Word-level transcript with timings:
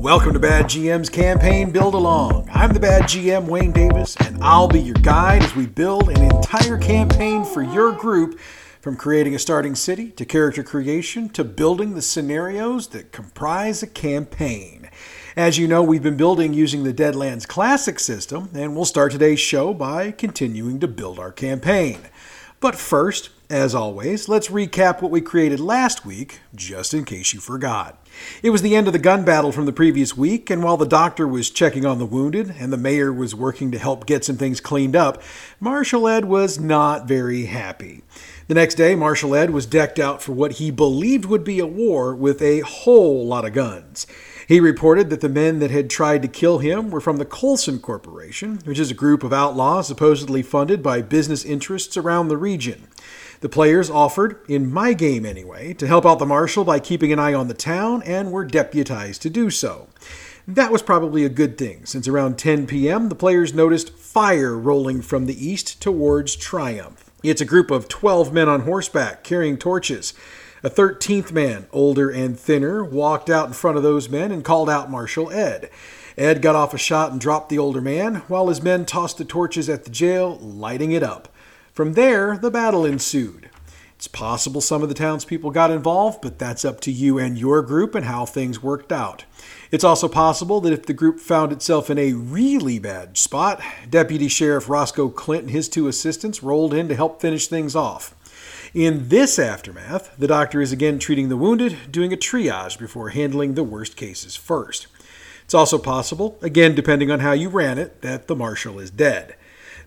Welcome 0.00 0.32
to 0.32 0.38
Bad 0.38 0.64
GM's 0.64 1.10
Campaign 1.10 1.72
Build 1.72 1.92
Along. 1.92 2.48
I'm 2.54 2.72
the 2.72 2.80
Bad 2.80 3.02
GM, 3.02 3.46
Wayne 3.46 3.70
Davis, 3.70 4.16
and 4.16 4.42
I'll 4.42 4.66
be 4.66 4.80
your 4.80 4.94
guide 4.94 5.42
as 5.42 5.54
we 5.54 5.66
build 5.66 6.08
an 6.08 6.22
entire 6.22 6.78
campaign 6.78 7.44
for 7.44 7.60
your 7.60 7.92
group 7.92 8.40
from 8.80 8.96
creating 8.96 9.34
a 9.34 9.38
starting 9.38 9.74
city 9.74 10.10
to 10.12 10.24
character 10.24 10.62
creation 10.62 11.28
to 11.28 11.44
building 11.44 11.92
the 11.92 12.00
scenarios 12.00 12.88
that 12.88 13.12
comprise 13.12 13.82
a 13.82 13.86
campaign. 13.86 14.88
As 15.36 15.58
you 15.58 15.68
know, 15.68 15.82
we've 15.82 16.02
been 16.02 16.16
building 16.16 16.54
using 16.54 16.82
the 16.82 16.94
Deadlands 16.94 17.46
Classic 17.46 18.00
system, 18.00 18.48
and 18.54 18.74
we'll 18.74 18.86
start 18.86 19.12
today's 19.12 19.38
show 19.38 19.74
by 19.74 20.12
continuing 20.12 20.80
to 20.80 20.88
build 20.88 21.18
our 21.18 21.30
campaign. 21.30 21.98
But 22.58 22.74
first, 22.74 23.28
as 23.50 23.74
always, 23.74 24.28
let's 24.28 24.46
recap 24.46 25.02
what 25.02 25.10
we 25.10 25.20
created 25.20 25.58
last 25.58 26.06
week, 26.06 26.38
just 26.54 26.94
in 26.94 27.04
case 27.04 27.34
you 27.34 27.40
forgot. 27.40 28.06
It 28.44 28.50
was 28.50 28.62
the 28.62 28.76
end 28.76 28.86
of 28.86 28.92
the 28.92 28.98
gun 29.00 29.24
battle 29.24 29.50
from 29.50 29.66
the 29.66 29.72
previous 29.72 30.16
week, 30.16 30.50
and 30.50 30.62
while 30.62 30.76
the 30.76 30.86
doctor 30.86 31.26
was 31.26 31.50
checking 31.50 31.84
on 31.84 31.98
the 31.98 32.06
wounded 32.06 32.54
and 32.58 32.72
the 32.72 32.76
mayor 32.76 33.12
was 33.12 33.34
working 33.34 33.72
to 33.72 33.78
help 33.78 34.06
get 34.06 34.24
some 34.24 34.36
things 34.36 34.60
cleaned 34.60 34.94
up, 34.94 35.20
Marshal 35.58 36.06
Ed 36.06 36.26
was 36.26 36.60
not 36.60 37.08
very 37.08 37.46
happy. 37.46 38.02
The 38.46 38.54
next 38.54 38.76
day, 38.76 38.94
Marshal 38.94 39.34
Ed 39.34 39.50
was 39.50 39.66
decked 39.66 39.98
out 39.98 40.22
for 40.22 40.32
what 40.32 40.52
he 40.52 40.70
believed 40.70 41.24
would 41.24 41.44
be 41.44 41.58
a 41.58 41.66
war 41.66 42.14
with 42.14 42.40
a 42.40 42.60
whole 42.60 43.26
lot 43.26 43.44
of 43.44 43.52
guns. 43.52 44.06
He 44.46 44.60
reported 44.60 45.10
that 45.10 45.20
the 45.20 45.28
men 45.28 45.58
that 45.58 45.70
had 45.72 45.90
tried 45.90 46.22
to 46.22 46.28
kill 46.28 46.58
him 46.58 46.90
were 46.90 47.00
from 47.00 47.18
the 47.18 47.24
Colson 47.24 47.80
Corporation, 47.80 48.60
which 48.64 48.78
is 48.78 48.90
a 48.90 48.94
group 48.94 49.24
of 49.24 49.32
outlaws 49.32 49.88
supposedly 49.88 50.42
funded 50.42 50.82
by 50.82 51.02
business 51.02 51.44
interests 51.44 51.96
around 51.96 52.28
the 52.28 52.36
region. 52.36 52.88
The 53.40 53.48
players 53.48 53.88
offered, 53.88 54.38
in 54.48 54.70
my 54.70 54.92
game 54.92 55.24
anyway, 55.24 55.72
to 55.74 55.86
help 55.86 56.04
out 56.04 56.18
the 56.18 56.26
marshal 56.26 56.62
by 56.62 56.78
keeping 56.78 57.10
an 57.10 57.18
eye 57.18 57.32
on 57.32 57.48
the 57.48 57.54
town 57.54 58.02
and 58.02 58.30
were 58.30 58.44
deputized 58.44 59.22
to 59.22 59.30
do 59.30 59.48
so. 59.48 59.88
That 60.46 60.70
was 60.70 60.82
probably 60.82 61.24
a 61.24 61.30
good 61.30 61.56
thing, 61.56 61.86
since 61.86 62.06
around 62.06 62.36
10 62.36 62.66
p.m. 62.66 63.08
the 63.08 63.14
players 63.14 63.54
noticed 63.54 63.96
fire 63.96 64.58
rolling 64.58 65.00
from 65.00 65.24
the 65.24 65.46
east 65.46 65.80
towards 65.80 66.36
Triumph. 66.36 67.10
It's 67.22 67.40
a 67.40 67.46
group 67.46 67.70
of 67.70 67.88
12 67.88 68.30
men 68.30 68.48
on 68.48 68.62
horseback 68.62 69.24
carrying 69.24 69.56
torches. 69.56 70.12
A 70.62 70.68
13th 70.68 71.32
man, 71.32 71.66
older 71.72 72.10
and 72.10 72.38
thinner, 72.38 72.84
walked 72.84 73.30
out 73.30 73.46
in 73.46 73.54
front 73.54 73.78
of 73.78 73.82
those 73.82 74.10
men 74.10 74.30
and 74.30 74.44
called 74.44 74.68
out 74.68 74.90
Marshal 74.90 75.30
Ed. 75.30 75.70
Ed 76.18 76.42
got 76.42 76.56
off 76.56 76.74
a 76.74 76.78
shot 76.78 77.12
and 77.12 77.18
dropped 77.18 77.48
the 77.48 77.58
older 77.58 77.80
man, 77.80 78.16
while 78.28 78.48
his 78.48 78.62
men 78.62 78.84
tossed 78.84 79.16
the 79.16 79.24
torches 79.24 79.70
at 79.70 79.84
the 79.84 79.90
jail, 79.90 80.36
lighting 80.38 80.92
it 80.92 81.02
up. 81.02 81.28
From 81.72 81.94
there, 81.94 82.36
the 82.36 82.50
battle 82.50 82.84
ensued. 82.84 83.48
It's 83.94 84.08
possible 84.08 84.62
some 84.62 84.82
of 84.82 84.88
the 84.88 84.94
townspeople 84.94 85.50
got 85.50 85.70
involved, 85.70 86.22
but 86.22 86.38
that's 86.38 86.64
up 86.64 86.80
to 86.80 86.90
you 86.90 87.18
and 87.18 87.38
your 87.38 87.60
group 87.60 87.94
and 87.94 88.06
how 88.06 88.24
things 88.24 88.62
worked 88.62 88.90
out. 88.90 89.24
It's 89.70 89.84
also 89.84 90.08
possible 90.08 90.60
that 90.62 90.72
if 90.72 90.86
the 90.86 90.94
group 90.94 91.20
found 91.20 91.52
itself 91.52 91.90
in 91.90 91.98
a 91.98 92.14
really 92.14 92.78
bad 92.78 93.18
spot, 93.18 93.60
Deputy 93.88 94.26
Sheriff 94.26 94.70
Roscoe 94.70 95.10
Clint 95.10 95.42
and 95.42 95.50
his 95.50 95.68
two 95.68 95.86
assistants 95.86 96.42
rolled 96.42 96.72
in 96.72 96.88
to 96.88 96.96
help 96.96 97.20
finish 97.20 97.46
things 97.46 97.76
off. 97.76 98.14
In 98.72 99.08
this 99.08 99.38
aftermath, 99.38 100.16
the 100.16 100.26
doctor 100.26 100.60
is 100.60 100.72
again 100.72 100.98
treating 100.98 101.28
the 101.28 101.36
wounded, 101.36 101.92
doing 101.92 102.12
a 102.12 102.16
triage 102.16 102.78
before 102.78 103.10
handling 103.10 103.54
the 103.54 103.64
worst 103.64 103.96
cases 103.96 104.34
first. 104.34 104.86
It's 105.44 105.54
also 105.54 105.76
possible, 105.76 106.38
again 106.40 106.74
depending 106.74 107.10
on 107.10 107.20
how 107.20 107.32
you 107.32 107.48
ran 107.48 107.78
it, 107.78 108.00
that 108.00 108.28
the 108.28 108.36
marshal 108.36 108.78
is 108.78 108.90
dead. 108.90 109.34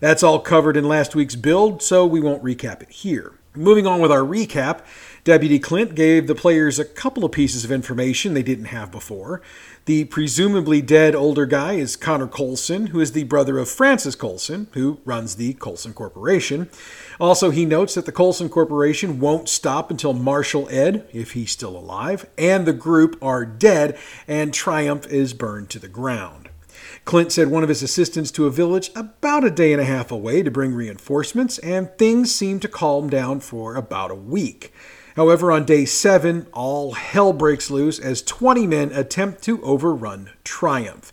That's 0.00 0.22
all 0.22 0.40
covered 0.40 0.76
in 0.76 0.88
last 0.88 1.14
week's 1.14 1.36
build, 1.36 1.82
so 1.82 2.06
we 2.06 2.20
won't 2.20 2.42
recap 2.42 2.82
it 2.82 2.90
here. 2.90 3.32
Moving 3.56 3.86
on 3.86 4.00
with 4.00 4.10
our 4.10 4.22
recap, 4.22 4.80
Deputy 5.22 5.60
Clint 5.60 5.94
gave 5.94 6.26
the 6.26 6.34
players 6.34 6.80
a 6.80 6.84
couple 6.84 7.24
of 7.24 7.30
pieces 7.30 7.64
of 7.64 7.70
information 7.70 8.34
they 8.34 8.42
didn't 8.42 8.64
have 8.64 8.90
before. 8.90 9.40
The 9.84 10.06
presumably 10.06 10.82
dead 10.82 11.14
older 11.14 11.46
guy 11.46 11.74
is 11.74 11.94
Connor 11.94 12.26
Colson, 12.26 12.88
who 12.88 12.98
is 12.98 13.12
the 13.12 13.22
brother 13.22 13.58
of 13.58 13.68
Francis 13.68 14.16
Colson, 14.16 14.66
who 14.72 14.98
runs 15.04 15.36
the 15.36 15.54
Colson 15.54 15.94
Corporation. 15.94 16.68
Also, 17.20 17.50
he 17.50 17.64
notes 17.64 17.94
that 17.94 18.06
the 18.06 18.12
Colson 18.12 18.48
Corporation 18.48 19.20
won't 19.20 19.48
stop 19.48 19.88
until 19.88 20.14
Marshal 20.14 20.68
Ed, 20.68 21.06
if 21.12 21.32
he's 21.32 21.52
still 21.52 21.76
alive, 21.76 22.26
and 22.36 22.66
the 22.66 22.72
group 22.72 23.16
are 23.22 23.46
dead, 23.46 23.96
and 24.26 24.52
Triumph 24.52 25.06
is 25.06 25.32
burned 25.32 25.70
to 25.70 25.78
the 25.78 25.86
ground. 25.86 26.48
Clint 27.04 27.32
sent 27.32 27.50
one 27.50 27.62
of 27.62 27.68
his 27.68 27.82
assistants 27.82 28.30
to 28.30 28.46
a 28.46 28.50
village 28.50 28.90
about 28.96 29.44
a 29.44 29.50
day 29.50 29.72
and 29.72 29.80
a 29.80 29.84
half 29.84 30.10
away 30.10 30.42
to 30.42 30.50
bring 30.50 30.74
reinforcements, 30.74 31.58
and 31.58 31.90
things 31.98 32.34
seemed 32.34 32.62
to 32.62 32.68
calm 32.68 33.10
down 33.10 33.40
for 33.40 33.74
about 33.74 34.10
a 34.10 34.14
week. 34.14 34.72
However, 35.14 35.52
on 35.52 35.64
day 35.64 35.84
seven, 35.84 36.46
all 36.52 36.92
hell 36.92 37.32
breaks 37.32 37.70
loose 37.70 37.98
as 37.98 38.22
20 38.22 38.66
men 38.66 38.90
attempt 38.92 39.42
to 39.44 39.62
overrun 39.62 40.30
Triumph. 40.44 41.12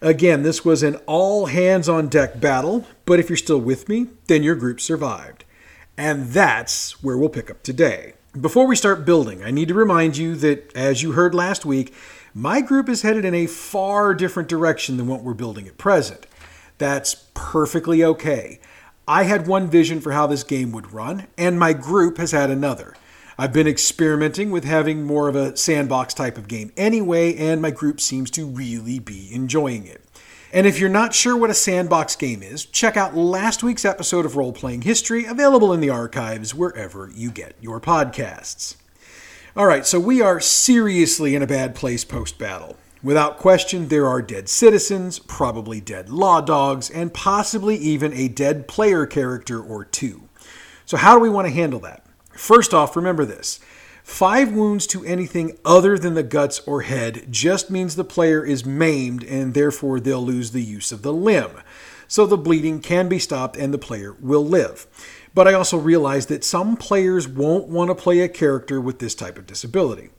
Again, 0.00 0.42
this 0.42 0.64
was 0.64 0.82
an 0.82 0.96
all 1.06 1.46
hands 1.46 1.88
on 1.88 2.08
deck 2.08 2.40
battle, 2.40 2.86
but 3.04 3.18
if 3.18 3.30
you're 3.30 3.36
still 3.36 3.60
with 3.60 3.88
me, 3.88 4.08
then 4.26 4.42
your 4.42 4.54
group 4.54 4.80
survived. 4.80 5.44
And 5.96 6.28
that's 6.28 7.02
where 7.02 7.16
we'll 7.16 7.28
pick 7.28 7.50
up 7.50 7.62
today. 7.62 8.14
Before 8.38 8.66
we 8.66 8.76
start 8.76 9.04
building, 9.04 9.42
I 9.42 9.50
need 9.50 9.68
to 9.68 9.74
remind 9.74 10.16
you 10.16 10.36
that, 10.36 10.70
as 10.76 11.02
you 11.02 11.12
heard 11.12 11.34
last 11.34 11.64
week, 11.64 11.94
my 12.38 12.60
group 12.60 12.88
is 12.88 13.02
headed 13.02 13.24
in 13.24 13.34
a 13.34 13.46
far 13.46 14.14
different 14.14 14.48
direction 14.48 14.96
than 14.96 15.08
what 15.08 15.22
we're 15.22 15.34
building 15.34 15.66
at 15.66 15.76
present. 15.76 16.24
That's 16.78 17.26
perfectly 17.34 18.04
okay. 18.04 18.60
I 19.08 19.24
had 19.24 19.48
one 19.48 19.68
vision 19.68 20.00
for 20.00 20.12
how 20.12 20.28
this 20.28 20.44
game 20.44 20.70
would 20.70 20.92
run, 20.92 21.26
and 21.36 21.58
my 21.58 21.72
group 21.72 22.18
has 22.18 22.30
had 22.30 22.48
another. 22.48 22.94
I've 23.36 23.52
been 23.52 23.66
experimenting 23.66 24.52
with 24.52 24.64
having 24.64 25.02
more 25.02 25.28
of 25.28 25.34
a 25.34 25.56
sandbox 25.56 26.14
type 26.14 26.38
of 26.38 26.46
game 26.46 26.72
anyway, 26.76 27.34
and 27.34 27.60
my 27.60 27.72
group 27.72 28.00
seems 28.00 28.30
to 28.32 28.46
really 28.46 29.00
be 29.00 29.28
enjoying 29.32 29.86
it. 29.86 30.04
And 30.52 30.66
if 30.66 30.78
you're 30.78 30.88
not 30.88 31.14
sure 31.14 31.36
what 31.36 31.50
a 31.50 31.54
sandbox 31.54 32.14
game 32.14 32.42
is, 32.42 32.64
check 32.66 32.96
out 32.96 33.16
last 33.16 33.64
week's 33.64 33.84
episode 33.84 34.24
of 34.24 34.36
Role 34.36 34.52
Playing 34.52 34.82
History, 34.82 35.24
available 35.24 35.72
in 35.72 35.80
the 35.80 35.90
archives 35.90 36.54
wherever 36.54 37.10
you 37.12 37.30
get 37.32 37.54
your 37.60 37.80
podcasts. 37.80 38.76
All 39.58 39.66
right, 39.66 39.84
so 39.84 39.98
we 39.98 40.22
are 40.22 40.38
seriously 40.38 41.34
in 41.34 41.42
a 41.42 41.46
bad 41.48 41.74
place 41.74 42.04
post 42.04 42.38
battle. 42.38 42.76
Without 43.02 43.38
question, 43.38 43.88
there 43.88 44.06
are 44.06 44.22
dead 44.22 44.48
citizens, 44.48 45.18
probably 45.18 45.80
dead 45.80 46.10
law 46.10 46.40
dogs, 46.40 46.88
and 46.88 47.12
possibly 47.12 47.74
even 47.74 48.12
a 48.12 48.28
dead 48.28 48.68
player 48.68 49.04
character 49.04 49.60
or 49.60 49.84
two. 49.84 50.28
So, 50.86 50.96
how 50.96 51.16
do 51.16 51.20
we 51.20 51.28
want 51.28 51.48
to 51.48 51.52
handle 51.52 51.80
that? 51.80 52.06
First 52.30 52.72
off, 52.72 52.94
remember 52.94 53.24
this 53.24 53.58
five 54.04 54.52
wounds 54.52 54.86
to 54.86 55.04
anything 55.04 55.58
other 55.64 55.98
than 55.98 56.14
the 56.14 56.22
guts 56.22 56.60
or 56.60 56.82
head 56.82 57.26
just 57.28 57.68
means 57.68 57.96
the 57.96 58.04
player 58.04 58.44
is 58.44 58.64
maimed 58.64 59.24
and 59.24 59.54
therefore 59.54 59.98
they'll 59.98 60.24
lose 60.24 60.52
the 60.52 60.62
use 60.62 60.92
of 60.92 61.02
the 61.02 61.12
limb. 61.12 61.50
So, 62.06 62.26
the 62.26 62.38
bleeding 62.38 62.80
can 62.80 63.08
be 63.08 63.18
stopped 63.18 63.56
and 63.56 63.74
the 63.74 63.78
player 63.78 64.14
will 64.20 64.46
live. 64.46 64.86
But 65.38 65.46
I 65.46 65.52
also 65.52 65.78
realize 65.78 66.26
that 66.26 66.42
some 66.42 66.76
players 66.76 67.28
won't 67.28 67.68
want 67.68 67.90
to 67.90 67.94
play 67.94 68.18
a 68.22 68.28
character 68.28 68.80
with 68.80 68.98
this 68.98 69.14
type 69.14 69.38
of 69.38 69.46
disability. 69.46 70.10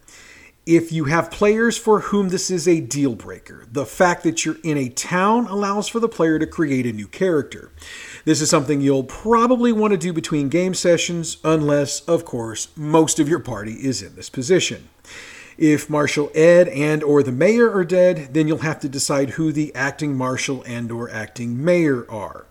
If 0.66 0.94
you 0.94 1.04
have 1.06 1.30
players 1.30 1.78
for 1.78 2.00
whom 2.00 2.30
this 2.30 2.50
is 2.50 2.70
a 2.70 2.80
deal 2.80 3.16
breaker, 3.16 3.68
the 3.70 3.86
fact 3.86 4.24
that 4.24 4.46
you're 4.46 4.56
in 4.64 4.78
a 4.78 4.88
town 4.88 5.46
allows 5.48 5.90
for 5.90 6.00
the 6.00 6.08
player 6.08 6.40
to 6.40 6.48
create 6.48 6.86
a 6.86 6.94
new 6.94 7.06
character. 7.06 7.70
This 8.24 8.40
is 8.40 8.50
something 8.50 8.80
you'll 8.80 9.04
probably 9.04 9.74
want 9.74 9.92
to 9.92 9.98
do 9.98 10.14
between 10.14 10.48
game 10.48 10.74
sessions, 10.74 11.36
unless, 11.44 12.00
of 12.08 12.24
course, 12.24 12.70
most 12.78 13.20
of 13.20 13.28
your 13.28 13.40
party 13.40 13.74
is 13.74 14.02
in 14.02 14.16
this 14.16 14.30
position. 14.30 14.88
If 15.58 15.90
Marshal 15.90 16.32
Ed 16.34 16.70
and 16.70 17.04
or 17.04 17.24
the 17.24 17.34
mayor 17.34 17.70
are 17.70 17.84
dead, 17.84 18.34
then 18.34 18.48
you'll 18.48 18.60
have 18.60 18.80
to 18.80 18.88
decide 18.88 19.32
who 19.32 19.52
the 19.52 19.76
acting 19.76 20.16
marshal 20.16 20.64
and 20.64 20.90
or 20.90 21.10
acting 21.10 21.62
mayor 21.62 22.10
are. 22.10 22.46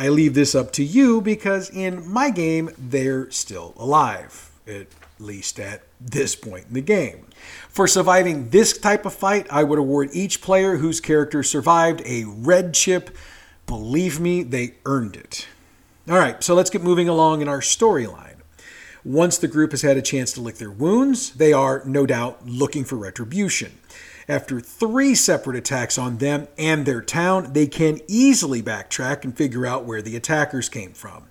I 0.00 0.08
leave 0.08 0.32
this 0.32 0.54
up 0.54 0.72
to 0.72 0.82
you 0.82 1.20
because 1.20 1.68
in 1.68 2.10
my 2.10 2.30
game, 2.30 2.70
they're 2.78 3.30
still 3.30 3.74
alive, 3.76 4.50
at 4.66 4.86
least 5.18 5.60
at 5.60 5.82
this 6.00 6.34
point 6.34 6.64
in 6.68 6.72
the 6.72 6.80
game. 6.80 7.26
For 7.68 7.86
surviving 7.86 8.48
this 8.48 8.78
type 8.78 9.04
of 9.04 9.12
fight, 9.12 9.46
I 9.50 9.62
would 9.62 9.78
award 9.78 10.08
each 10.14 10.40
player 10.40 10.78
whose 10.78 11.02
character 11.02 11.42
survived 11.42 12.00
a 12.06 12.24
red 12.24 12.72
chip. 12.72 13.14
Believe 13.66 14.18
me, 14.18 14.42
they 14.42 14.76
earned 14.86 15.16
it. 15.16 15.46
All 16.08 16.16
right, 16.16 16.42
so 16.42 16.54
let's 16.54 16.70
get 16.70 16.82
moving 16.82 17.10
along 17.10 17.42
in 17.42 17.48
our 17.48 17.60
storyline. 17.60 18.36
Once 19.04 19.36
the 19.36 19.48
group 19.48 19.72
has 19.72 19.82
had 19.82 19.98
a 19.98 20.02
chance 20.02 20.32
to 20.32 20.40
lick 20.40 20.56
their 20.56 20.70
wounds, 20.70 21.32
they 21.32 21.52
are, 21.52 21.82
no 21.84 22.06
doubt, 22.06 22.46
looking 22.48 22.86
for 22.86 22.96
retribution. 22.96 23.78
After 24.30 24.60
three 24.60 25.16
separate 25.16 25.56
attacks 25.56 25.98
on 25.98 26.18
them 26.18 26.46
and 26.56 26.86
their 26.86 27.02
town, 27.02 27.52
they 27.52 27.66
can 27.66 27.98
easily 28.06 28.62
backtrack 28.62 29.24
and 29.24 29.36
figure 29.36 29.66
out 29.66 29.86
where 29.86 30.00
the 30.00 30.14
attackers 30.14 30.68
came 30.68 30.92
from. 30.92 31.24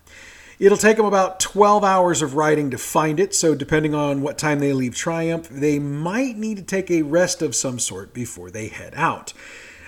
It'll 0.59 0.77
take 0.77 0.97
them 0.97 1.05
about 1.05 1.39
12 1.39 1.85
hours 1.85 2.21
of 2.21 2.35
riding 2.35 2.69
to 2.71 2.77
find 2.77 3.17
it, 3.17 3.33
so 3.33 3.55
depending 3.55 3.95
on 3.95 4.21
what 4.21 4.37
time 4.37 4.59
they 4.59 4.73
leave 4.73 4.95
Triumph, 4.95 5.47
they 5.47 5.79
might 5.79 6.35
need 6.35 6.57
to 6.57 6.61
take 6.61 6.91
a 6.91 7.03
rest 7.03 7.41
of 7.41 7.55
some 7.55 7.79
sort 7.79 8.13
before 8.13 8.51
they 8.51 8.67
head 8.67 8.91
out. 8.97 9.31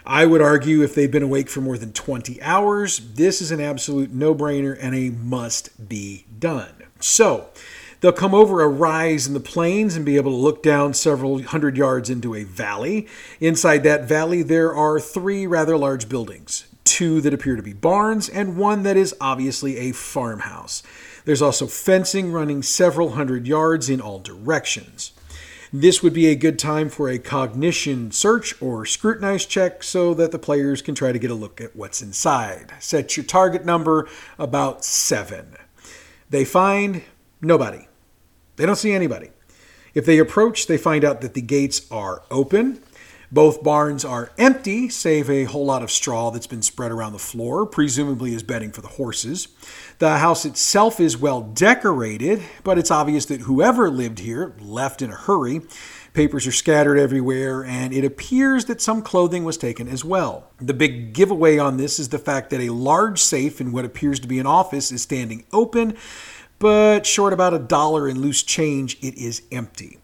I 0.06 0.25
would 0.25 0.42
argue 0.42 0.81
if 0.81 0.96
they've 0.96 1.12
been 1.12 1.22
awake 1.22 1.50
for 1.50 1.60
more 1.60 1.78
than 1.78 1.92
20 1.92 2.42
hours, 2.42 3.00
this 3.16 3.42
is 3.42 3.52
an 3.52 3.60
absolute 3.60 4.12
no 4.12 4.34
brainer 4.34 4.78
and 4.80 4.96
a 4.96 5.10
must 5.10 5.90
be 5.90 6.28
done. 6.40 6.75
So, 7.02 7.50
They'll 8.01 8.12
come 8.12 8.33
over 8.33 8.62
a 8.62 8.68
rise 8.68 9.27
in 9.27 9.33
the 9.33 9.39
plains 9.39 9.95
and 9.95 10.03
be 10.03 10.18
able 10.18 10.31
to 10.31 10.38
look 10.38 10.63
down 10.63 10.94
several 10.95 11.42
hundred 11.44 11.77
yards 11.77 12.09
into 12.09 12.36
a 12.36 12.44
valley. 12.44 13.07
Inside 13.39 13.83
that 13.83 14.06
valley, 14.06 14.42
there 14.42 14.75
are 14.75 15.00
three 15.00 15.48
rather 15.48 15.77
large 15.77 16.09
buildings 16.09 16.65
two 16.83 17.21
that 17.21 17.33
appear 17.33 17.56
to 17.56 17.63
be 17.63 17.74
barns, 17.74 18.27
and 18.27 18.57
one 18.57 18.83
that 18.83 18.98
is 18.98 19.15
obviously 19.21 19.77
a 19.77 19.92
farmhouse. 19.92 20.83
There's 21.25 21.42
also 21.42 21.68
fencing 21.68 22.31
running 22.31 22.63
several 22.63 23.12
hundred 23.12 23.48
yards 23.48 23.89
in 23.89 24.01
all 24.01 24.19
directions. 24.19 25.13
This 25.71 26.04
would 26.04 26.13
be 26.13 26.27
a 26.27 26.36
good 26.36 26.59
time 26.59 26.89
for 26.89 27.07
a 27.07 27.18
cognition 27.18 28.12
search 28.12 28.59
or 28.62 28.86
scrutinize 28.86 29.45
check 29.45 29.83
so 29.83 30.13
that 30.15 30.31
the 30.31 30.39
players 30.39 30.81
can 30.81 30.95
try 30.95 31.12
to 31.13 31.19
get 31.19 31.31
a 31.31 31.36
look 31.36 31.62
at 31.62 31.75
what's 31.75 32.01
inside. 32.01 32.74
Set 32.80 33.15
your 33.15 33.25
target 33.25 33.63
number 33.63 34.09
about 34.38 34.83
seven. 34.83 35.56
They 36.30 36.44
find 36.44 37.04
nobody. 37.42 37.88
They 38.62 38.68
don't 38.68 38.75
see 38.75 38.92
anybody. 38.92 39.31
If 39.96 40.06
they 40.06 40.19
approach, 40.19 40.68
they 40.68 40.78
find 40.78 41.04
out 41.04 41.22
that 41.22 41.34
the 41.34 41.42
gates 41.42 41.88
are 41.90 42.22
open 42.30 42.84
both 43.34 43.63
barns 43.63 44.04
are 44.04 44.30
empty, 44.38 44.90
save 44.90 45.30
a 45.30 45.46
whole 45.46 45.66
lot 45.66 45.84
of 45.84 45.90
straw 45.90 46.31
that's 46.31 46.48
been 46.48 46.62
spread 46.62 46.92
around 46.92 47.13
the 47.13 47.19
floor, 47.19 47.66
presumably 47.66 48.36
as 48.36 48.44
bedding 48.44 48.74
for 48.74 48.81
the 48.81 48.90
horses. 48.90 49.48
The 50.00 50.18
house 50.18 50.44
itself 50.44 51.00
is 51.00 51.18
well 51.18 51.42
decorated, 51.42 52.44
but 52.66 52.78
it's 52.78 52.92
obvious 52.92 53.25
that 53.28 53.42
whoever 53.42 53.90
lived 53.90 54.19
here 54.19 54.54
left 54.60 55.02
in 55.02 55.12
a 55.12 55.16
hurry. 55.16 55.62
Papers 56.14 56.46
are 56.46 56.52
scattered 56.52 56.98
everywhere, 56.98 57.64
and 57.64 57.94
it 57.94 58.04
appears 58.04 58.66
that 58.66 58.81
some 58.81 59.02
clothing 59.02 59.46
was 59.46 59.56
taken 59.56 59.88
as 59.88 60.04
well. 60.04 60.50
The 60.60 60.74
big 60.74 61.14
giveaway 61.14 61.57
on 61.57 61.78
this 61.78 62.00
is 62.00 62.10
the 62.10 62.19
fact 62.19 62.50
that 62.50 62.60
a 62.60 62.69
large 62.72 63.22
safe 63.22 63.62
in 63.62 63.72
what 63.72 63.86
appears 63.86 64.19
to 64.19 64.28
be 64.28 64.40
an 64.40 64.46
office 64.46 64.92
is 64.92 65.04
standing 65.04 65.46
open, 65.54 65.96
but 66.62 67.08
short 67.08 67.34
about 67.34 67.56
a 67.56 67.60
dollar 67.60 68.08
in 68.08 68.22
loose 68.22 68.44
change, 68.44 68.96
it 69.02 69.18
is 69.18 69.42
empty. 69.52 69.98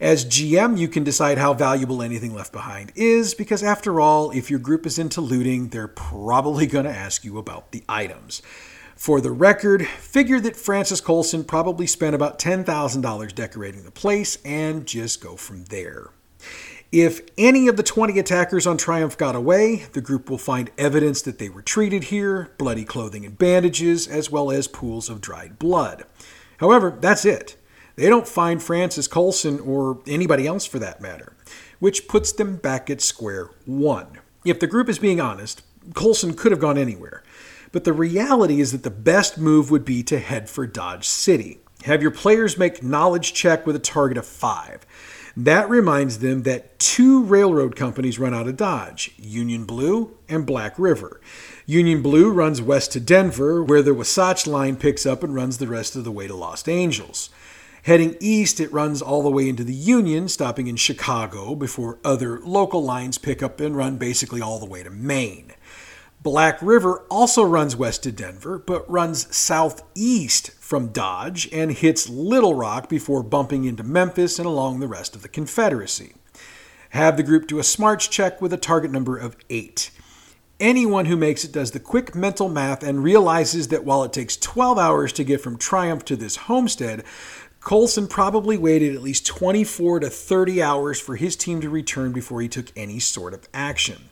As 0.00 0.24
GM, 0.24 0.78
you 0.78 0.88
can 0.88 1.04
decide 1.04 1.36
how 1.36 1.52
valuable 1.52 2.00
anything 2.00 2.34
left 2.34 2.54
behind 2.54 2.90
is, 2.96 3.34
because 3.34 3.62
after 3.62 4.00
all, 4.00 4.30
if 4.30 4.48
your 4.48 4.58
group 4.58 4.86
is 4.86 4.98
into 4.98 5.20
looting, 5.20 5.68
they're 5.68 5.86
probably 5.86 6.66
going 6.74 6.86
to 6.86 6.90
ask 6.90 7.22
you 7.22 7.36
about 7.36 7.72
the 7.72 7.84
items. 7.86 8.40
For 8.96 9.20
the 9.20 9.30
record, 9.30 9.86
figure 9.86 10.40
that 10.40 10.56
Francis 10.56 11.02
Colson 11.02 11.44
probably 11.44 11.86
spent 11.86 12.14
about 12.14 12.38
$10,000 12.38 13.34
decorating 13.34 13.84
the 13.84 13.90
place 13.90 14.38
and 14.42 14.86
just 14.86 15.22
go 15.22 15.36
from 15.36 15.64
there. 15.64 16.08
If 16.92 17.20
any 17.38 17.68
of 17.68 17.76
the 17.76 17.84
20 17.84 18.18
attackers 18.18 18.66
on 18.66 18.76
Triumph 18.76 19.16
got 19.16 19.36
away, 19.36 19.86
the 19.92 20.00
group 20.00 20.28
will 20.28 20.38
find 20.38 20.72
evidence 20.76 21.22
that 21.22 21.38
they 21.38 21.48
were 21.48 21.62
treated 21.62 22.04
here 22.04 22.50
bloody 22.58 22.84
clothing 22.84 23.24
and 23.24 23.38
bandages, 23.38 24.08
as 24.08 24.28
well 24.28 24.50
as 24.50 24.66
pools 24.66 25.08
of 25.08 25.20
dried 25.20 25.56
blood. 25.58 26.04
However, 26.58 26.98
that's 27.00 27.24
it. 27.24 27.56
They 27.94 28.08
don't 28.08 28.26
find 28.26 28.60
Francis 28.60 29.06
Colson 29.06 29.60
or 29.60 30.00
anybody 30.06 30.48
else 30.48 30.66
for 30.66 30.80
that 30.80 31.00
matter, 31.00 31.36
which 31.78 32.08
puts 32.08 32.32
them 32.32 32.56
back 32.56 32.90
at 32.90 33.00
square 33.00 33.50
one. 33.66 34.18
If 34.44 34.58
the 34.58 34.66
group 34.66 34.88
is 34.88 34.98
being 34.98 35.20
honest, 35.20 35.62
Colson 35.94 36.34
could 36.34 36.50
have 36.50 36.60
gone 36.60 36.78
anywhere. 36.78 37.22
But 37.70 37.84
the 37.84 37.92
reality 37.92 38.60
is 38.60 38.72
that 38.72 38.82
the 38.82 38.90
best 38.90 39.38
move 39.38 39.70
would 39.70 39.84
be 39.84 40.02
to 40.04 40.18
head 40.18 40.50
for 40.50 40.66
Dodge 40.66 41.06
City. 41.06 41.60
Have 41.84 42.02
your 42.02 42.10
players 42.10 42.58
make 42.58 42.82
knowledge 42.82 43.32
check 43.32 43.64
with 43.64 43.76
a 43.76 43.80
target 43.80 44.18
of 44.18 44.26
5. 44.26 44.84
That 45.36 45.70
reminds 45.70 46.18
them 46.18 46.42
that 46.42 46.78
two 46.78 47.22
railroad 47.22 47.76
companies 47.76 48.18
run 48.18 48.34
out 48.34 48.48
of 48.48 48.56
Dodge 48.56 49.12
Union 49.16 49.64
Blue 49.64 50.16
and 50.28 50.44
Black 50.44 50.78
River. 50.78 51.20
Union 51.66 52.02
Blue 52.02 52.30
runs 52.30 52.60
west 52.60 52.92
to 52.92 53.00
Denver, 53.00 53.62
where 53.62 53.82
the 53.82 53.94
Wasatch 53.94 54.46
line 54.46 54.76
picks 54.76 55.06
up 55.06 55.22
and 55.22 55.34
runs 55.34 55.58
the 55.58 55.68
rest 55.68 55.94
of 55.94 56.04
the 56.04 56.12
way 56.12 56.26
to 56.26 56.34
Los 56.34 56.66
Angeles. 56.66 57.30
Heading 57.84 58.16
east, 58.20 58.60
it 58.60 58.72
runs 58.72 59.00
all 59.00 59.22
the 59.22 59.30
way 59.30 59.48
into 59.48 59.64
the 59.64 59.72
Union, 59.72 60.28
stopping 60.28 60.66
in 60.66 60.76
Chicago 60.76 61.54
before 61.54 61.98
other 62.04 62.38
local 62.40 62.84
lines 62.84 63.16
pick 63.16 63.42
up 63.42 63.58
and 63.60 63.74
run 63.74 63.96
basically 63.96 64.42
all 64.42 64.58
the 64.58 64.66
way 64.66 64.82
to 64.82 64.90
Maine. 64.90 65.52
Black 66.22 66.60
River 66.60 67.06
also 67.10 67.42
runs 67.42 67.74
west 67.74 68.02
to 68.02 68.12
Denver, 68.12 68.58
but 68.58 68.88
runs 68.90 69.34
southeast 69.34 70.50
from 70.50 70.88
Dodge 70.88 71.48
and 71.50 71.72
hits 71.72 72.10
Little 72.10 72.54
Rock 72.54 72.90
before 72.90 73.22
bumping 73.22 73.64
into 73.64 73.82
Memphis 73.82 74.38
and 74.38 74.44
along 74.44 74.80
the 74.80 74.88
rest 74.88 75.16
of 75.16 75.22
the 75.22 75.30
Confederacy. 75.30 76.12
Have 76.90 77.16
the 77.16 77.22
group 77.22 77.46
do 77.46 77.58
a 77.58 77.64
smarts 77.64 78.06
check 78.06 78.42
with 78.42 78.52
a 78.52 78.58
target 78.58 78.90
number 78.90 79.16
of 79.16 79.34
8. 79.48 79.90
Anyone 80.58 81.06
who 81.06 81.16
makes 81.16 81.42
it 81.42 81.52
does 81.52 81.70
the 81.70 81.80
quick 81.80 82.14
mental 82.14 82.50
math 82.50 82.82
and 82.82 83.02
realizes 83.02 83.68
that 83.68 83.86
while 83.86 84.04
it 84.04 84.12
takes 84.12 84.36
12 84.36 84.76
hours 84.76 85.14
to 85.14 85.24
get 85.24 85.40
from 85.40 85.56
Triumph 85.56 86.04
to 86.04 86.16
this 86.16 86.36
homestead, 86.36 87.02
Colson 87.60 88.06
probably 88.06 88.58
waited 88.58 88.94
at 88.94 89.00
least 89.00 89.24
24 89.24 90.00
to 90.00 90.10
30 90.10 90.62
hours 90.62 91.00
for 91.00 91.16
his 91.16 91.34
team 91.34 91.62
to 91.62 91.70
return 91.70 92.12
before 92.12 92.42
he 92.42 92.48
took 92.48 92.66
any 92.76 92.98
sort 92.98 93.32
of 93.32 93.48
action. 93.54 94.09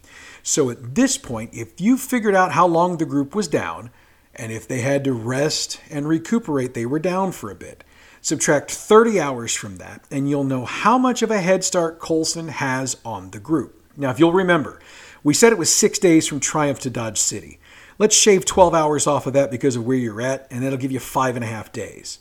So 0.48 0.70
at 0.70 0.94
this 0.94 1.18
point, 1.18 1.50
if 1.52 1.78
you 1.78 1.98
figured 1.98 2.34
out 2.34 2.52
how 2.52 2.66
long 2.66 2.96
the 2.96 3.04
group 3.04 3.34
was 3.34 3.48
down, 3.48 3.90
and 4.34 4.50
if 4.50 4.66
they 4.66 4.80
had 4.80 5.04
to 5.04 5.12
rest 5.12 5.78
and 5.90 6.08
recuperate, 6.08 6.72
they 6.72 6.86
were 6.86 6.98
down 6.98 7.32
for 7.32 7.50
a 7.50 7.54
bit. 7.54 7.84
Subtract 8.22 8.70
30 8.70 9.20
hours 9.20 9.54
from 9.54 9.76
that, 9.76 10.04
and 10.10 10.26
you'll 10.26 10.44
know 10.44 10.64
how 10.64 10.96
much 10.96 11.20
of 11.20 11.30
a 11.30 11.42
head 11.42 11.64
start 11.64 11.98
Colson 11.98 12.48
has 12.48 12.96
on 13.04 13.32
the 13.32 13.38
group. 13.38 13.78
Now, 13.94 14.08
if 14.08 14.18
you'll 14.18 14.32
remember, 14.32 14.80
we 15.22 15.34
said 15.34 15.52
it 15.52 15.58
was 15.58 15.70
six 15.70 15.98
days 15.98 16.26
from 16.26 16.40
Triumph 16.40 16.80
to 16.80 16.88
Dodge 16.88 17.18
City. 17.18 17.60
Let's 17.98 18.16
shave 18.16 18.46
12 18.46 18.72
hours 18.72 19.06
off 19.06 19.26
of 19.26 19.34
that 19.34 19.50
because 19.50 19.76
of 19.76 19.84
where 19.84 19.98
you're 19.98 20.22
at, 20.22 20.46
and 20.50 20.62
that'll 20.62 20.78
give 20.78 20.92
you 20.92 20.98
five 20.98 21.36
and 21.36 21.44
a 21.44 21.48
half 21.48 21.72
days. 21.72 22.20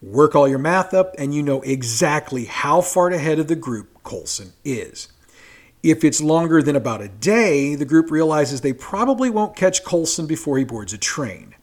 Work 0.00 0.34
all 0.34 0.48
your 0.48 0.58
math 0.58 0.94
up, 0.94 1.14
and 1.18 1.34
you 1.34 1.42
know 1.42 1.60
exactly 1.60 2.46
how 2.46 2.80
far 2.80 3.10
ahead 3.10 3.38
of 3.38 3.46
the 3.46 3.56
group 3.56 4.02
Colson 4.04 4.54
is. 4.64 5.08
If 5.82 6.02
it's 6.02 6.20
longer 6.20 6.60
than 6.60 6.74
about 6.74 7.02
a 7.02 7.08
day, 7.08 7.74
the 7.74 7.84
group 7.84 8.10
realizes 8.10 8.60
they 8.60 8.72
probably 8.72 9.30
won't 9.30 9.54
catch 9.54 9.84
Colson 9.84 10.26
before 10.26 10.58
he 10.58 10.64
boards 10.64 10.92
a 10.92 10.98
train. 10.98 11.54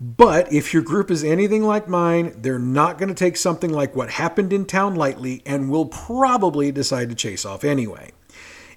But 0.00 0.52
if 0.52 0.72
your 0.72 0.82
group 0.82 1.10
is 1.10 1.24
anything 1.24 1.64
like 1.64 1.88
mine, 1.88 2.34
they're 2.36 2.58
not 2.58 2.98
going 2.98 3.08
to 3.08 3.16
take 3.16 3.36
something 3.36 3.72
like 3.72 3.96
what 3.96 4.10
happened 4.10 4.52
in 4.52 4.64
town 4.64 4.94
lightly 4.94 5.42
and 5.44 5.70
will 5.70 5.86
probably 5.86 6.70
decide 6.70 7.08
to 7.08 7.16
chase 7.16 7.44
off 7.44 7.64
anyway. 7.64 8.12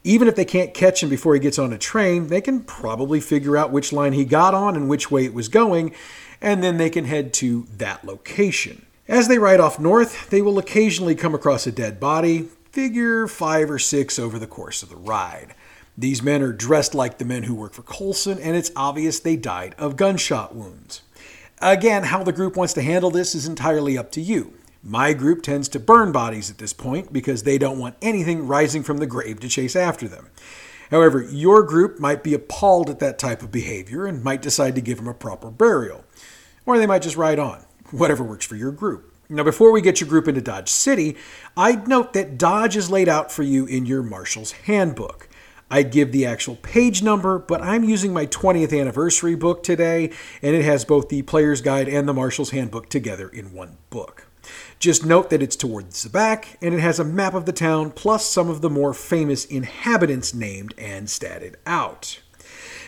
Even 0.04 0.28
if 0.28 0.36
they 0.36 0.45
can't 0.45 0.74
catch 0.74 1.04
him 1.04 1.10
before 1.10 1.36
he 1.36 1.39
gets 1.39 1.60
on 1.60 1.72
a 1.72 1.78
train, 1.78 2.28
they 2.28 2.42
can 2.42 2.62
probably 2.62 3.19
figure 3.19 3.56
out 3.56 3.72
which 3.72 3.94
line 3.94 4.13
he 4.13 4.25
got 4.25 4.56
on 4.56 4.75
and 4.75 4.89
which 4.89 5.12
way 5.12 5.25
it 5.25 5.33
was 5.36 5.48
going, 5.48 5.94
and 6.42 6.63
then 6.63 6.78
they 6.78 6.89
can 6.89 7.06
head 7.06 7.33
to 7.33 7.68
that 7.78 8.04
location. 8.04 8.88
As 9.07 9.28
they 9.28 9.38
ride 9.38 9.60
off 9.60 9.80
north, 9.80 10.31
they 10.31 10.42
will 10.42 10.57
occasionally 10.57 11.13
come 11.13 11.36
across 11.36 11.68
a 11.68 11.72
dead 11.72 12.00
body, 12.00 12.50
figure 12.71 13.27
five 13.27 13.69
or 13.69 13.79
six 13.79 14.18
over 14.18 14.39
the 14.39 14.47
course 14.47 14.81
of 14.81 14.89
the 14.89 14.95
ride. 14.95 15.53
These 15.97 16.23
men 16.23 16.42
are 16.42 16.54
dressed 16.54 16.95
like 16.95 17.18
the 17.18 17.25
men 17.25 17.44
who 17.44 17.54
work 17.54 17.73
for 17.73 17.81
Colson, 17.81 18.40
and 18.40 18.56
it's 18.56 18.71
obvious 18.75 19.19
they 19.19 19.35
died 19.35 19.75
of 19.78 19.97
gunshot 19.97 20.56
wounds. 20.56 21.01
Again, 21.61 22.04
how 22.04 22.23
the 22.23 22.31
group 22.31 22.56
wants 22.56 22.73
to 22.73 22.81
handle 22.81 23.11
this 23.11 23.35
is 23.35 23.45
entirely 23.45 23.97
up 23.97 24.11
to 24.13 24.21
you. 24.21 24.54
My 24.83 25.13
group 25.13 25.44
tends 25.44 25.68
to 25.69 25.80
burn 25.80 26.11
bodies 26.11 26.49
at 26.49 26.57
this 26.57 26.73
point 26.73 27.13
because 27.13 27.44
they 27.44 27.57
don't 27.57 27.78
want 27.78 27.97
anything 28.01 28.47
rising 28.47 28.81
from 28.81 28.97
the 28.97 29.06
grave 29.06 29.40
to 29.42 29.49
chase 29.49 29.75
after 29.75 30.07
them. 30.07 30.30
However, 30.90 31.21
your 31.21 31.63
group 31.63 31.99
might 31.99 32.23
be 32.23 32.33
appalled 32.33 32.90
at 32.90 32.99
that 32.99 33.19
type 33.19 33.44
of 33.44 33.51
behavior 33.51 34.06
and 34.07 34.23
might 34.23 34.42
decide 34.42 34.75
to 34.75 34.81
give 34.81 34.97
them 34.97 35.07
a 35.07 35.13
proper 35.13 35.51
burial. 35.51 36.04
Or 36.66 36.78
they 36.78 36.87
might 36.87 37.04
just 37.04 37.16
ride 37.16 37.37
on 37.37 37.63
whatever 37.92 38.23
works 38.23 38.45
for 38.45 38.56
your 38.56 38.71
group. 38.71 39.10
Now, 39.33 39.44
before 39.44 39.71
we 39.71 39.80
get 39.80 40.02
your 40.02 40.09
group 40.09 40.28
into 40.28 40.42
Dodge 40.42 40.68
City, 40.68 41.16
I'd 41.56 41.88
note 41.88 42.11
that 42.11 42.38
Dodge 42.38 42.76
is 42.76 42.92
laid 42.92 43.07
out 43.07 43.31
for 43.31 43.44
you 43.44 43.66
in 43.66 43.85
your 43.85 44.04
Marshal's 44.04 44.52
Handbook. 44.52 45.30
I'd 45.69 45.90
give 45.90 46.11
the 46.11 46.26
actual 46.26 46.57
page 46.57 47.02
number, 47.02 47.40
but 47.40 47.61
I'm 47.61 47.85
using 47.85 48.11
my 48.11 48.26
20th 48.26 48.78
anniversary 48.78 49.35
book 49.35 49.64
today, 49.64 50.11
and 50.42 50.54
it 50.54 50.66
has 50.66 50.83
both 50.83 51.07
the 51.07 51.21
Player's 51.21 51.61
Guide 51.61 51.88
and 51.88 52.09
the 52.09 52.14
Marshal's 52.14 52.50
Handbook 52.50 52.90
together 52.90 53.30
in 53.30 53.54
one 53.54 53.78
book. 53.90 54.28
Just 54.80 55.06
note 55.06 55.30
that 55.30 55.42
it's 55.42 55.56
towards 55.56 56.04
the 56.04 56.09
back, 56.09 56.57
and 56.61 56.73
it 56.73 56.81
has 56.81 57.00
a 57.00 57.06
map 57.06 57.33
of 57.33 57.45
the 57.45 57.54
town 57.54 57.92
plus 57.92 58.26
some 58.26 58.50
of 58.50 58.59
the 58.59 58.69
more 58.69 58.94
famous 58.94 59.45
inhabitants 59.45 60.33
named 60.33 60.73
and 60.78 61.07
statted 61.07 61.56
out. 61.66 62.19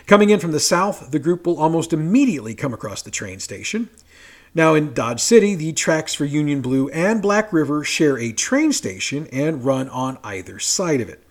Coming 0.06 0.28
in 0.28 0.40
from 0.40 0.52
the 0.52 0.60
south, 0.60 1.10
the 1.10 1.18
group 1.18 1.46
will 1.46 1.58
almost 1.58 1.94
immediately 1.94 2.54
come 2.54 2.74
across 2.74 3.00
the 3.00 3.10
train 3.10 3.40
station. 3.40 3.88
Now, 4.56 4.74
in 4.74 4.94
Dodge 4.94 5.20
City, 5.20 5.56
the 5.56 5.72
tracks 5.72 6.14
for 6.14 6.24
Union 6.24 6.60
Blue 6.60 6.88
and 6.90 7.20
Black 7.20 7.52
River 7.52 7.82
share 7.82 8.16
a 8.16 8.30
train 8.30 8.72
station 8.72 9.26
and 9.32 9.64
run 9.64 9.88
on 9.88 10.18
either 10.22 10.60
side 10.60 11.00
of 11.00 11.08
it. 11.08 11.24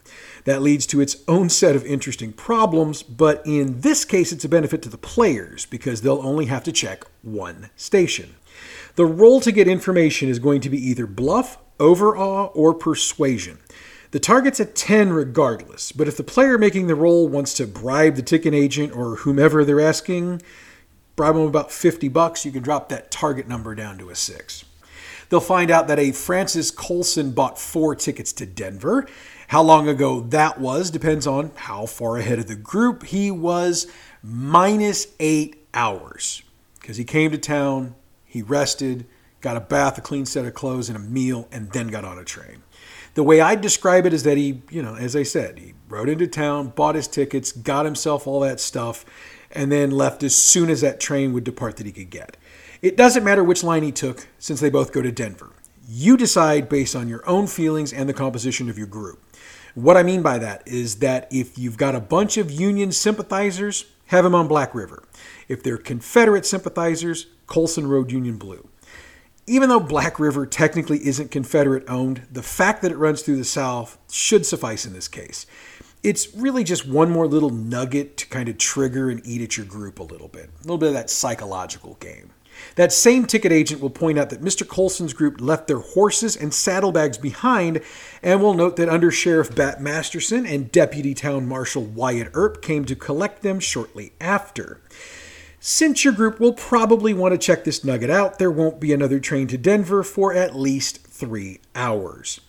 That 0.44 0.62
leads 0.62 0.86
to 0.88 1.00
its 1.00 1.15
own 1.25 1.48
set 1.48 1.74
of 1.74 1.86
interesting 1.86 2.34
problems, 2.34 3.01
but 3.01 3.42
in 3.46 3.80
this 3.80 4.03
case, 4.03 4.34
it's 4.34 4.44
a 4.44 4.50
benefit 4.50 4.82
to 4.82 4.89
the 4.89 4.98
players 4.98 5.65
because 5.65 6.01
they'll 6.01 6.20
only 6.22 6.48
have 6.48 6.65
to 6.65 6.74
check 6.74 7.06
one 7.22 7.70
station. 7.77 8.36
The 8.96 9.06
roll 9.06 9.39
to 9.39 9.53
get 9.53 9.70
information 9.70 10.27
is 10.27 10.39
going 10.39 10.60
to 10.60 10.70
be 10.70 10.89
either 10.89 11.08
bluff, 11.08 11.58
overawe, 11.80 12.48
or 12.48 12.74
persuasion. 12.74 13.60
The 14.12 14.20
target's 14.20 14.60
at 14.60 14.75
10 14.75 15.13
regardless, 15.13 15.94
but 15.94 16.10
if 16.10 16.18
the 16.18 16.24
player 16.24 16.58
making 16.58 16.88
the 16.88 16.94
roll 16.94 17.30
wants 17.30 17.53
to 17.53 17.65
bribe 17.65 18.15
the 18.15 18.22
ticket 18.22 18.53
agent 18.53 18.94
or 18.94 19.15
whomever 19.15 19.63
they're 19.63 19.80
asking, 19.80 20.42
bribe 21.15 21.36
them 21.36 21.43
about 21.43 21.72
50 21.72 22.08
bucks, 22.10 22.46
you 22.46 22.51
can 22.51 22.63
drop 22.63 22.89
that 22.89 23.12
target 23.12 23.48
number 23.48 23.75
down 23.75 23.98
to 24.00 24.10
a 24.10 24.15
6. 24.15 24.65
They'll 25.29 25.39
find 25.39 25.72
out 25.72 25.88
that 25.88 26.00
a 26.00 26.12
Francis 26.12 26.70
Colson 26.70 27.32
bought 27.32 27.60
four 27.60 27.96
tickets 27.96 28.34
to 28.34 28.46
Denver. 28.46 29.08
How 29.48 29.63
long 29.63 29.88
ago 29.88 30.22
that 30.29 30.60
was 30.60 30.91
depends 30.91 31.25
on 31.25 31.51
how 31.55 31.86
far 31.86 32.17
ahead 32.17 32.39
of 32.39 32.48
the 32.48 32.55
group 32.55 33.03
he 33.03 33.32
was, 33.32 33.88
minus 34.22 35.08
eight 35.20 35.67
hours. 35.74 36.43
Because 36.79 36.98
he 36.98 37.03
came 37.03 37.32
to 37.32 37.38
town, 37.38 37.96
he 38.25 38.41
rested, 38.41 39.05
got 39.41 39.58
a 39.58 39.62
bath, 39.62 39.98
a 39.98 40.01
clean 40.01 40.25
set 40.25 40.46
of 40.46 40.53
clothes, 40.53 40.89
and 40.89 40.98
a 40.98 41.01
meal, 41.01 41.48
and 41.51 41.72
then 41.72 41.88
got 41.88 42.05
on 42.05 42.17
a 42.17 42.24
train. 42.24 42.63
The 43.15 43.24
way 43.24 43.41
I'd 43.41 43.62
describe 43.62 44.05
it 44.05 44.13
is 44.13 44.24
that 44.24 44.38
he, 44.38 44.63
you 44.72 44.82
know, 44.82 44.96
as 44.96 45.15
I 45.15 45.24
said, 45.24 45.60
he 45.60 45.75
rode 45.88 46.10
into 46.10 46.25
town, 46.25 46.70
bought 46.70 46.96
his 46.96 47.08
tickets, 47.08 47.51
got 47.51 47.86
himself 47.86 48.25
all 48.25 48.39
that 48.39 48.60
stuff, 48.60 49.05
and 49.53 49.72
then 49.72 49.91
left 49.91 50.24
as 50.24 50.36
soon 50.36 50.69
as 50.69 50.81
that 50.81 51.00
train 51.00 51.31
would 51.31 51.43
depart 51.43 51.77
that 51.77 51.86
he 51.86 51.91
could 51.91 52.10
get. 52.10 52.36
It 52.81 52.98
doesn't 52.98 53.24
matter 53.24 53.43
which 53.43 53.63
line 53.63 53.83
he 53.83 53.93
took, 53.93 54.27
since 54.39 54.60
they 54.60 54.69
both 54.69 54.91
go 54.91 55.01
to 55.01 55.12
Denver. 55.12 55.51
You 55.88 56.17
decide 56.17 56.67
based 56.67 56.95
on 56.95 57.07
your 57.07 57.27
own 57.27 57.48
feelings 57.48 57.93
and 57.93 58.10
the 58.10 58.13
composition 58.13 58.69
of 58.69 58.77
your 58.77 58.88
group. 58.88 59.24
What 59.75 59.98
I 59.98 60.03
mean 60.03 60.22
by 60.22 60.38
that 60.39 60.67
is 60.67 60.98
that 60.98 61.27
if 61.31 61.57
you've 61.57 61.77
got 61.77 61.95
a 61.95 62.00
bunch 62.00 62.38
of 62.38 62.51
Union 62.51 62.91
sympathizers, 62.91 63.86
have 64.07 64.24
them 64.24 64.36
on 64.36 64.48
Black 64.48 64.75
River. 64.75 65.03
If 65.48 65.63
they're 65.63 65.77
Confederate 65.77 66.45
sympathizers, 66.45 67.27
Colson 67.48 67.88
rode 67.88 68.12
Union 68.12 68.38
Blue. 68.38 68.67
Even 69.45 69.69
though 69.69 69.79
Black 69.79 70.19
River 70.19 70.45
technically 70.45 71.05
isn't 71.05 71.31
Confederate 71.31 71.83
owned, 71.89 72.25
the 72.31 72.43
fact 72.43 72.81
that 72.81 72.91
it 72.91 72.98
runs 72.98 73.22
through 73.22 73.38
the 73.38 73.43
South 73.43 73.98
should 74.10 74.45
suffice 74.45 74.86
in 74.86 74.93
this 74.93 75.07
case. 75.07 75.45
It's 76.03 76.36
really 76.36 76.65
just 76.65 76.86
one 76.86 77.10
more 77.10 77.27
little 77.27 77.50
nugget 77.50 78.17
to 78.17 78.27
kind 78.27 78.50
of 78.50 78.57
trigger 78.57 79.10
and 79.10 79.25
eat 79.25 79.41
at 79.41 79.55
your 79.55 79.65
group 79.65 80.00
a 80.00 80.03
little 80.03 80.27
bit. 80.27 80.50
A 80.50 80.62
little 80.63 80.77
bit 80.77 80.89
of 80.89 80.95
that 80.95 81.10
psychological 81.10 81.95
game. 82.01 82.31
That 82.75 82.91
same 82.91 83.25
ticket 83.25 83.53
agent 83.53 83.81
will 83.81 83.89
point 83.89 84.19
out 84.19 84.29
that 84.29 84.41
Mr. 84.41 84.67
Colson's 84.67 85.13
group 85.13 85.39
left 85.39 85.67
their 85.67 85.79
horses 85.79 86.36
and 86.36 86.53
saddlebags 86.53 87.17
behind 87.17 87.81
and 88.22 88.41
will 88.41 88.53
note 88.53 88.75
that 88.75 88.89
Under 88.89 89.12
Sheriff 89.12 89.55
Bat 89.55 89.81
Masterson 89.81 90.45
and 90.45 90.72
Deputy 90.72 91.13
Town 91.13 91.48
Marshal 91.48 91.83
Wyatt 91.83 92.31
Earp 92.33 92.62
came 92.62 92.83
to 92.86 92.95
collect 92.95 93.41
them 93.41 93.62
shortly 93.62 94.12
after. 94.19 94.81
Since 95.62 96.03
your 96.03 96.13
group 96.13 96.41
will 96.41 96.53
probably 96.53 97.13
want 97.13 97.31
to 97.31 97.38
check 97.38 97.63
this 97.63 97.86
nugget 97.86 98.10
out, 98.10 98.39
there 98.39 98.51
won't 98.51 98.81
be 98.81 98.91
another 98.91 99.22
train 99.22 99.48
to 99.48 99.57
Denver 99.57 100.03
for 100.03 100.33
at 100.33 100.53
least 100.53 101.07
three 101.07 101.62
hours. 101.74 102.41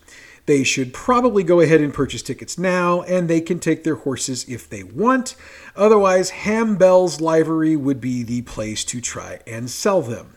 They 0.45 0.63
should 0.63 0.93
probably 0.93 1.43
go 1.43 1.59
ahead 1.59 1.81
and 1.81 1.93
purchase 1.93 2.21
tickets 2.21 2.57
now, 2.57 3.01
and 3.03 3.27
they 3.27 3.41
can 3.41 3.59
take 3.59 3.83
their 3.83 3.95
horses 3.95 4.47
if 4.47 4.69
they 4.69 4.83
want. 4.83 5.35
Otherwise, 5.75 6.29
Ham 6.29 6.75
Bell's 6.75 7.19
Livery 7.19 7.75
would 7.75 7.99
be 7.99 8.21
the 8.21 8.43
place 8.43 8.83
to 8.85 9.01
try 9.01 9.39
and 9.47 9.69
sell 9.69 10.01
them. 10.01 10.35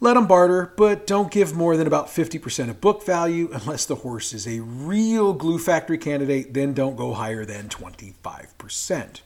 Let 0.00 0.14
them 0.14 0.26
barter, 0.26 0.72
but 0.76 1.06
don't 1.06 1.30
give 1.30 1.54
more 1.54 1.76
than 1.76 1.86
about 1.86 2.08
50% 2.08 2.68
of 2.68 2.80
book 2.80 3.06
value 3.06 3.48
unless 3.52 3.86
the 3.86 3.94
horse 3.94 4.32
is 4.32 4.46
a 4.46 4.60
real 4.60 5.32
glue 5.32 5.58
factory 5.58 5.98
candidate, 5.98 6.52
then 6.52 6.74
don't 6.74 6.96
go 6.96 7.14
higher 7.14 7.44
than 7.44 7.68
25%. 7.68 9.20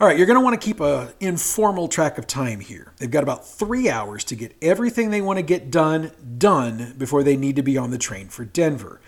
All 0.00 0.08
right, 0.08 0.18
you're 0.18 0.26
going 0.26 0.38
to 0.38 0.44
want 0.44 0.60
to 0.60 0.64
keep 0.64 0.80
an 0.80 1.10
informal 1.20 1.86
track 1.86 2.18
of 2.18 2.26
time 2.26 2.58
here. 2.58 2.92
They've 2.98 3.10
got 3.10 3.22
about 3.22 3.46
three 3.46 3.88
hours 3.88 4.24
to 4.24 4.34
get 4.34 4.56
everything 4.60 5.10
they 5.10 5.22
want 5.22 5.38
to 5.38 5.42
get 5.42 5.70
done, 5.70 6.10
done 6.36 6.94
before 6.98 7.22
they 7.22 7.36
need 7.36 7.54
to 7.56 7.62
be 7.62 7.78
on 7.78 7.92
the 7.92 7.98
train 7.98 8.28
for 8.28 8.44
Denver. 8.44 9.00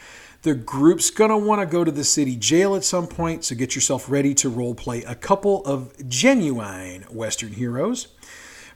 The 0.46 0.54
group's 0.54 1.10
going 1.10 1.30
to 1.30 1.36
want 1.36 1.60
to 1.60 1.66
go 1.66 1.82
to 1.82 1.90
the 1.90 2.04
city 2.04 2.36
jail 2.36 2.76
at 2.76 2.84
some 2.84 3.08
point, 3.08 3.44
so 3.44 3.56
get 3.56 3.74
yourself 3.74 4.08
ready 4.08 4.32
to 4.34 4.48
role 4.48 4.76
play 4.76 5.02
a 5.02 5.16
couple 5.16 5.64
of 5.64 6.08
genuine 6.08 7.02
Western 7.10 7.54
heroes. 7.54 8.06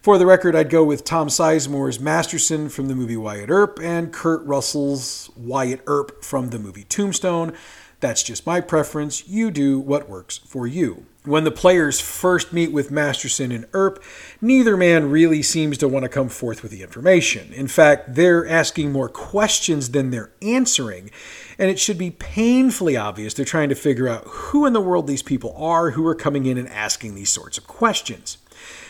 For 0.02 0.18
the 0.18 0.26
record, 0.26 0.56
I'd 0.56 0.68
go 0.68 0.82
with 0.82 1.04
Tom 1.04 1.28
Sizemore's 1.28 2.00
Masterson 2.00 2.70
from 2.70 2.88
the 2.88 2.96
movie 2.96 3.16
Wyatt 3.16 3.50
Earp 3.50 3.78
and 3.80 4.12
Kurt 4.12 4.44
Russell's 4.44 5.30
Wyatt 5.36 5.82
Earp 5.86 6.24
from 6.24 6.48
the 6.48 6.58
movie 6.58 6.82
Tombstone. 6.82 7.52
That's 8.00 8.24
just 8.24 8.48
my 8.48 8.60
preference. 8.60 9.28
You 9.28 9.52
do 9.52 9.78
what 9.78 10.08
works 10.08 10.38
for 10.38 10.66
you. 10.66 11.06
When 11.24 11.44
the 11.44 11.50
players 11.50 12.00
first 12.00 12.50
meet 12.50 12.72
with 12.72 12.90
Masterson 12.90 13.52
and 13.52 13.66
Earp, 13.74 14.02
neither 14.40 14.74
man 14.74 15.10
really 15.10 15.42
seems 15.42 15.76
to 15.78 15.88
want 15.88 16.04
to 16.04 16.08
come 16.08 16.30
forth 16.30 16.62
with 16.62 16.72
the 16.72 16.82
information. 16.82 17.52
In 17.52 17.68
fact, 17.68 18.14
they're 18.14 18.48
asking 18.48 18.90
more 18.90 19.10
questions 19.10 19.90
than 19.90 20.10
they're 20.10 20.30
answering, 20.40 21.10
and 21.58 21.70
it 21.70 21.78
should 21.78 21.98
be 21.98 22.10
painfully 22.10 22.96
obvious 22.96 23.34
they're 23.34 23.44
trying 23.44 23.68
to 23.68 23.74
figure 23.74 24.08
out 24.08 24.24
who 24.26 24.64
in 24.64 24.72
the 24.72 24.80
world 24.80 25.06
these 25.06 25.22
people 25.22 25.54
are 25.58 25.90
who 25.90 26.06
are 26.06 26.14
coming 26.14 26.46
in 26.46 26.56
and 26.56 26.68
asking 26.70 27.14
these 27.14 27.28
sorts 27.28 27.58
of 27.58 27.66
questions. 27.66 28.38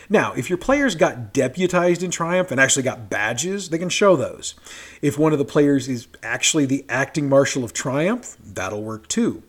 Now, 0.08 0.32
if 0.32 0.48
your 0.48 0.58
players 0.58 0.94
got 0.94 1.32
deputized 1.32 2.02
in 2.02 2.12
Triumph 2.12 2.52
and 2.52 2.60
actually 2.60 2.84
got 2.84 3.10
badges, 3.10 3.70
they 3.70 3.78
can 3.78 3.88
show 3.88 4.14
those. 4.14 4.54
If 5.02 5.18
one 5.18 5.32
of 5.32 5.40
the 5.40 5.44
players 5.44 5.88
is 5.88 6.06
actually 6.22 6.66
the 6.66 6.84
acting 6.88 7.28
marshal 7.28 7.64
of 7.64 7.72
Triumph, 7.72 8.36
that'll 8.40 8.84
work 8.84 9.08
too. 9.08 9.42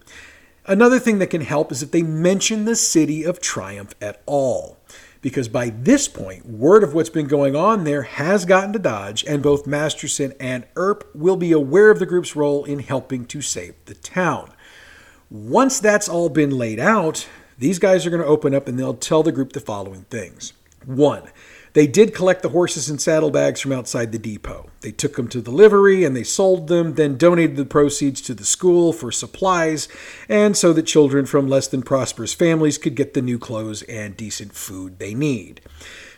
Another 0.66 1.00
thing 1.00 1.20
that 1.20 1.32
can 1.32 1.42
help 1.42 1.72
is 1.72 1.82
if 1.82 1.92
they 1.92 2.04
mention 2.04 2.66
the 2.66 2.76
city 2.76 3.24
of 3.24 3.42
Triumph 3.42 3.96
at 4.02 4.22
all. 4.26 4.78
Because 5.22 5.48
by 5.48 5.70
this 5.70 6.08
point, 6.08 6.46
word 6.48 6.84
of 6.84 6.94
what's 6.94 7.10
been 7.10 7.28
going 7.28 7.56
on 7.56 7.84
there 7.84 8.04
has 8.04 8.46
gotten 8.46 8.74
to 8.74 8.80
Dodge, 8.80 9.24
and 9.26 9.44
both 9.44 9.68
Masterson 9.68 10.34
and 10.40 10.66
Earp 10.76 11.10
will 11.14 11.36
be 11.36 11.52
aware 11.52 11.92
of 11.92 12.00
the 12.00 12.06
group's 12.08 12.36
role 12.36 12.66
in 12.66 12.80
helping 12.80 13.26
to 13.26 13.42
save 13.42 13.76
the 13.86 13.94
town. 13.94 14.52
Once 15.30 15.80
that's 15.80 16.10
all 16.10 16.30
been 16.30 16.50
laid 16.50 16.80
out, 16.80 17.28
these 17.58 17.80
guys 17.80 18.06
are 18.06 18.10
going 18.10 18.22
to 18.22 18.28
open 18.28 18.56
up 18.56 18.68
and 18.68 18.78
they'll 18.78 18.96
tell 18.96 19.22
the 19.24 19.32
group 19.32 19.54
the 19.54 19.60
following 19.60 20.06
things. 20.10 20.54
One, 20.86 21.30
they 21.74 21.88
did 21.88 22.14
collect 22.14 22.42
the 22.42 22.50
horses 22.50 22.90
and 22.90 23.02
saddlebags 23.02 23.62
from 23.62 23.72
outside 23.72 24.12
the 24.12 24.20
depot. 24.20 24.70
They 24.82 24.92
took 24.92 25.16
them 25.16 25.28
to 25.30 25.42
the 25.42 25.52
livery 25.52 26.04
and 26.04 26.16
they 26.16 26.24
sold 26.24 26.68
them, 26.68 26.96
then 26.96 27.18
donated 27.18 27.56
the 27.56 27.66
proceeds 27.66 28.22
to 28.22 28.34
the 28.34 28.44
school 28.44 28.92
for 28.92 29.12
supplies, 29.12 29.88
and 30.28 30.58
so 30.58 30.74
that 30.74 30.84
children 30.84 31.26
from 31.26 31.48
less 31.48 31.68
than 31.68 31.82
prosperous 31.82 32.34
families 32.34 32.78
could 32.78 32.96
get 32.96 33.14
the 33.14 33.22
new 33.22 33.40
clothes 33.40 33.84
and 33.84 34.18
decent 34.18 34.54
food 34.54 35.00
they 35.00 35.14
need. 35.14 35.62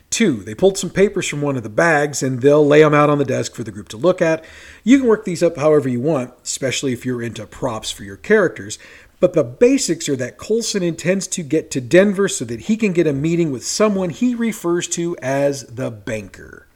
Two, 0.10 0.44
they 0.44 0.54
pulled 0.54 0.78
some 0.78 0.92
papers 0.92 1.28
from 1.28 1.42
one 1.42 1.58
of 1.58 1.64
the 1.64 1.70
bags 1.70 2.22
and 2.22 2.42
they'll 2.42 2.66
lay 2.66 2.82
them 2.84 2.94
out 2.94 3.10
on 3.10 3.18
the 3.18 3.26
desk 3.26 3.56
for 3.56 3.64
the 3.64 3.72
group 3.72 3.90
to 3.90 3.98
look 3.98 4.22
at. 4.22 4.46
You 4.84 5.00
can 5.00 5.08
work 5.08 5.26
these 5.26 5.42
up 5.42 5.58
however 5.58 5.90
you 5.90 6.02
want, 6.02 6.34
especially 6.44 6.94
if 6.94 7.04
you're 7.04 7.24
into 7.24 7.48
props 7.48 7.90
for 7.90 8.04
your 8.04 8.18
characters, 8.18 8.78
but 9.24 9.32
the 9.32 9.44
basics 9.46 10.10
are 10.10 10.18
that 10.18 10.38
Colson 10.38 10.84
intends 10.84 11.28
to 11.28 11.44
get 11.44 11.72
to 11.72 11.80
Denver 11.80 12.28
so 12.28 12.44
that 12.44 12.60
he 12.60 12.76
can 12.76 12.92
get 12.92 13.08
a 13.08 13.14
meeting 13.14 13.54
with 13.54 13.66
someone 13.66 14.10
he 14.10 14.36
refers 14.36 14.86
to 14.90 15.16
as 15.22 15.64
the 15.68 15.90
banker. 15.90 16.68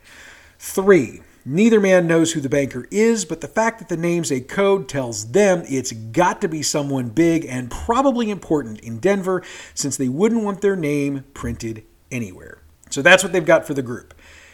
Three, 0.58 1.24
neither 1.44 1.82
man 1.82 2.08
knows 2.08 2.32
who 2.32 2.40
the 2.40 2.48
banker 2.48 2.88
is, 2.90 3.26
but 3.26 3.42
the 3.42 3.50
fact 3.50 3.80
that 3.80 3.90
the 3.90 3.98
name's 3.98 4.32
a 4.32 4.40
code 4.40 4.88
tells 4.88 5.34
them 5.34 5.64
it's 5.68 5.92
got 5.92 6.40
to 6.40 6.48
be 6.48 6.62
someone 6.62 7.10
big 7.10 7.44
and 7.44 7.70
probably 7.70 8.30
important 8.30 8.80
in 8.80 9.00
Denver 9.00 9.44
since 9.74 9.98
they 9.98 10.08
wouldn't 10.08 10.46
want 10.46 10.62
their 10.62 10.78
name 10.78 11.26
printed 11.34 11.84
anywhere. 12.12 12.62
So 12.92 13.02
that's 13.02 13.24
what 13.24 13.34
they've 13.34 13.44
got 13.44 13.68
for 13.68 13.74
the 13.74 13.82
group. 13.82 14.14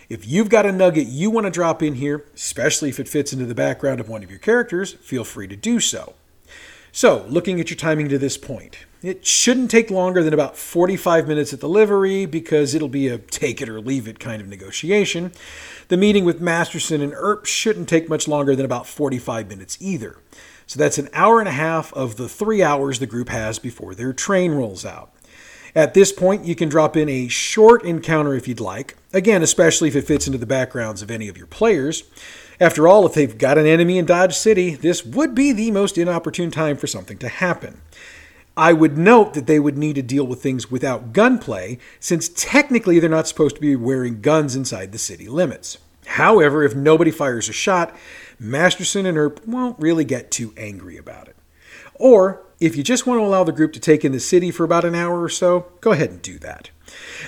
If 0.10 0.28
you've 0.28 0.50
got 0.50 0.66
a 0.66 0.72
nugget 0.72 1.06
you 1.06 1.30
want 1.30 1.46
to 1.46 1.52
drop 1.52 1.84
in 1.84 1.94
here, 1.94 2.26
especially 2.34 2.90
if 2.90 3.00
it 3.00 3.08
fits 3.08 3.34
into 3.34 3.46
the 3.46 3.54
background 3.54 4.00
of 4.00 4.10
one 4.10 4.24
of 4.24 4.32
your 4.32 4.40
characters, 4.40 4.94
feel 4.94 5.24
free 5.24 5.48
to 5.48 5.56
do 5.56 5.80
so. 5.80 6.16
So, 6.96 7.26
looking 7.28 7.60
at 7.60 7.72
your 7.72 7.78
timing 7.78 8.08
to 8.10 8.20
this 8.20 8.38
point, 8.38 8.78
it 9.02 9.26
shouldn't 9.26 9.72
take 9.72 9.90
longer 9.90 10.22
than 10.22 10.32
about 10.32 10.56
45 10.56 11.28
minutes 11.28 11.52
at 11.52 11.60
the 11.60 11.68
livery 11.68 12.28
because 12.28 12.76
it'll 12.76 12.88
be 12.88 13.08
a 13.08 13.18
take 13.18 13.64
it 13.64 13.68
or 13.68 13.82
leave 13.82 14.08
it 14.08 14.20
kind 14.20 14.40
of 14.40 14.48
negotiation. 14.48 15.32
The 15.88 15.98
meeting 15.98 16.24
with 16.24 16.40
Masterson 16.40 17.02
and 17.02 17.12
Earp 17.16 17.48
shouldn't 17.48 17.90
take 17.90 18.10
much 18.10 18.28
longer 18.28 18.56
than 18.56 18.64
about 18.64 18.86
45 18.86 19.50
minutes 19.50 19.76
either. 19.82 20.20
So 20.68 20.78
that's 20.78 21.00
an 21.00 21.10
hour 21.14 21.40
and 21.40 21.50
a 21.50 21.54
half 21.54 21.92
of 21.94 22.18
the 22.18 22.30
three 22.30 22.62
hours 22.62 23.00
the 23.00 23.08
group 23.08 23.30
has 23.30 23.58
before 23.58 23.96
their 23.96 24.14
train 24.14 24.52
rolls 24.52 24.86
out. 24.86 25.12
At 25.74 25.96
this 25.96 26.12
point, 26.12 26.46
you 26.46 26.54
can 26.54 26.70
drop 26.70 26.96
in 26.96 27.10
a 27.10 27.28
short 27.28 27.84
encounter 27.84 28.36
if 28.36 28.48
you'd 28.48 28.60
like, 28.60 28.98
again, 29.12 29.42
especially 29.42 29.88
if 29.88 29.96
it 29.96 30.06
fits 30.06 30.28
into 30.28 30.38
the 30.38 30.46
backgrounds 30.46 31.02
of 31.02 31.10
any 31.10 31.28
of 31.28 31.40
your 31.40 31.48
players. 31.48 32.04
After 32.60 32.88
all, 32.88 33.06
if 33.06 33.14
they've 33.14 33.38
got 33.38 33.58
an 33.58 33.66
enemy 33.66 33.98
in 33.98 34.06
Dodge 34.06 34.36
City, 34.36 34.76
this 34.76 35.06
would 35.06 35.34
be 35.34 35.52
the 35.52 35.72
most 35.72 35.98
inopportune 35.98 36.52
time 36.52 36.78
for 36.78 36.88
something 36.88 37.18
to 37.20 37.28
happen. 37.28 37.82
I 38.56 38.74
would 38.74 38.98
note 38.98 39.34
that 39.34 39.48
they 39.48 39.60
would 39.60 39.78
need 39.78 39.96
to 39.96 40.04
deal 40.04 40.26
with 40.26 40.44
things 40.44 40.70
without 40.70 41.12
gunplay, 41.12 41.80
since 42.00 42.30
technically 42.30 43.00
they're 43.00 43.10
not 43.10 43.28
supposed 43.28 43.56
to 43.56 43.62
be 43.62 43.76
wearing 43.76 44.22
guns 44.22 44.56
inside 44.56 44.92
the 44.92 45.00
city 45.00 45.28
limits. 45.28 45.80
However, 46.06 46.64
if 46.64 46.76
nobody 46.76 47.10
fires 47.10 47.50
a 47.50 47.54
shot, 47.54 47.96
Masterson 48.38 49.06
and 49.06 49.18
Earp 49.18 49.48
won't 49.48 49.80
really 49.80 50.06
get 50.06 50.30
too 50.30 50.54
angry 50.56 50.98
about 50.98 51.28
it. 51.28 51.36
Or, 51.96 52.44
if 52.60 52.76
you 52.76 52.84
just 52.84 53.08
want 53.08 53.20
to 53.20 53.26
allow 53.26 53.44
the 53.44 53.52
group 53.52 53.74
to 53.74 53.80
take 53.80 54.06
in 54.06 54.12
the 54.12 54.20
city 54.20 54.52
for 54.52 54.64
about 54.64 54.86
an 54.86 54.96
hour 54.96 55.22
or 55.22 55.30
so, 55.30 55.72
go 55.82 55.92
ahead 55.92 56.12
and 56.12 56.22
do 56.22 56.38
that. 56.40 56.70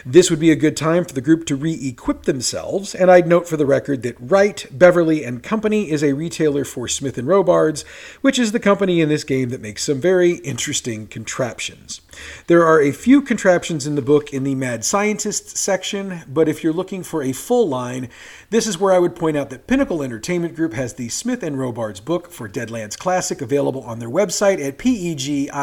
This 0.06 0.30
would 0.30 0.40
be 0.40 0.52
a 0.52 0.56
good 0.56 0.78
time 0.78 1.06
for 1.06 1.14
the 1.14 1.22
group 1.22 1.46
to 1.46 1.56
re 1.56 1.74
equip 1.88 2.24
themselves, 2.24 2.96
and 2.96 3.12
I'd 3.12 3.28
note 3.28 3.48
for 3.48 3.58
the 3.58 3.66
record 3.66 4.04
that 4.04 4.16
Wright, 4.20 4.66
Beverly, 4.72 5.24
and 5.24 5.44
Company 5.44 5.92
is 5.92 6.04
a 6.04 6.14
retailer 6.14 6.66
for 6.66 6.88
Smith 6.88 7.18
& 7.18 7.20
Robards, 7.20 7.84
which 8.22 8.40
is 8.40 8.52
the 8.52 8.60
company 8.60 9.02
in 9.02 9.10
this 9.10 9.24
game 9.24 9.50
that 9.50 9.62
makes 9.62 9.84
some 9.84 10.00
very 10.00 10.34
interesting 10.38 11.08
contraptions. 11.08 12.02
There 12.48 12.66
are 12.66 12.82
a 12.82 12.92
few 12.92 13.22
contraptions 13.22 13.86
in 13.88 13.96
the 13.96 14.02
book 14.02 14.34
in 14.34 14.44
the 14.44 14.56
Mad 14.56 14.86
Scientist 14.86 15.58
section, 15.58 16.22
but 16.28 16.48
if 16.48 16.64
you're 16.64 16.74
looking 16.74 17.04
for 17.04 17.22
a 17.22 17.32
full 17.32 17.68
line, 17.68 18.10
this 18.50 18.68
is 18.68 18.80
where 18.80 18.94
I 18.94 19.00
would 19.00 19.16
point 19.16 19.38
out 19.38 19.50
that 19.50 19.68
Pinnacle 19.68 20.04
Entertainment 20.04 20.56
Group 20.56 20.74
has 20.74 20.94
the 20.94 21.10
Smith 21.10 21.44
& 21.44 21.44
Robards 21.44 22.00
book 22.00 22.32
for 22.32 22.48
Deadlands 22.48 22.98
Classic 22.98 23.42
available 23.42 23.82
on 23.82 24.00
their 24.00 24.10
website 24.10 24.66
at 24.66 24.78
peginc.com. 24.78 25.56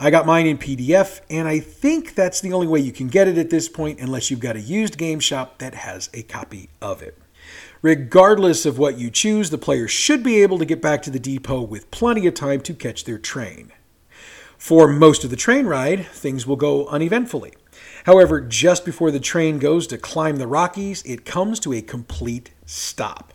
I 0.00 0.10
got 0.10 0.26
mine 0.26 0.46
in 0.46 0.58
PDF, 0.58 1.22
and 1.28 1.48
I 1.48 1.58
think 1.58 2.14
that's 2.14 2.40
the 2.40 2.52
only 2.52 2.68
way 2.68 2.78
you 2.78 2.92
can 2.92 3.08
get 3.08 3.26
it 3.26 3.36
at 3.36 3.50
this 3.50 3.68
point 3.68 3.98
unless 3.98 4.30
you've 4.30 4.38
got 4.38 4.54
a 4.54 4.60
used 4.60 4.96
game 4.96 5.18
shop 5.18 5.58
that 5.58 5.74
has 5.74 6.08
a 6.14 6.22
copy 6.22 6.68
of 6.80 7.02
it. 7.02 7.18
Regardless 7.82 8.64
of 8.64 8.78
what 8.78 8.96
you 8.96 9.10
choose, 9.10 9.50
the 9.50 9.58
players 9.58 9.90
should 9.90 10.22
be 10.22 10.40
able 10.40 10.56
to 10.58 10.64
get 10.64 10.80
back 10.80 11.02
to 11.02 11.10
the 11.10 11.18
depot 11.18 11.62
with 11.62 11.90
plenty 11.90 12.28
of 12.28 12.34
time 12.34 12.60
to 12.60 12.74
catch 12.74 13.02
their 13.02 13.18
train. 13.18 13.72
For 14.56 14.86
most 14.86 15.24
of 15.24 15.30
the 15.30 15.36
train 15.36 15.66
ride, 15.66 16.06
things 16.06 16.46
will 16.46 16.54
go 16.54 16.86
uneventfully. 16.86 17.54
However, 18.04 18.40
just 18.40 18.84
before 18.84 19.10
the 19.10 19.18
train 19.18 19.58
goes 19.58 19.88
to 19.88 19.98
climb 19.98 20.36
the 20.36 20.46
Rockies, 20.46 21.02
it 21.02 21.24
comes 21.24 21.58
to 21.60 21.72
a 21.72 21.82
complete 21.82 22.52
stop. 22.66 23.32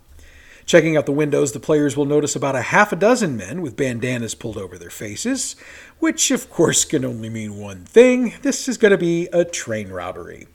Checking 0.66 0.96
out 0.96 1.06
the 1.06 1.12
windows, 1.12 1.52
the 1.52 1.60
players 1.60 1.98
will 1.98 2.06
notice 2.06 2.36
about 2.36 2.56
a 2.56 2.62
half 2.62 2.92
a 2.92 2.96
dozen 2.96 3.36
men 3.36 3.62
with 3.62 3.76
bandanas 3.76 4.34
pulled 4.34 4.58
over 4.58 4.78
their 4.78 4.90
faces, 4.90 5.56
which 6.00 6.32
of 6.32 6.50
course 6.50 6.86
can 6.86 7.04
only 7.04 7.30
mean 7.30 7.58
one 7.58 7.86
thing 7.86 8.34
this 8.42 8.68
is 8.68 8.78
going 8.78 8.92
to 8.92 8.98
be 8.98 9.28
a 9.34 9.44
train 9.44 9.90
robbery. 9.90 10.48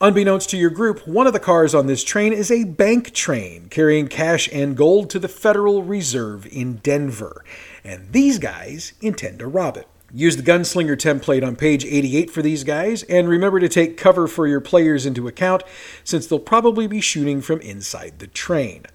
Unbeknownst 0.00 0.50
to 0.50 0.56
your 0.56 0.70
group, 0.70 1.08
one 1.08 1.26
of 1.26 1.32
the 1.32 1.40
cars 1.40 1.74
on 1.74 1.86
this 1.86 2.04
train 2.04 2.32
is 2.32 2.52
a 2.52 2.64
bank 2.64 3.12
train 3.14 3.68
carrying 3.68 4.06
cash 4.06 4.48
and 4.52 4.76
gold 4.76 5.10
to 5.10 5.18
the 5.18 5.28
Federal 5.28 5.82
Reserve 5.82 6.46
in 6.46 6.76
Denver, 6.76 7.44
and 7.82 8.12
these 8.12 8.38
guys 8.38 8.92
intend 9.00 9.40
to 9.40 9.48
rob 9.48 9.76
it. 9.76 9.88
Use 10.12 10.36
the 10.36 10.42
gunslinger 10.42 10.96
template 10.96 11.46
on 11.46 11.54
page 11.54 11.84
88 11.84 12.30
for 12.30 12.40
these 12.40 12.64
guys, 12.64 13.02
and 13.04 13.28
remember 13.28 13.60
to 13.60 13.68
take 13.68 13.98
cover 13.98 14.26
for 14.26 14.46
your 14.46 14.60
players 14.60 15.04
into 15.04 15.28
account 15.28 15.64
since 16.02 16.26
they'll 16.26 16.38
probably 16.38 16.86
be 16.86 17.00
shooting 17.00 17.42
from 17.42 17.60
inside 17.60 18.18
the 18.18 18.26
train. 18.26 18.86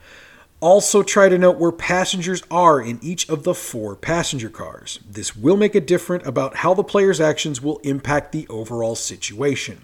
Also, 0.63 1.03
try 1.03 1.27
to 1.27 1.38
note 1.38 1.58
where 1.58 1.74
passengers 1.74 2.41
are 2.50 2.79
in 2.79 2.98
each 3.01 3.27
of 3.27 3.43
the 3.43 3.53
four 3.53 3.98
passenger 3.98 4.50
cars. 4.50 4.98
This 5.05 5.36
will 5.36 5.58
make 5.58 5.75
a 5.75 5.82
difference 5.82 6.25
about 6.25 6.55
how 6.55 6.74
the 6.74 6.86
player's 6.86 7.20
actions 7.20 7.62
will 7.62 7.79
impact 7.79 8.32
the 8.32 8.48
overall 8.48 8.96
situation. 8.96 9.84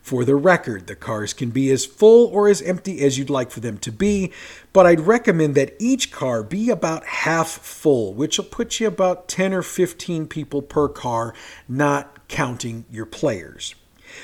For 0.00 0.24
the 0.24 0.36
record, 0.36 0.86
the 0.86 0.94
cars 0.94 1.32
can 1.32 1.50
be 1.50 1.68
as 1.72 1.84
full 1.84 2.28
or 2.28 2.46
as 2.46 2.62
empty 2.62 3.00
as 3.00 3.18
you'd 3.18 3.28
like 3.28 3.50
for 3.50 3.58
them 3.58 3.76
to 3.78 3.90
be, 3.90 4.32
but 4.72 4.86
I'd 4.86 5.00
recommend 5.00 5.56
that 5.56 5.74
each 5.80 6.12
car 6.12 6.44
be 6.44 6.70
about 6.70 7.04
half 7.06 7.48
full, 7.48 8.14
which 8.14 8.38
will 8.38 8.44
put 8.44 8.78
you 8.78 8.86
about 8.86 9.26
10 9.26 9.52
or 9.52 9.62
15 9.62 10.28
people 10.28 10.62
per 10.62 10.88
car, 10.88 11.34
not 11.68 12.28
counting 12.28 12.84
your 12.88 13.04
players. 13.04 13.74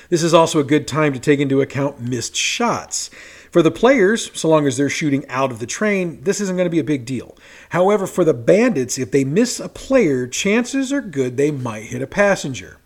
This 0.09 0.23
is 0.23 0.35
also 0.35 0.61
a 0.61 0.65
good 0.65 0.87
time 0.87 1.13
to 1.15 1.19
take 1.19 1.41
into 1.41 1.61
account 1.61 2.01
missed 2.01 2.37
shots. 2.37 3.11
For 3.57 3.63
the 3.63 3.71
players, 3.71 4.31
so 4.39 4.51
long 4.51 4.67
as 4.67 4.77
they're 4.77 4.91
shooting 4.91 5.27
out 5.31 5.51
of 5.51 5.61
the 5.61 5.67
train, 5.67 6.23
this 6.25 6.43
isn't 6.43 6.57
going 6.57 6.67
to 6.67 6.71
be 6.71 6.79
a 6.79 6.85
big 6.85 7.07
deal. 7.07 7.39
However, 7.71 8.07
for 8.07 8.23
the 8.23 8.35
bandits, 8.35 8.99
if 8.99 9.11
they 9.11 9.25
miss 9.25 9.59
a 9.59 9.71
player, 9.71 10.27
chances 10.27 10.93
are 10.93 11.01
good 11.01 11.39
they 11.39 11.51
might 11.51 11.85
hit 11.85 12.03
a 12.03 12.07
passenger. 12.07 12.77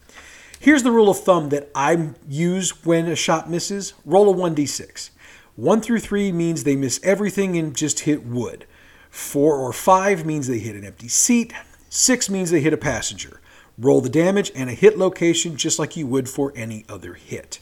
Here's 0.60 0.84
the 0.84 0.92
rule 0.92 1.10
of 1.10 1.18
thumb 1.18 1.48
that 1.48 1.70
I 1.74 2.10
use 2.28 2.84
when 2.86 3.06
a 3.06 3.16
shot 3.16 3.50
misses 3.50 3.94
roll 4.04 4.30
a 4.30 4.32
1d6. 4.32 5.10
1 5.56 5.80
through 5.80 5.98
3 5.98 6.30
means 6.30 6.62
they 6.62 6.76
miss 6.76 7.00
everything 7.02 7.58
and 7.58 7.74
just 7.74 7.98
hit 7.98 8.24
wood. 8.24 8.64
4 9.10 9.56
or 9.56 9.72
5 9.72 10.24
means 10.24 10.46
they 10.46 10.60
hit 10.60 10.76
an 10.76 10.84
empty 10.84 11.08
seat. 11.08 11.52
6 11.88 12.30
means 12.30 12.52
they 12.52 12.60
hit 12.60 12.72
a 12.72 12.76
passenger. 12.76 13.40
Roll 13.76 14.00
the 14.00 14.08
damage 14.08 14.52
and 14.54 14.70
a 14.70 14.74
hit 14.74 14.96
location 14.96 15.56
just 15.56 15.80
like 15.80 15.96
you 15.96 16.06
would 16.06 16.28
for 16.28 16.52
any 16.54 16.84
other 16.88 17.14
hit. 17.14 17.58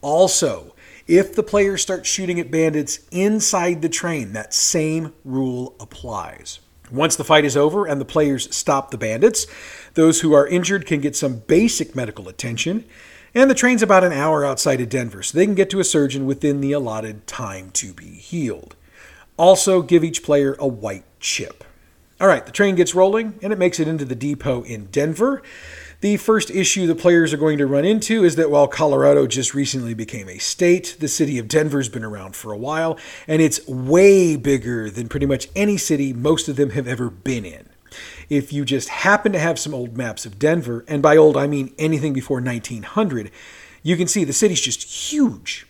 Also, 0.00 0.74
if 1.08 1.34
the 1.34 1.42
players 1.42 1.80
start 1.80 2.04
shooting 2.04 2.38
at 2.38 2.50
bandits 2.50 3.00
inside 3.10 3.80
the 3.80 3.88
train, 3.88 4.34
that 4.34 4.52
same 4.52 5.14
rule 5.24 5.74
applies. 5.80 6.60
Once 6.90 7.16
the 7.16 7.24
fight 7.24 7.44
is 7.46 7.56
over 7.56 7.86
and 7.86 8.00
the 8.00 8.04
players 8.04 8.54
stop 8.54 8.90
the 8.90 8.98
bandits, 8.98 9.46
those 9.94 10.20
who 10.20 10.34
are 10.34 10.46
injured 10.46 10.86
can 10.86 11.00
get 11.00 11.16
some 11.16 11.38
basic 11.40 11.96
medical 11.96 12.28
attention. 12.28 12.84
And 13.34 13.50
the 13.50 13.54
train's 13.54 13.82
about 13.82 14.04
an 14.04 14.12
hour 14.12 14.44
outside 14.44 14.80
of 14.80 14.88
Denver, 14.88 15.22
so 15.22 15.36
they 15.36 15.44
can 15.44 15.54
get 15.54 15.70
to 15.70 15.80
a 15.80 15.84
surgeon 15.84 16.26
within 16.26 16.60
the 16.60 16.72
allotted 16.72 17.26
time 17.26 17.70
to 17.72 17.92
be 17.92 18.06
healed. 18.06 18.76
Also, 19.36 19.82
give 19.82 20.04
each 20.04 20.22
player 20.22 20.56
a 20.58 20.66
white 20.66 21.04
chip. 21.20 21.64
All 22.20 22.26
right, 22.26 22.44
the 22.44 22.52
train 22.52 22.74
gets 22.74 22.94
rolling 22.94 23.38
and 23.42 23.52
it 23.52 23.58
makes 23.58 23.78
it 23.78 23.86
into 23.86 24.04
the 24.04 24.14
depot 24.14 24.62
in 24.62 24.86
Denver. 24.86 25.42
The 26.00 26.16
first 26.16 26.48
issue 26.52 26.86
the 26.86 26.94
players 26.94 27.32
are 27.32 27.38
going 27.38 27.58
to 27.58 27.66
run 27.66 27.84
into 27.84 28.22
is 28.22 28.36
that 28.36 28.52
while 28.52 28.68
Colorado 28.68 29.26
just 29.26 29.52
recently 29.52 29.94
became 29.94 30.28
a 30.28 30.38
state, 30.38 30.96
the 31.00 31.08
city 31.08 31.40
of 31.40 31.48
Denver's 31.48 31.88
been 31.88 32.04
around 32.04 32.36
for 32.36 32.52
a 32.52 32.56
while, 32.56 32.96
and 33.26 33.42
it's 33.42 33.66
way 33.66 34.36
bigger 34.36 34.90
than 34.90 35.08
pretty 35.08 35.26
much 35.26 35.48
any 35.56 35.76
city 35.76 36.12
most 36.12 36.48
of 36.48 36.54
them 36.54 36.70
have 36.70 36.86
ever 36.86 37.10
been 37.10 37.44
in. 37.44 37.68
If 38.30 38.52
you 38.52 38.64
just 38.64 38.88
happen 38.90 39.32
to 39.32 39.40
have 39.40 39.58
some 39.58 39.74
old 39.74 39.96
maps 39.96 40.24
of 40.24 40.38
Denver, 40.38 40.84
and 40.86 41.02
by 41.02 41.16
old 41.16 41.36
I 41.36 41.48
mean 41.48 41.74
anything 41.80 42.12
before 42.12 42.40
1900, 42.40 43.32
you 43.82 43.96
can 43.96 44.06
see 44.06 44.22
the 44.22 44.32
city's 44.32 44.60
just 44.60 44.84
huge. 44.84 45.66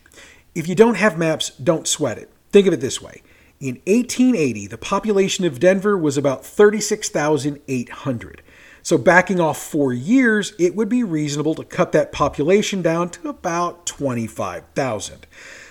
If 0.53 0.67
you 0.67 0.75
don't 0.75 0.97
have 0.97 1.17
maps, 1.17 1.49
don't 1.51 1.87
sweat 1.87 2.19
it. 2.19 2.31
Think 2.51 2.67
of 2.67 2.73
it 2.73 2.81
this 2.81 3.01
way. 3.01 3.23
In 3.59 3.81
1880, 3.87 4.67
the 4.67 4.77
population 4.77 5.45
of 5.45 5.59
Denver 5.59 5.97
was 5.97 6.17
about 6.17 6.45
36,800. 6.45 8.43
So, 8.81 8.97
backing 8.97 9.39
off 9.39 9.61
four 9.61 9.93
years, 9.93 10.53
it 10.57 10.75
would 10.75 10.89
be 10.89 11.03
reasonable 11.03 11.55
to 11.55 11.63
cut 11.63 11.91
that 11.91 12.11
population 12.11 12.81
down 12.81 13.09
to 13.11 13.29
about 13.29 13.85
25,000. 13.85 15.27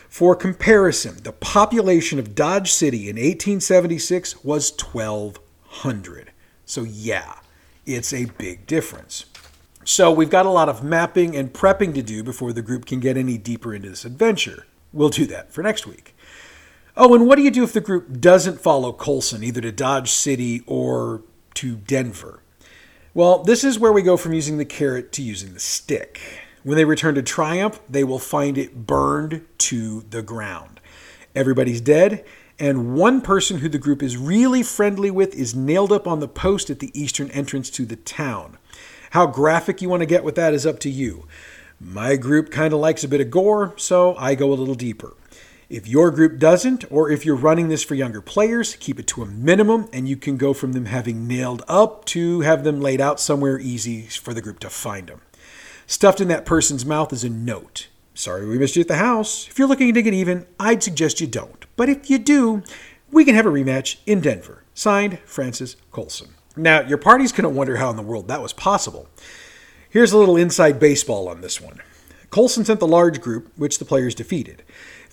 For 0.09 0.35
comparison, 0.35 1.23
the 1.23 1.33
population 1.33 2.19
of 2.19 2.35
Dodge 2.35 2.73
City 2.73 3.09
in 3.09 3.17
1876 3.17 4.45
was 4.45 4.71
1,200. 4.71 6.33
So, 6.65 6.83
yeah, 6.83 7.35
it's 7.87 8.13
a 8.13 8.27
big 8.27 8.67
difference. 8.67 9.27
So, 9.85 10.13
we've 10.13 10.31
got 10.31 10.47
a 10.47 10.51
lot 10.51 10.69
of 10.69 10.85
mapping 10.85 11.35
and 11.35 11.53
prepping 11.53 11.95
to 11.95 12.03
do 12.03 12.23
before 12.23 12.53
the 12.53 12.63
group 12.63 12.85
can 12.85 13.01
get 13.01 13.17
any 13.17 13.39
deeper 13.39 13.75
into 13.75 13.89
this 13.91 14.05
adventure. 14.05 14.67
We'll 14.93 15.09
do 15.09 15.27
that 15.27 15.53
for 15.53 15.63
next 15.63 15.87
week. 15.87 16.15
Oh, 16.97 17.15
and 17.15 17.27
what 17.27 17.37
do 17.37 17.43
you 17.43 17.51
do 17.51 17.63
if 17.63 17.73
the 17.73 17.81
group 17.81 18.21
doesn't 18.21 18.61
follow 18.61 18.93
Colson, 18.93 19.45
either 19.45 19.61
to 19.61 19.71
Dodge 19.71 20.11
City 20.11 20.63
or 20.67 21.23
to 21.55 21.77
Denver? 21.77 22.43
Well, 23.19 23.43
this 23.43 23.65
is 23.65 23.81
where 23.81 23.93
we 23.93 24.03
go 24.03 24.17
from 24.17 24.33
using 24.33 24.59
the 24.59 24.65
carrot 24.65 25.11
to 25.15 25.25
using 25.25 25.53
the 25.53 25.59
stick. 25.59 26.21
When 26.63 26.77
they 26.77 26.85
return 26.85 27.17
to 27.17 27.23
Triumph, 27.23 27.81
they 27.89 28.05
will 28.05 28.21
find 28.21 28.57
it 28.57 28.87
burned 28.87 29.45
to 29.59 30.03
the 30.03 30.23
ground. 30.23 30.79
Everybody's 31.35 31.81
dead, 31.81 32.25
and 32.61 32.95
one 32.95 33.21
person 33.21 33.59
who 33.59 33.69
the 33.69 33.77
group 33.77 34.05
is 34.05 34.17
really 34.17 34.63
friendly 34.63 35.11
with 35.11 35.35
is 35.35 35.53
nailed 35.53 35.91
up 35.91 36.07
on 36.07 36.21
the 36.21 36.29
post 36.29 36.71
at 36.71 36.79
the 36.79 36.93
eastern 36.95 37.29
entrance 37.33 37.71
to 37.71 37.85
the 37.85 37.97
town. 37.97 38.57
How 39.11 39.27
graphic 39.27 39.83
you 39.83 39.89
want 39.89 40.03
to 40.03 40.07
get 40.07 40.23
with 40.23 40.37
that 40.37 40.55
is 40.55 40.65
up 40.65 40.79
to 40.79 40.89
you. 40.89 41.27
My 41.81 42.15
group 42.15 42.53
kind 42.53 42.73
of 42.73 42.79
likes 42.79 43.03
a 43.03 43.09
bit 43.09 43.21
of 43.21 43.33
gore, 43.33 43.75
so 43.77 44.15
I 44.15 44.37
go 44.37 44.53
a 44.53 44.55
little 44.55 44.77
deeper. 44.77 45.15
If 45.71 45.87
your 45.87 46.11
group 46.11 46.39
doesn't, 46.39 46.91
or 46.91 47.11
if 47.11 47.27
you're 47.27 47.37
running 47.37 47.69
this 47.69 47.85
for 47.85 47.95
younger 47.95 48.23
players, 48.23 48.75
keep 48.77 48.99
it 48.99 49.07
to 49.09 49.23
a 49.23 49.27
minimum 49.27 49.87
and 49.93 50.09
you 50.09 50.17
can 50.17 50.39
go 50.39 50.55
from 50.55 50.73
them 50.73 50.87
having 50.87 51.29
nailed 51.29 51.63
up 51.69 52.07
to 52.07 52.41
have 52.41 52.65
them 52.65 52.81
laid 52.81 53.03
out 53.03 53.21
somewhere 53.21 53.59
easy 53.59 54.07
for 54.07 54.33
the 54.33 54.41
group 54.41 54.61
to 54.61 54.71
find 54.71 55.09
them. 55.09 55.21
Stuffed 55.87 56.23
in 56.23 56.29
that 56.29 56.47
person's 56.47 56.87
mouth 56.87 57.13
is 57.13 57.23
a 57.23 57.29
note. 57.29 57.89
Sorry 58.15 58.49
we 58.49 58.59
missed 58.59 58.77
you 58.77 58.81
at 58.81 58.89
the 58.89 58.97
house. 58.97 59.47
If 59.49 59.59
you're 59.59 59.69
looking 59.69 59.93
to 59.93 60.01
get 60.01 60.15
even, 60.15 60.47
I'd 60.59 60.83
suggest 60.83 61.21
you 61.21 61.27
don't. 61.27 61.67
But 61.77 61.91
if 61.91 62.09
you 62.09 62.17
do, 62.17 62.63
we 63.11 63.27
can 63.27 63.35
have 63.35 63.45
a 63.45 63.51
rematch 63.51 63.99
in 64.07 64.23
Denver. 64.23 64.65
Signed, 64.73 65.19
Francis 65.27 65.77
Colson. 65.91 66.31
Now, 66.57 66.81
your 66.81 66.97
party's 66.97 67.31
going 67.31 67.43
to 67.43 67.51
wonder 67.51 67.77
how 67.77 67.91
in 67.91 67.97
the 67.97 68.03
world 68.03 68.29
that 68.29 68.41
was 68.41 68.55
possible. 68.55 69.07
Here's 69.91 70.13
a 70.13 70.19
little 70.19 70.39
inside 70.39 70.81
baseball 70.81 71.29
on 71.29 71.43
this 71.43 71.61
one. 71.61 71.83
Colson 72.31 72.65
sent 72.65 72.81
the 72.81 72.87
large 72.87 73.21
group, 73.21 73.53
which 73.57 73.79
the 73.79 73.85
players 73.85 74.15
defeated. 74.15 74.63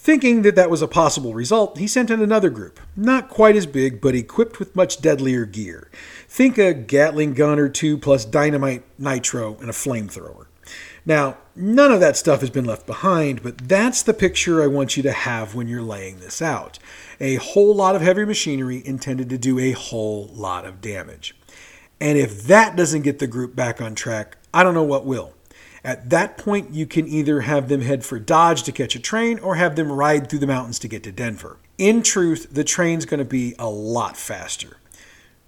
Thinking 0.06 0.44
that 0.44 0.54
that 0.54 0.70
was 0.70 0.84
a 0.84 0.88
possible 0.88 1.34
result, 1.34 1.80
he 1.80 1.88
sent 1.88 2.12
in 2.12 2.22
another 2.22 2.52
group, 2.52 2.80
not 2.96 3.28
quite 3.28 3.56
as 3.56 3.66
big, 3.66 4.02
but 4.02 4.14
equipped 4.14 4.60
with 4.60 4.76
much 4.76 5.02
deadlier 5.02 5.46
gear. 5.46 5.90
Think 6.30 6.60
a 6.60 6.76
Gatling 6.76 7.34
gun 7.34 7.58
or 7.58 7.70
two 7.70 7.98
plus 7.98 8.24
dynamite, 8.24 8.84
nitro, 9.00 9.58
and 9.62 9.68
a 9.68 9.74
flamethrower. 9.74 10.46
Now, 11.08 11.40
none 11.56 11.92
of 11.92 12.02
that 12.02 12.18
stuff 12.18 12.42
has 12.42 12.52
been 12.52 12.66
left 12.66 12.86
behind, 12.86 13.42
but 13.42 13.68
that's 13.68 14.04
the 14.04 14.14
picture 14.14 14.62
I 14.62 14.68
want 14.68 14.96
you 14.96 15.02
to 15.02 15.12
have 15.12 15.56
when 15.56 15.68
you're 15.68 15.82
laying 15.82 16.20
this 16.20 16.40
out. 16.40 16.78
A 17.20 17.38
whole 17.38 17.74
lot 17.74 17.96
of 17.96 18.04
heavy 18.04 18.26
machinery 18.26 18.84
intended 18.86 19.28
to 19.32 19.40
do 19.40 19.58
a 19.58 19.72
whole 19.72 20.28
lot 20.28 20.66
of 20.66 20.82
damage. 20.82 21.36
And 22.00 22.16
if 22.16 22.44
that 22.44 22.76
doesn't 22.76 23.02
get 23.02 23.18
the 23.18 23.26
group 23.26 23.56
back 23.56 23.82
on 23.82 23.96
track, 23.96 24.38
I 24.54 24.62
don't 24.62 24.76
know 24.76 24.84
what 24.84 25.04
will. 25.04 25.34
At 25.86 26.10
that 26.10 26.40
point, 26.40 26.74
you 26.74 26.88
can 26.88 27.08
either 27.08 27.42
have 27.42 27.70
them 27.70 27.82
head 27.82 28.04
for 28.04 28.18
Dodge 28.18 28.64
to 28.64 28.72
catch 28.72 28.96
a 28.96 29.00
train 29.00 29.38
or 29.38 29.54
have 29.54 29.76
them 29.76 29.92
ride 29.92 30.28
through 30.28 30.40
the 30.40 30.48
mountains 30.48 30.80
to 30.80 30.88
get 30.88 31.04
to 31.04 31.12
Denver. 31.12 31.58
In 31.78 32.02
truth, 32.02 32.48
the 32.52 32.64
train's 32.64 33.06
going 33.06 33.20
to 33.20 33.24
be 33.24 33.54
a 33.60 33.70
lot 33.70 34.18
faster. 34.18 34.78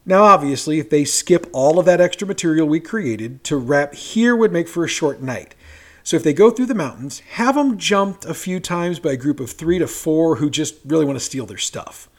Now, 0.05 0.21
obviously, 0.21 0.77
if 0.77 0.91
they 0.91 1.05
skip 1.05 1.47
all 1.53 1.79
of 1.79 1.87
that 1.87 1.99
extra 1.99 2.27
material 2.27 2.67
we 2.67 2.79
created, 2.79 3.43
to 3.45 3.57
wrap 3.57 3.95
here 3.95 4.35
would 4.35 4.51
make 4.51 4.67
for 4.67 4.83
a 4.83 4.87
short 4.87 5.23
night. 5.23 5.55
So 6.03 6.15
if 6.15 6.23
they 6.23 6.33
go 6.33 6.51
through 6.51 6.67
the 6.67 6.75
mountains, 6.75 7.21
have 7.31 7.55
them 7.55 7.79
jumped 7.79 8.23
a 8.23 8.35
few 8.35 8.59
times 8.59 8.99
by 8.99 9.13
a 9.13 9.17
group 9.17 9.39
of 9.39 9.49
three 9.49 9.79
to 9.79 9.87
four 9.87 10.35
who 10.35 10.51
just 10.51 10.75
really 10.85 11.03
want 11.03 11.17
to 11.17 11.25
steal 11.25 11.47
their 11.47 11.57
stuff. 11.57 12.09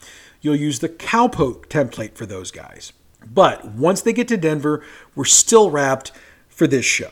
You'll 0.41 0.57
use 0.57 0.81
the 0.81 0.89
cowpoke 0.89 1.67
template 1.69 2.17
for 2.17 2.27
those 2.27 2.51
guys. 2.51 2.93
But 3.33 3.65
once 3.65 4.03
they 4.03 4.13
get 4.13 4.27
to 4.27 4.37
Denver, 4.37 4.85
we're 5.15 5.25
still 5.25 5.71
wrapped 5.71 6.11
for 6.49 6.67
this 6.67 6.85
show. 6.85 7.11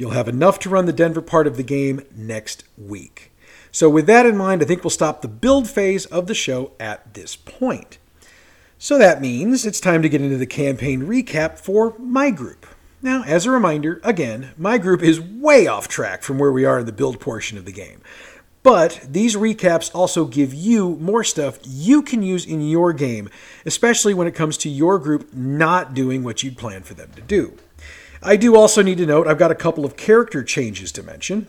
You'll 0.00 0.12
have 0.12 0.28
enough 0.28 0.58
to 0.60 0.70
run 0.70 0.86
the 0.86 0.94
Denver 0.94 1.20
part 1.20 1.46
of 1.46 1.58
the 1.58 1.62
game 1.62 2.00
next 2.16 2.64
week. 2.78 3.32
So, 3.70 3.90
with 3.90 4.06
that 4.06 4.24
in 4.24 4.34
mind, 4.34 4.62
I 4.62 4.64
think 4.64 4.82
we'll 4.82 4.88
stop 4.88 5.20
the 5.20 5.28
build 5.28 5.68
phase 5.68 6.06
of 6.06 6.26
the 6.26 6.34
show 6.34 6.72
at 6.80 7.12
this 7.12 7.36
point. 7.36 7.98
So 8.78 8.96
that 8.96 9.20
means 9.20 9.66
it's 9.66 9.78
time 9.78 10.00
to 10.00 10.08
get 10.08 10.22
into 10.22 10.38
the 10.38 10.46
campaign 10.46 11.02
recap 11.02 11.58
for 11.58 11.94
my 11.98 12.30
group. 12.30 12.64
Now, 13.02 13.24
as 13.24 13.44
a 13.44 13.50
reminder, 13.50 14.00
again, 14.02 14.52
my 14.56 14.78
group 14.78 15.02
is 15.02 15.20
way 15.20 15.66
off 15.66 15.86
track 15.86 16.22
from 16.22 16.38
where 16.38 16.50
we 16.50 16.64
are 16.64 16.78
in 16.78 16.86
the 16.86 16.92
build 16.92 17.20
portion 17.20 17.58
of 17.58 17.66
the 17.66 17.70
game. 17.70 18.00
But 18.62 19.06
these 19.06 19.36
recaps 19.36 19.94
also 19.94 20.24
give 20.24 20.54
you 20.54 20.96
more 20.96 21.24
stuff 21.24 21.58
you 21.62 22.00
can 22.00 22.22
use 22.22 22.46
in 22.46 22.66
your 22.66 22.94
game, 22.94 23.28
especially 23.66 24.14
when 24.14 24.26
it 24.26 24.34
comes 24.34 24.56
to 24.58 24.70
your 24.70 24.98
group 24.98 25.34
not 25.34 25.92
doing 25.92 26.24
what 26.24 26.42
you'd 26.42 26.56
planned 26.56 26.86
for 26.86 26.94
them 26.94 27.10
to 27.16 27.20
do. 27.20 27.58
I 28.22 28.36
do 28.36 28.54
also 28.56 28.82
need 28.82 28.98
to 28.98 29.06
note 29.06 29.26
I've 29.26 29.38
got 29.38 29.50
a 29.50 29.54
couple 29.54 29.84
of 29.84 29.96
character 29.96 30.42
changes 30.42 30.92
to 30.92 31.02
mention. 31.02 31.48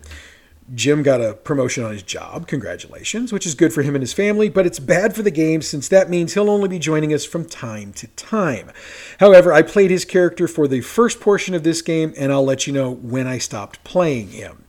Jim 0.74 1.04
got 1.04 1.20
a 1.20 1.34
promotion 1.34 1.84
on 1.84 1.92
his 1.92 2.04
job, 2.04 2.48
congratulations, 2.48 3.34
which 3.34 3.46
is 3.46 3.56
good 3.56 3.74
for 3.74 3.82
him 3.82 3.94
and 3.94 4.02
his 4.02 4.14
family, 4.14 4.48
but 4.48 4.66
it's 4.66 4.80
bad 4.80 5.14
for 5.14 5.22
the 5.22 5.32
game 5.32 5.62
since 5.62 5.90
that 5.90 6.10
means 6.10 6.34
he'll 6.34 6.50
only 6.50 6.70
be 6.70 6.80
joining 6.80 7.14
us 7.14 7.26
from 7.26 7.44
time 7.44 7.92
to 7.94 8.08
time. 8.08 8.72
However, 9.20 9.52
I 9.52 9.64
played 9.64 9.92
his 9.92 10.06
character 10.06 10.48
for 10.48 10.70
the 10.70 10.80
first 10.80 11.20
portion 11.20 11.56
of 11.56 11.64
this 11.64 11.82
game, 11.82 12.14
and 12.18 12.32
I'll 12.32 12.46
let 12.46 12.68
you 12.68 12.74
know 12.74 12.90
when 12.90 13.28
I 13.28 13.38
stopped 13.38 13.84
playing 13.84 14.30
him. 14.30 14.64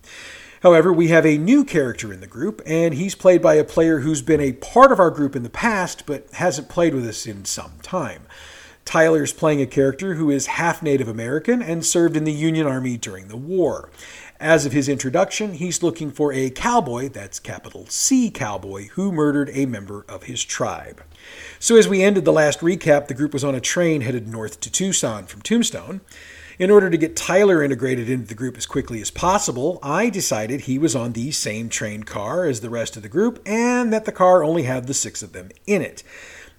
However, 0.63 0.93
we 0.93 1.09
have 1.09 1.27
a 1.27 1.39
new 1.39 1.65
character 1.65 2.13
in 2.13 2.21
the 2.21 2.27
group, 2.27 2.63
and 2.67 2.95
he's 2.95 3.15
played 3.15 3.43
by 3.43 3.55
a 3.55 3.65
player 3.65 4.01
who's 4.01 4.23
been 4.23 4.41
a 4.41 4.53
part 4.55 4.91
of 4.91 4.99
our 4.99 5.11
group 5.11 5.37
in 5.37 5.45
the 5.45 5.51
past, 5.51 6.05
but 6.07 6.29
hasn't 6.33 6.69
played 6.69 6.95
with 6.95 7.07
us 7.07 7.27
in 7.27 7.45
some 7.45 7.75
time. 7.83 8.27
Tyler's 8.85 9.33
playing 9.33 9.63
a 9.63 9.67
character 9.67 10.15
who 10.15 10.31
is 10.31 10.47
half 10.47 10.83
Native 10.83 11.09
American 11.09 11.63
and 11.63 11.85
served 11.85 12.17
in 12.17 12.25
the 12.25 12.33
Union 12.33 12.67
Army 12.67 12.97
during 12.97 13.29
the 13.29 13.37
war. 13.37 13.91
As 14.41 14.67
of 14.67 14.73
his 14.73 14.89
introduction, 14.89 15.55
he's 15.55 15.85
looking 15.85 16.11
for 16.11 16.33
a 16.33 16.51
cowboy, 16.51 17.09
that's 17.09 17.39
capital 17.39 17.87
C 17.89 18.29
cowboy, 18.29 18.89
who 18.89 19.13
murdered 19.13 19.51
a 19.53 19.67
member 19.67 20.05
of 20.09 20.25
his 20.25 20.43
tribe. 20.43 21.03
So, 21.61 21.77
as 21.77 21.87
we 21.87 22.03
ended 22.03 22.25
the 22.25 22.33
last 22.33 22.59
recap, 22.59 23.07
the 23.07 23.15
group 23.15 23.33
was 23.33 23.45
on 23.45 23.55
a 23.55 23.61
train 23.61 24.01
headed 24.01 24.27
north 24.27 24.59
to 24.61 24.71
Tucson 24.71 25.27
from 25.27 25.43
Tombstone. 25.43 26.01
In 26.59 26.71
order 26.71 26.91
to 26.91 26.99
get 26.99 27.17
Tyler 27.17 27.63
integrated 27.63 28.11
into 28.11 28.27
the 28.27 28.35
group 28.35 28.57
as 28.57 28.67
quickly 28.67 29.01
as 29.01 29.11
possible, 29.11 29.79
I 29.83 30.11
decided 30.11 30.63
he 30.63 30.79
was 30.79 30.95
on 30.95 31.13
the 31.13 31.31
same 31.31 31.69
train 31.69 32.03
car 32.03 32.45
as 32.45 32.61
the 32.61 32.71
rest 32.71 32.97
of 32.97 33.03
the 33.03 33.09
group 33.09 33.41
and 33.47 33.93
that 33.93 34.05
the 34.05 34.13
car 34.13 34.45
only 34.45 34.65
had 34.65 34.87
the 34.87 34.95
six 34.95 35.23
of 35.23 35.33
them 35.33 35.51
in 35.67 35.83
it. 35.83 36.03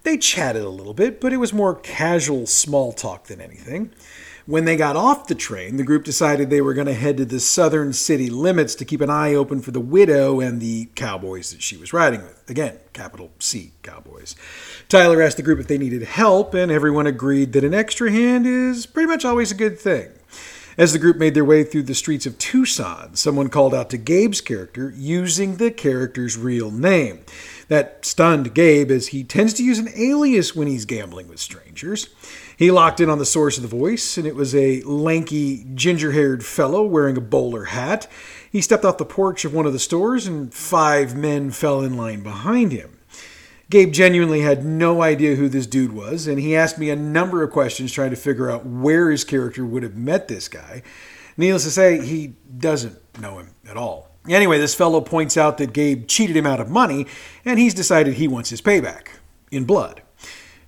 They 0.04 0.18
chatted 0.18 0.64
a 0.64 0.70
little 0.70 0.94
bit, 0.94 1.22
but 1.22 1.32
it 1.32 1.38
was 1.38 1.54
more 1.54 1.76
casual 1.76 2.46
small 2.46 2.92
talk 2.92 3.28
than 3.28 3.40
anything. 3.40 3.94
When 4.46 4.66
they 4.66 4.76
got 4.76 4.98
off 4.98 5.28
the 5.28 5.36
train, 5.36 5.78
the 5.78 5.86
group 5.86 6.04
decided 6.04 6.50
they 6.50 6.60
were 6.60 6.74
going 6.74 6.88
to 6.88 6.94
head 6.94 7.16
to 7.16 7.26
the 7.26 7.40
southern 7.40 7.94
city 7.94 8.30
limits 8.30 8.76
to 8.76 8.84
keep 8.84 9.00
an 9.00 9.10
eye 9.10 9.34
open 9.34 9.62
for 9.62 9.72
the 9.72 9.80
widow 9.80 10.42
and 10.42 10.60
the 10.60 10.90
cowboys 10.96 11.52
that 11.52 11.62
she 11.62 11.78
was 11.78 11.94
riding 11.94 12.22
with. 12.22 12.50
Again, 12.50 12.80
capital 12.92 13.32
C 13.40 13.72
cowboys. 13.82 14.36
Tyler 14.90 15.22
asked 15.22 15.38
the 15.38 15.44
group 15.44 15.62
if 15.62 15.68
they 15.68 15.78
needed 15.78 16.04
help, 16.04 16.54
and 16.54 16.70
everyone 16.70 17.08
agreed 17.08 17.54
that 17.54 17.64
an 17.64 17.74
extra 17.74 18.12
hand 18.12 18.46
is 18.46 18.86
pretty 18.86 19.08
much 19.08 19.24
always 19.24 19.52
a 19.54 19.56
good 19.56 19.80
thing. 19.80 20.12
As 20.78 20.92
the 20.92 21.00
group 21.00 21.18
made 21.18 21.36
their 21.36 21.46
way 21.46 21.64
through 21.64 21.84
the 21.84 21.96
streets 21.96 22.26
of 22.26 22.38
Tucson, 22.40 23.16
someone 23.16 23.48
called 23.48 23.76
out 23.76 23.92
to 23.92 23.98
Gabe's 23.98 24.42
character 24.42 24.92
using 24.94 25.58
the 25.58 25.72
character's 25.72 26.36
real 26.36 26.72
name. 26.72 27.22
That 27.70 28.06
stunned 28.06 28.54
Gabe 28.54 28.92
as 28.92 29.08
he 29.08 29.24
tends 29.24 29.54
to 29.56 29.64
use 29.64 29.80
an 29.80 29.90
alias 29.96 30.56
when 30.56 30.68
he's 30.68 30.86
gambling 30.86 31.28
with 31.28 31.40
strangers. 31.40 32.10
He 32.58 32.72
locked 32.72 33.00
in 33.00 33.10
on 33.10 33.20
the 33.20 33.26
source 33.26 33.58
of 33.58 33.64
the 33.64 33.70
voice, 33.70 34.18
and 34.18 34.28
it 34.28 34.36
was 34.36 34.54
a 34.54 34.82
lanky, 34.82 35.66
ginger 35.74 36.12
haired 36.12 36.46
fellow 36.46 36.84
wearing 36.84 37.18
a 37.18 37.22
bowler 37.22 37.66
hat. 37.66 38.08
He 38.52 38.62
stepped 38.62 38.86
off 38.86 38.98
the 38.98 39.06
porch 39.06 39.46
of 39.46 39.54
one 39.54 39.66
of 39.66 39.74
the 39.74 39.80
stores, 39.80 40.28
and 40.28 40.54
five 40.54 41.16
men 41.16 41.52
fell 41.52 41.82
in 41.82 41.98
line 41.98 42.22
behind 42.22 42.72
him. 42.72 43.00
Gabe 43.70 43.92
genuinely 43.92 44.42
had 44.42 44.64
no 44.64 45.02
idea 45.02 45.36
who 45.36 45.50
this 45.50 45.66
dude 45.66 45.94
was, 45.94 46.28
and 46.28 46.40
he 46.40 46.56
asked 46.56 46.78
me 46.78 46.90
a 46.92 46.96
number 46.96 47.42
of 47.42 47.52
questions 47.52 47.92
trying 47.92 48.12
to 48.12 48.16
figure 48.16 48.52
out 48.52 48.66
where 48.66 49.10
his 49.10 49.24
character 49.24 49.66
would 49.66 49.82
have 49.82 49.96
met 49.96 50.28
this 50.28 50.48
guy. 50.48 50.84
Needless 51.38 51.64
to 51.64 51.72
say, 51.72 52.06
he 52.06 52.36
doesn't 52.56 53.00
know 53.20 53.40
him 53.40 53.56
at 53.68 53.78
all. 53.78 54.13
Anyway, 54.30 54.58
this 54.58 54.76
fellow 54.76 55.02
points 55.02 55.36
out 55.36 55.58
that 55.58 55.74
Gabe 55.74 56.08
cheated 56.08 56.38
him 56.38 56.46
out 56.46 56.62
of 56.62 56.70
money, 56.70 57.06
and 57.44 57.60
he's 57.60 57.74
decided 57.74 58.14
he 58.14 58.28
wants 58.28 58.50
his 58.50 58.62
payback 58.62 59.08
in 59.52 59.66
blood. 59.66 60.02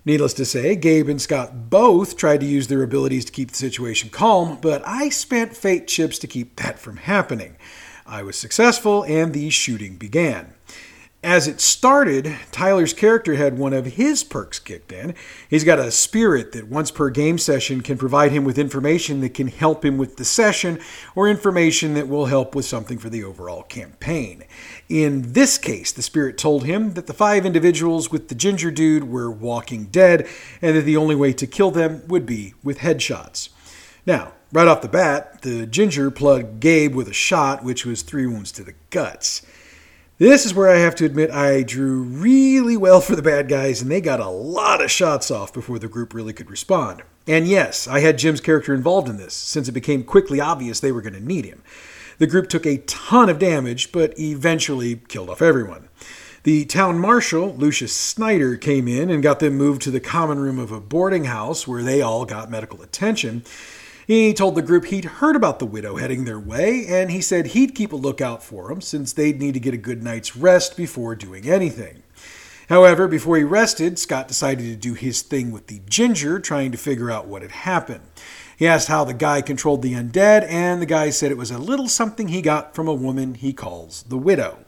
Needless 0.03 0.33
to 0.33 0.45
say, 0.45 0.75
Gabe 0.75 1.09
and 1.09 1.21
Scott 1.21 1.69
both 1.69 2.15
tried 2.15 2.41
to 2.41 2.45
use 2.45 2.67
their 2.67 2.83
abilities 2.83 3.25
to 3.25 3.31
keep 3.31 3.51
the 3.51 3.57
situation 3.57 4.09
calm, 4.09 4.59
but 4.61 4.83
I 4.85 5.09
spent 5.09 5.57
fate 5.57 5.87
chips 5.87 6.19
to 6.19 6.27
keep 6.27 6.57
that 6.57 6.77
from 6.77 6.97
happening. 6.97 7.55
I 8.05 8.21
was 8.21 8.37
successful, 8.37 9.03
and 9.03 9.33
the 9.33 9.49
shooting 9.49 9.95
began. 9.95 10.53
As 11.25 11.47
it 11.47 11.59
started, 11.59 12.35
Tyler's 12.51 12.93
character 12.93 13.33
had 13.33 13.57
one 13.57 13.73
of 13.73 13.93
his 13.93 14.23
perks 14.23 14.59
kicked 14.59 14.91
in. 14.91 15.15
He's 15.49 15.63
got 15.63 15.79
a 15.79 15.89
spirit 15.89 16.51
that 16.51 16.67
once 16.67 16.91
per 16.91 17.09
game 17.09 17.39
session 17.39 17.81
can 17.81 17.97
provide 17.97 18.31
him 18.31 18.45
with 18.45 18.59
information 18.59 19.21
that 19.21 19.33
can 19.33 19.47
help 19.47 19.83
him 19.83 19.97
with 19.97 20.17
the 20.17 20.23
session 20.23 20.79
or 21.15 21.27
information 21.27 21.95
that 21.95 22.07
will 22.07 22.27
help 22.27 22.53
with 22.53 22.65
something 22.65 22.99
for 22.99 23.09
the 23.09 23.23
overall 23.23 23.63
campaign. 23.63 24.43
In 24.88 25.33
this 25.33 25.57
case, 25.57 25.91
the 25.91 26.03
spirit 26.03 26.38
told 26.38 26.63
him 26.63 26.93
that 26.93 27.07
the 27.07 27.11
five 27.11 27.43
individuals 27.43 28.11
with 28.11 28.27
the 28.27 28.35
ginger 28.35 28.69
dude 28.69 29.05
were 29.05 29.31
walking 29.31 29.85
dead 29.85 30.27
and 30.61 30.77
that 30.77 30.83
the 30.83 30.95
only 30.95 31.15
way 31.15 31.33
to 31.33 31.47
kill 31.47 31.71
them 31.71 32.03
would 32.07 32.27
be 32.27 32.53
with 32.63 32.77
headshots. 32.77 33.49
Now, 34.05 34.33
right 34.53 34.67
off 34.67 34.83
the 34.83 34.88
bat, 34.89 35.41
the 35.41 35.65
ginger 35.65 36.11
plugged 36.11 36.59
Gabe 36.59 36.93
with 36.93 37.07
a 37.07 37.13
shot, 37.13 37.63
which 37.63 37.83
was 37.83 38.03
three 38.03 38.27
wounds 38.27 38.51
to 38.51 38.63
the 38.63 38.75
guts. 38.91 39.41
This 40.17 40.45
is 40.45 40.54
where 40.54 40.69
I 40.69 40.78
have 40.78 40.95
to 40.95 41.06
admit 41.06 41.30
I 41.30 41.62
drew 41.62 42.04
really 42.04 42.78
well 42.78 43.01
for 43.01 43.17
the 43.17 43.21
bad 43.21 43.49
guys, 43.49 43.82
and 43.82 43.91
they 43.91 43.99
got 43.99 44.21
a 44.21 44.30
lot 44.30 44.82
of 44.82 44.89
shots 44.89 45.30
off 45.30 45.51
before 45.51 45.78
the 45.78 45.89
group 45.89 46.13
really 46.13 46.32
could 46.32 46.49
respond. 46.49 47.04
And 47.28 47.49
yes, 47.49 47.86
I 47.86 47.99
had 47.99 48.17
Jim's 48.17 48.39
character 48.39 48.73
involved 48.73 49.10
in 49.10 49.17
this, 49.17 49.34
since 49.34 49.67
it 49.67 49.73
became 49.73 50.06
quickly 50.06 50.39
obvious 50.39 50.80
they 50.80 50.93
were 50.93 51.01
going 51.01 51.15
to 51.15 51.19
need 51.19 51.43
him. 51.43 51.63
The 52.17 52.28
group 52.28 52.47
took 52.47 52.65
a 52.65 52.78
ton 52.78 53.28
of 53.28 53.39
damage, 53.39 53.91
but 53.91 54.17
eventually 54.17 55.01
killed 55.10 55.30
off 55.30 55.41
everyone. 55.41 55.89
The 56.43 56.63
town 56.63 56.97
marshal, 56.97 57.54
Lucius 57.54 57.91
Snyder, 57.91 58.56
came 58.56 58.88
in 58.88 59.10
and 59.10 59.21
got 59.21 59.41
them 59.41 59.56
moved 59.56 59.82
to 59.82 59.91
the 59.91 59.99
common 59.99 60.39
room 60.39 60.60
of 60.60 60.71
a 60.71 60.80
boarding 60.80 61.25
house 61.25 61.67
where 61.67 61.84
they 61.84 62.01
all 62.01 62.23
got 62.23 62.49
medical 62.49 62.82
attention. 62.82 63.43
He 64.07 64.35
told 64.35 64.53
the 64.53 64.61
group 64.61 64.85
he'd 64.85 65.05
heard 65.05 65.35
about 65.35 65.57
the 65.57 65.65
widow 65.65 65.95
heading 65.97 66.25
their 66.25 66.39
way, 66.39 66.85
and 66.87 67.09
he 67.09 67.21
said 67.21 67.47
he'd 67.47 67.73
keep 67.73 67.91
a 67.91 67.95
lookout 67.95 68.43
for 68.43 68.67
them 68.67 68.79
since 68.79 69.11
they'd 69.11 69.39
need 69.39 69.55
to 69.55 69.59
get 69.59 69.73
a 69.73 69.77
good 69.77 70.03
night's 70.03 70.35
rest 70.35 70.77
before 70.77 71.15
doing 71.15 71.49
anything. 71.49 72.03
However, 72.69 73.07
before 73.07 73.37
he 73.37 73.43
rested, 73.43 73.97
Scott 73.97 74.27
decided 74.27 74.65
to 74.65 74.75
do 74.75 74.93
his 74.93 75.23
thing 75.23 75.51
with 75.51 75.67
the 75.67 75.81
ginger, 75.87 76.39
trying 76.39 76.71
to 76.71 76.77
figure 76.77 77.09
out 77.09 77.27
what 77.27 77.41
had 77.41 77.51
happened. 77.51 78.01
He 78.57 78.67
asked 78.67 78.87
how 78.87 79.03
the 79.03 79.13
guy 79.13 79.41
controlled 79.41 79.81
the 79.81 79.93
undead, 79.93 80.47
and 80.47 80.81
the 80.81 80.87
guy 80.87 81.09
said 81.09 81.31
it 81.31 81.37
was 81.37 81.51
a 81.51 81.57
little 81.57 81.87
something 81.87 82.27
he 82.27 82.41
got 82.41 82.75
from 82.75 82.87
a 82.87 82.93
woman 82.93 83.33
he 83.33 83.53
calls 83.53 84.03
the 84.03 84.17
widow. 84.17 84.64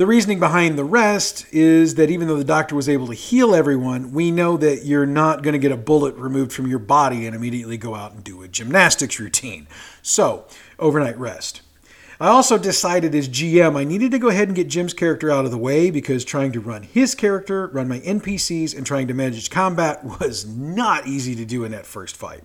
The 0.00 0.06
reasoning 0.06 0.40
behind 0.40 0.78
the 0.78 0.84
rest 0.84 1.44
is 1.52 1.96
that 1.96 2.08
even 2.08 2.26
though 2.26 2.38
the 2.38 2.42
doctor 2.42 2.74
was 2.74 2.88
able 2.88 3.08
to 3.08 3.12
heal 3.12 3.54
everyone, 3.54 4.14
we 4.14 4.30
know 4.30 4.56
that 4.56 4.86
you're 4.86 5.04
not 5.04 5.42
going 5.42 5.52
to 5.52 5.58
get 5.58 5.72
a 5.72 5.76
bullet 5.76 6.14
removed 6.14 6.54
from 6.54 6.66
your 6.66 6.78
body 6.78 7.26
and 7.26 7.36
immediately 7.36 7.76
go 7.76 7.94
out 7.94 8.12
and 8.12 8.24
do 8.24 8.40
a 8.40 8.48
gymnastics 8.48 9.20
routine. 9.20 9.68
So, 10.00 10.46
overnight 10.78 11.18
rest. 11.18 11.60
I 12.18 12.28
also 12.28 12.56
decided 12.56 13.14
as 13.14 13.28
GM 13.28 13.76
I 13.76 13.84
needed 13.84 14.10
to 14.12 14.18
go 14.18 14.28
ahead 14.28 14.48
and 14.48 14.56
get 14.56 14.68
Jim's 14.68 14.94
character 14.94 15.30
out 15.30 15.44
of 15.44 15.50
the 15.50 15.58
way 15.58 15.90
because 15.90 16.24
trying 16.24 16.52
to 16.52 16.60
run 16.60 16.84
his 16.84 17.14
character, 17.14 17.66
run 17.66 17.86
my 17.86 18.00
NPCs, 18.00 18.74
and 18.74 18.86
trying 18.86 19.06
to 19.08 19.12
manage 19.12 19.50
combat 19.50 20.02
was 20.20 20.46
not 20.46 21.08
easy 21.08 21.34
to 21.34 21.44
do 21.44 21.62
in 21.62 21.72
that 21.72 21.84
first 21.84 22.16
fight. 22.16 22.42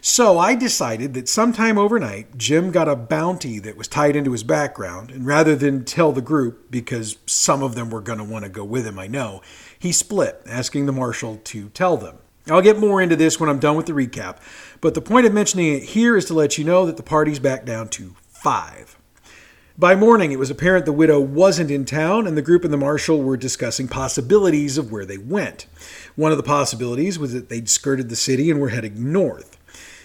So 0.00 0.38
I 0.38 0.54
decided 0.54 1.14
that 1.14 1.28
sometime 1.28 1.76
overnight, 1.76 2.38
Jim 2.38 2.70
got 2.70 2.88
a 2.88 2.94
bounty 2.94 3.58
that 3.58 3.76
was 3.76 3.88
tied 3.88 4.14
into 4.14 4.32
his 4.32 4.44
background, 4.44 5.10
and 5.10 5.26
rather 5.26 5.56
than 5.56 5.84
tell 5.84 6.12
the 6.12 6.22
group, 6.22 6.70
because 6.70 7.16
some 7.26 7.62
of 7.64 7.74
them 7.74 7.90
were 7.90 8.00
going 8.00 8.18
to 8.18 8.24
want 8.24 8.44
to 8.44 8.48
go 8.48 8.64
with 8.64 8.86
him, 8.86 8.98
I 8.98 9.08
know, 9.08 9.42
he 9.76 9.90
split, 9.90 10.40
asking 10.46 10.86
the 10.86 10.92
marshal 10.92 11.40
to 11.44 11.68
tell 11.70 11.96
them. 11.96 12.18
I'll 12.48 12.62
get 12.62 12.78
more 12.78 13.02
into 13.02 13.16
this 13.16 13.40
when 13.40 13.50
I'm 13.50 13.58
done 13.58 13.76
with 13.76 13.86
the 13.86 13.92
recap, 13.92 14.38
but 14.80 14.94
the 14.94 15.02
point 15.02 15.26
of 15.26 15.34
mentioning 15.34 15.74
it 15.74 15.82
here 15.82 16.16
is 16.16 16.24
to 16.26 16.34
let 16.34 16.56
you 16.56 16.64
know 16.64 16.86
that 16.86 16.96
the 16.96 17.02
party's 17.02 17.40
back 17.40 17.64
down 17.64 17.88
to 17.90 18.14
five. 18.28 18.96
By 19.76 19.94
morning, 19.94 20.32
it 20.32 20.38
was 20.38 20.50
apparent 20.50 20.86
the 20.86 20.92
widow 20.92 21.20
wasn't 21.20 21.70
in 21.70 21.84
town, 21.84 22.26
and 22.26 22.36
the 22.36 22.42
group 22.42 22.64
and 22.64 22.72
the 22.72 22.78
marshal 22.78 23.22
were 23.22 23.36
discussing 23.36 23.86
possibilities 23.86 24.78
of 24.78 24.90
where 24.90 25.04
they 25.04 25.18
went. 25.18 25.66
One 26.16 26.30
of 26.32 26.38
the 26.38 26.42
possibilities 26.42 27.18
was 27.18 27.32
that 27.32 27.48
they'd 27.48 27.68
skirted 27.68 28.08
the 28.08 28.16
city 28.16 28.50
and 28.50 28.60
were 28.60 28.70
heading 28.70 29.12
north. 29.12 29.57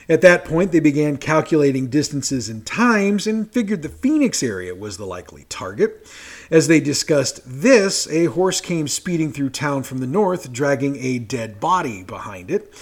At 0.10 0.22
that 0.22 0.44
point, 0.44 0.72
they 0.72 0.80
began 0.80 1.18
calculating 1.18 1.88
distances 1.88 2.50
and 2.50 2.66
times 2.66 3.26
and 3.26 3.50
figured 3.52 3.82
the 3.82 3.90
Phoenix 3.90 4.44
area 4.44 4.76
was 4.76 4.98
the 4.98 5.06
likely 5.06 5.46
target. 5.50 6.08
As 6.52 6.68
they 6.68 6.80
discussed 6.80 7.42
this, 7.46 8.08
a 8.10 8.26
horse 8.26 8.60
came 8.60 8.88
speeding 8.88 9.32
through 9.32 9.52
town 9.52 9.84
from 9.84 10.00
the 10.00 10.08
north, 10.08 10.52
dragging 10.52 10.98
a 10.98 11.20
dead 11.20 11.60
body 11.60 12.04
behind 12.04 12.52
it. 12.52 12.74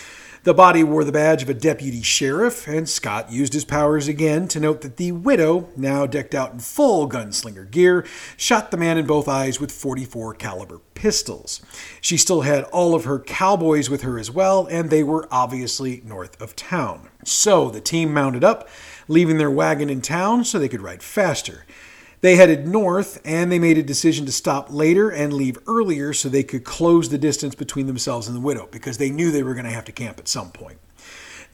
The 0.44 0.56
body 0.56 0.84
wore 0.84 1.04
the 1.04 1.12
badge 1.12 1.44
of 1.44 1.50
a 1.50 1.54
deputy 1.54 2.02
sheriff, 2.02 2.68
and 2.68 2.90
Scott 2.90 3.32
used 3.32 3.54
his 3.54 3.64
powers 3.64 4.08
again 4.08 4.48
to 4.48 4.60
note 4.60 4.82
that 4.82 4.98
the 4.98 5.12
widow, 5.12 5.70
now 5.78 6.08
decked 6.08 6.34
out 6.34 6.52
in 6.52 6.58
full 6.58 7.08
gunslinger 7.08 7.70
gear, 7.70 8.08
shot 8.38 8.72
the 8.72 8.78
man 8.78 8.98
in 8.98 9.06
both 9.06 9.28
eyes 9.28 9.60
with 9.60 9.72
44 9.72 10.34
caliber 10.34 10.80
pistols. 10.96 11.62
She 12.02 12.18
still 12.18 12.42
had 12.42 12.64
all 12.64 12.96
of 12.96 13.04
her 13.04 13.20
cowboys 13.20 13.88
with 13.88 14.02
her 14.02 14.18
as 14.18 14.32
well, 14.32 14.66
and 14.66 14.90
they 14.90 15.04
were 15.04 15.28
obviously 15.30 16.02
north 16.04 16.42
of 16.42 16.56
town. 16.56 17.10
So 17.24 17.70
the 17.70 17.80
team 17.80 18.12
mounted 18.12 18.44
up, 18.44 18.68
leaving 19.08 19.38
their 19.38 19.52
wagon 19.52 19.92
in 19.92 20.02
town 20.02 20.44
so 20.44 20.58
they 20.58 20.70
could 20.70 20.82
ride 20.82 21.04
faster. 21.04 21.66
They 22.22 22.36
headed 22.36 22.68
north 22.68 23.20
and 23.26 23.52
they 23.52 23.58
made 23.58 23.80
a 23.80 23.84
decision 23.84 24.28
to 24.28 24.32
stop 24.32 24.72
later 24.72 25.10
and 25.10 25.34
leave 25.34 25.58
earlier 25.68 26.14
so 26.14 26.30
they 26.30 26.44
could 26.44 26.64
close 26.64 27.10
the 27.10 27.18
distance 27.18 27.56
between 27.56 27.88
themselves 27.88 28.28
and 28.28 28.36
the 28.36 28.42
widow 28.42 28.70
because 28.72 29.00
they 29.00 29.10
knew 29.10 29.32
they 29.32 29.42
were 29.42 29.56
going 29.56 29.66
to 29.66 29.72
have 29.72 29.86
to 29.86 29.92
camp 29.92 30.20
at 30.20 30.28
some 30.28 30.52
point. 30.52 30.78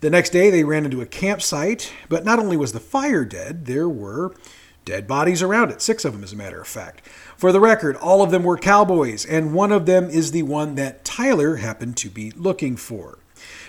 The 0.01 0.09
next 0.09 0.31
day 0.31 0.49
they 0.49 0.65
ran 0.65 0.83
into 0.83 1.01
a 1.01 1.05
campsite, 1.05 1.91
but 2.09 2.25
not 2.25 2.37
only 2.37 2.57
was 2.57 2.73
the 2.73 2.81
fire 2.81 3.23
dead, 3.23 3.65
there 3.65 3.87
were 3.87 4.35
dead 4.83 5.07
bodies 5.07 5.41
around 5.41 5.71
it, 5.71 5.81
six 5.81 6.03
of 6.03 6.13
them 6.13 6.23
as 6.23 6.33
a 6.33 6.37
matter 6.37 6.61
of 6.61 6.67
fact. 6.67 7.05
For 7.37 7.51
the 7.51 7.61
record, 7.61 7.95
all 7.95 8.21
of 8.21 8.31
them 8.31 8.43
were 8.43 8.57
cowboys, 8.57 9.25
and 9.25 9.53
one 9.53 9.71
of 9.71 9.85
them 9.85 10.09
is 10.09 10.31
the 10.31 10.43
one 10.43 10.75
that 10.75 11.03
Tyler 11.05 11.55
happened 11.55 11.95
to 11.97 12.09
be 12.09 12.31
looking 12.31 12.75
for. 12.75 13.19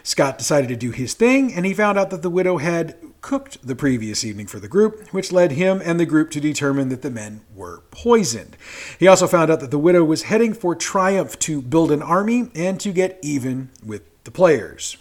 Scott 0.02 0.38
decided 0.38 0.68
to 0.68 0.76
do 0.76 0.90
his 0.90 1.14
thing, 1.14 1.52
and 1.52 1.66
he 1.66 1.74
found 1.74 1.98
out 1.98 2.10
that 2.10 2.22
the 2.22 2.30
widow 2.30 2.58
had 2.58 2.96
cooked 3.20 3.66
the 3.66 3.76
previous 3.76 4.24
evening 4.24 4.46
for 4.46 4.60
the 4.60 4.68
group, 4.68 5.08
which 5.12 5.32
led 5.32 5.52
him 5.52 5.82
and 5.84 5.98
the 5.98 6.06
group 6.06 6.30
to 6.30 6.40
determine 6.40 6.88
that 6.88 7.02
the 7.02 7.10
men 7.10 7.40
were 7.54 7.82
poisoned. 7.90 8.56
He 8.98 9.06
also 9.06 9.26
found 9.26 9.50
out 9.50 9.60
that 9.60 9.70
the 9.70 9.78
widow 9.78 10.04
was 10.04 10.22
heading 10.22 10.54
for 10.54 10.74
Triumph 10.74 11.38
to 11.40 11.60
build 11.60 11.90
an 11.90 12.02
army 12.02 12.50
and 12.54 12.80
to 12.80 12.92
get 12.92 13.18
even 13.22 13.70
with 13.84 14.02
the 14.24 14.30
players. 14.30 14.96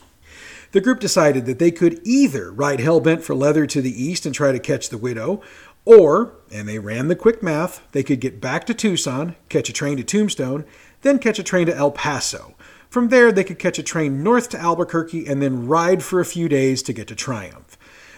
The 0.71 0.81
group 0.81 0.99
decided 0.99 1.45
that 1.45 1.59
they 1.59 1.71
could 1.71 2.01
either 2.03 2.51
ride 2.51 2.79
Hellbent 2.79 3.23
for 3.23 3.35
Leather 3.35 3.65
to 3.67 3.81
the 3.81 4.03
east 4.03 4.25
and 4.25 4.35
try 4.35 4.51
to 4.51 4.59
catch 4.59 4.89
the 4.89 4.97
widow, 4.97 5.41
or, 5.85 6.33
and 6.51 6.67
they 6.67 6.79
ran 6.79 7.07
the 7.07 7.15
quick 7.15 7.41
math, 7.41 7.81
they 7.93 8.03
could 8.03 8.19
get 8.19 8.41
back 8.41 8.65
to 8.65 8.73
Tucson, 8.73 9.37
catch 9.47 9.69
a 9.69 9.73
train 9.73 9.95
to 9.95 10.03
Tombstone, 10.03 10.65
then 11.01 11.17
catch 11.17 11.39
a 11.39 11.43
train 11.43 11.67
to 11.67 11.75
El 11.75 11.91
Paso. 11.91 12.55
From 12.89 13.09
there, 13.09 13.31
they 13.31 13.43
could 13.43 13.59
catch 13.59 13.77
a 13.77 13.83
train 13.83 14.23
north 14.23 14.49
to 14.49 14.59
Albuquerque 14.59 15.27
and 15.27 15.41
then 15.41 15.67
ride 15.67 16.03
for 16.03 16.19
a 16.19 16.25
few 16.25 16.47
days 16.47 16.81
to 16.83 16.93
get 16.93 17.07
to 17.07 17.15
Triumph. 17.15 17.77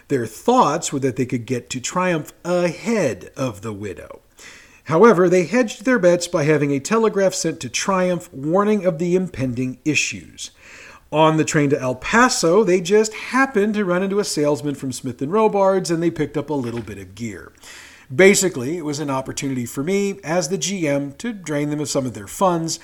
Their 0.10 0.25
thoughts 0.25 0.91
were 0.91 0.99
that 0.99 1.15
they 1.15 1.25
could 1.25 1.45
get 1.45 1.69
to 1.71 1.79
Triumph 1.79 2.34
ahead 2.43 3.32
of 3.36 3.62
the 3.62 3.73
widow. 3.73 4.21
However, 4.86 5.29
they 5.29 5.45
hedged 5.45 5.86
their 5.86 5.99
bets 5.99 6.27
by 6.27 6.43
having 6.43 6.71
a 6.71 6.79
telegraph 6.79 7.36
sent 7.36 7.60
to 7.60 7.69
Triumph 7.69 8.32
warning 8.34 8.86
of 8.86 8.97
the 8.97 9.15
impending 9.15 9.77
issues. 9.86 10.51
On 11.12 11.38
the 11.38 11.45
train 11.45 11.69
to 11.71 11.79
El 11.79 11.95
Paso, 11.95 12.63
they 12.63 12.82
just 12.82 13.13
happened 13.13 13.75
to 13.75 13.86
run 13.86 14.03
into 14.03 14.19
a 14.19 14.23
salesman 14.23 14.75
from 14.75 14.91
Smith 14.91 15.21
and 15.21 15.32
Robards 15.32 15.91
and 15.91 16.01
they 16.01 16.12
picked 16.12 16.38
up 16.38 16.49
a 16.49 16.55
little 16.55 16.82
bit 16.82 16.97
of 16.97 17.15
gear. 17.15 17.51
Basically, 18.13 18.77
it 18.77 18.86
was 18.86 18.99
an 18.99 19.12
opportunity 19.12 19.67
for 19.67 19.84
me, 19.84 20.19
as 20.23 20.49
the 20.49 20.58
GM, 20.58 21.15
to 21.19 21.34
drain 21.34 21.69
them 21.69 21.79
of 21.79 21.89
some 21.89 22.08
of 22.08 22.15
their 22.15 22.27
funds, 22.27 22.79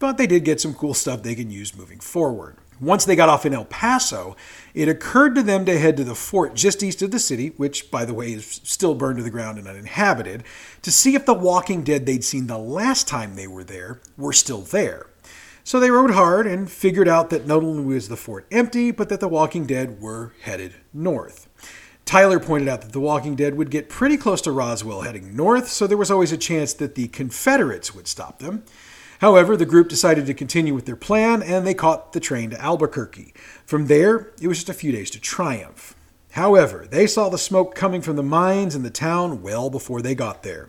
but 0.00 0.18
they 0.18 0.26
did 0.26 0.44
get 0.44 0.60
some 0.60 0.74
cool 0.74 0.94
stuff 0.94 1.22
they 1.22 1.36
can 1.36 1.52
use 1.52 1.76
moving 1.76 2.00
forward. 2.00 2.56
Once 2.80 3.04
they 3.04 3.14
got 3.14 3.28
off 3.28 3.44
in 3.44 3.52
El 3.52 3.66
Paso, 3.66 4.34
it 4.72 4.88
occurred 4.88 5.34
to 5.34 5.42
them 5.42 5.66
to 5.66 5.78
head 5.78 5.98
to 5.98 6.02
the 6.02 6.14
fort 6.14 6.54
just 6.54 6.82
east 6.82 7.02
of 7.02 7.10
the 7.10 7.18
city, 7.18 7.48
which, 7.58 7.90
by 7.90 8.06
the 8.06 8.14
way, 8.14 8.32
is 8.32 8.60
still 8.64 8.94
burned 8.94 9.18
to 9.18 9.22
the 9.22 9.30
ground 9.30 9.58
and 9.58 9.68
uninhabited, 9.68 10.42
to 10.80 10.90
see 10.90 11.14
if 11.14 11.26
the 11.26 11.34
walking 11.34 11.84
dead 11.84 12.06
they'd 12.06 12.24
seen 12.24 12.46
the 12.46 12.58
last 12.58 13.06
time 13.06 13.36
they 13.36 13.46
were 13.46 13.62
there 13.62 14.00
were 14.16 14.32
still 14.32 14.62
there. 14.62 15.06
So 15.62 15.78
they 15.78 15.90
rode 15.90 16.12
hard 16.12 16.46
and 16.46 16.70
figured 16.70 17.06
out 17.06 17.28
that 17.30 17.46
not 17.46 17.62
only 17.62 17.84
was 17.84 18.08
the 18.08 18.16
fort 18.16 18.46
empty, 18.50 18.90
but 18.90 19.10
that 19.10 19.20
the 19.20 19.28
walking 19.28 19.66
dead 19.66 20.00
were 20.00 20.32
headed 20.40 20.72
north. 20.94 21.48
Tyler 22.10 22.40
pointed 22.40 22.66
out 22.66 22.80
that 22.80 22.90
the 22.90 22.98
Walking 22.98 23.36
Dead 23.36 23.56
would 23.56 23.70
get 23.70 23.88
pretty 23.88 24.16
close 24.16 24.40
to 24.40 24.50
Roswell 24.50 25.02
heading 25.02 25.36
north, 25.36 25.68
so 25.68 25.86
there 25.86 25.96
was 25.96 26.10
always 26.10 26.32
a 26.32 26.36
chance 26.36 26.72
that 26.74 26.96
the 26.96 27.06
Confederates 27.06 27.94
would 27.94 28.08
stop 28.08 28.40
them. 28.40 28.64
However, 29.20 29.54
the 29.54 29.66
group 29.66 29.88
decided 29.88 30.24
to 30.26 30.34
continue 30.34 30.74
with 30.74 30.86
their 30.86 30.96
plan 30.96 31.42
and 31.42 31.66
they 31.66 31.74
caught 31.74 32.12
the 32.12 32.20
train 32.20 32.50
to 32.50 32.60
Albuquerque. 32.60 33.34
From 33.66 33.86
there, 33.86 34.32
it 34.40 34.48
was 34.48 34.58
just 34.58 34.70
a 34.70 34.74
few 34.74 34.92
days 34.92 35.10
to 35.10 35.20
Triumph. 35.20 35.94
However, 36.32 36.86
they 36.88 37.06
saw 37.06 37.28
the 37.28 37.36
smoke 37.36 37.74
coming 37.74 38.00
from 38.00 38.16
the 38.16 38.22
mines 38.22 38.74
in 38.74 38.82
the 38.82 38.88
town 38.88 39.42
well 39.42 39.68
before 39.68 40.00
they 40.00 40.14
got 40.14 40.42
there. 40.42 40.68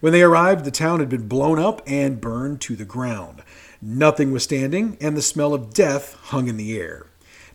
When 0.00 0.12
they 0.12 0.22
arrived, 0.22 0.64
the 0.64 0.70
town 0.70 1.00
had 1.00 1.08
been 1.08 1.26
blown 1.26 1.58
up 1.58 1.80
and 1.86 2.20
burned 2.20 2.60
to 2.62 2.76
the 2.76 2.84
ground. 2.84 3.42
Nothing 3.80 4.30
was 4.30 4.42
standing, 4.42 4.98
and 5.00 5.16
the 5.16 5.22
smell 5.22 5.54
of 5.54 5.72
death 5.72 6.14
hung 6.24 6.48
in 6.48 6.58
the 6.58 6.78
air. 6.78 7.06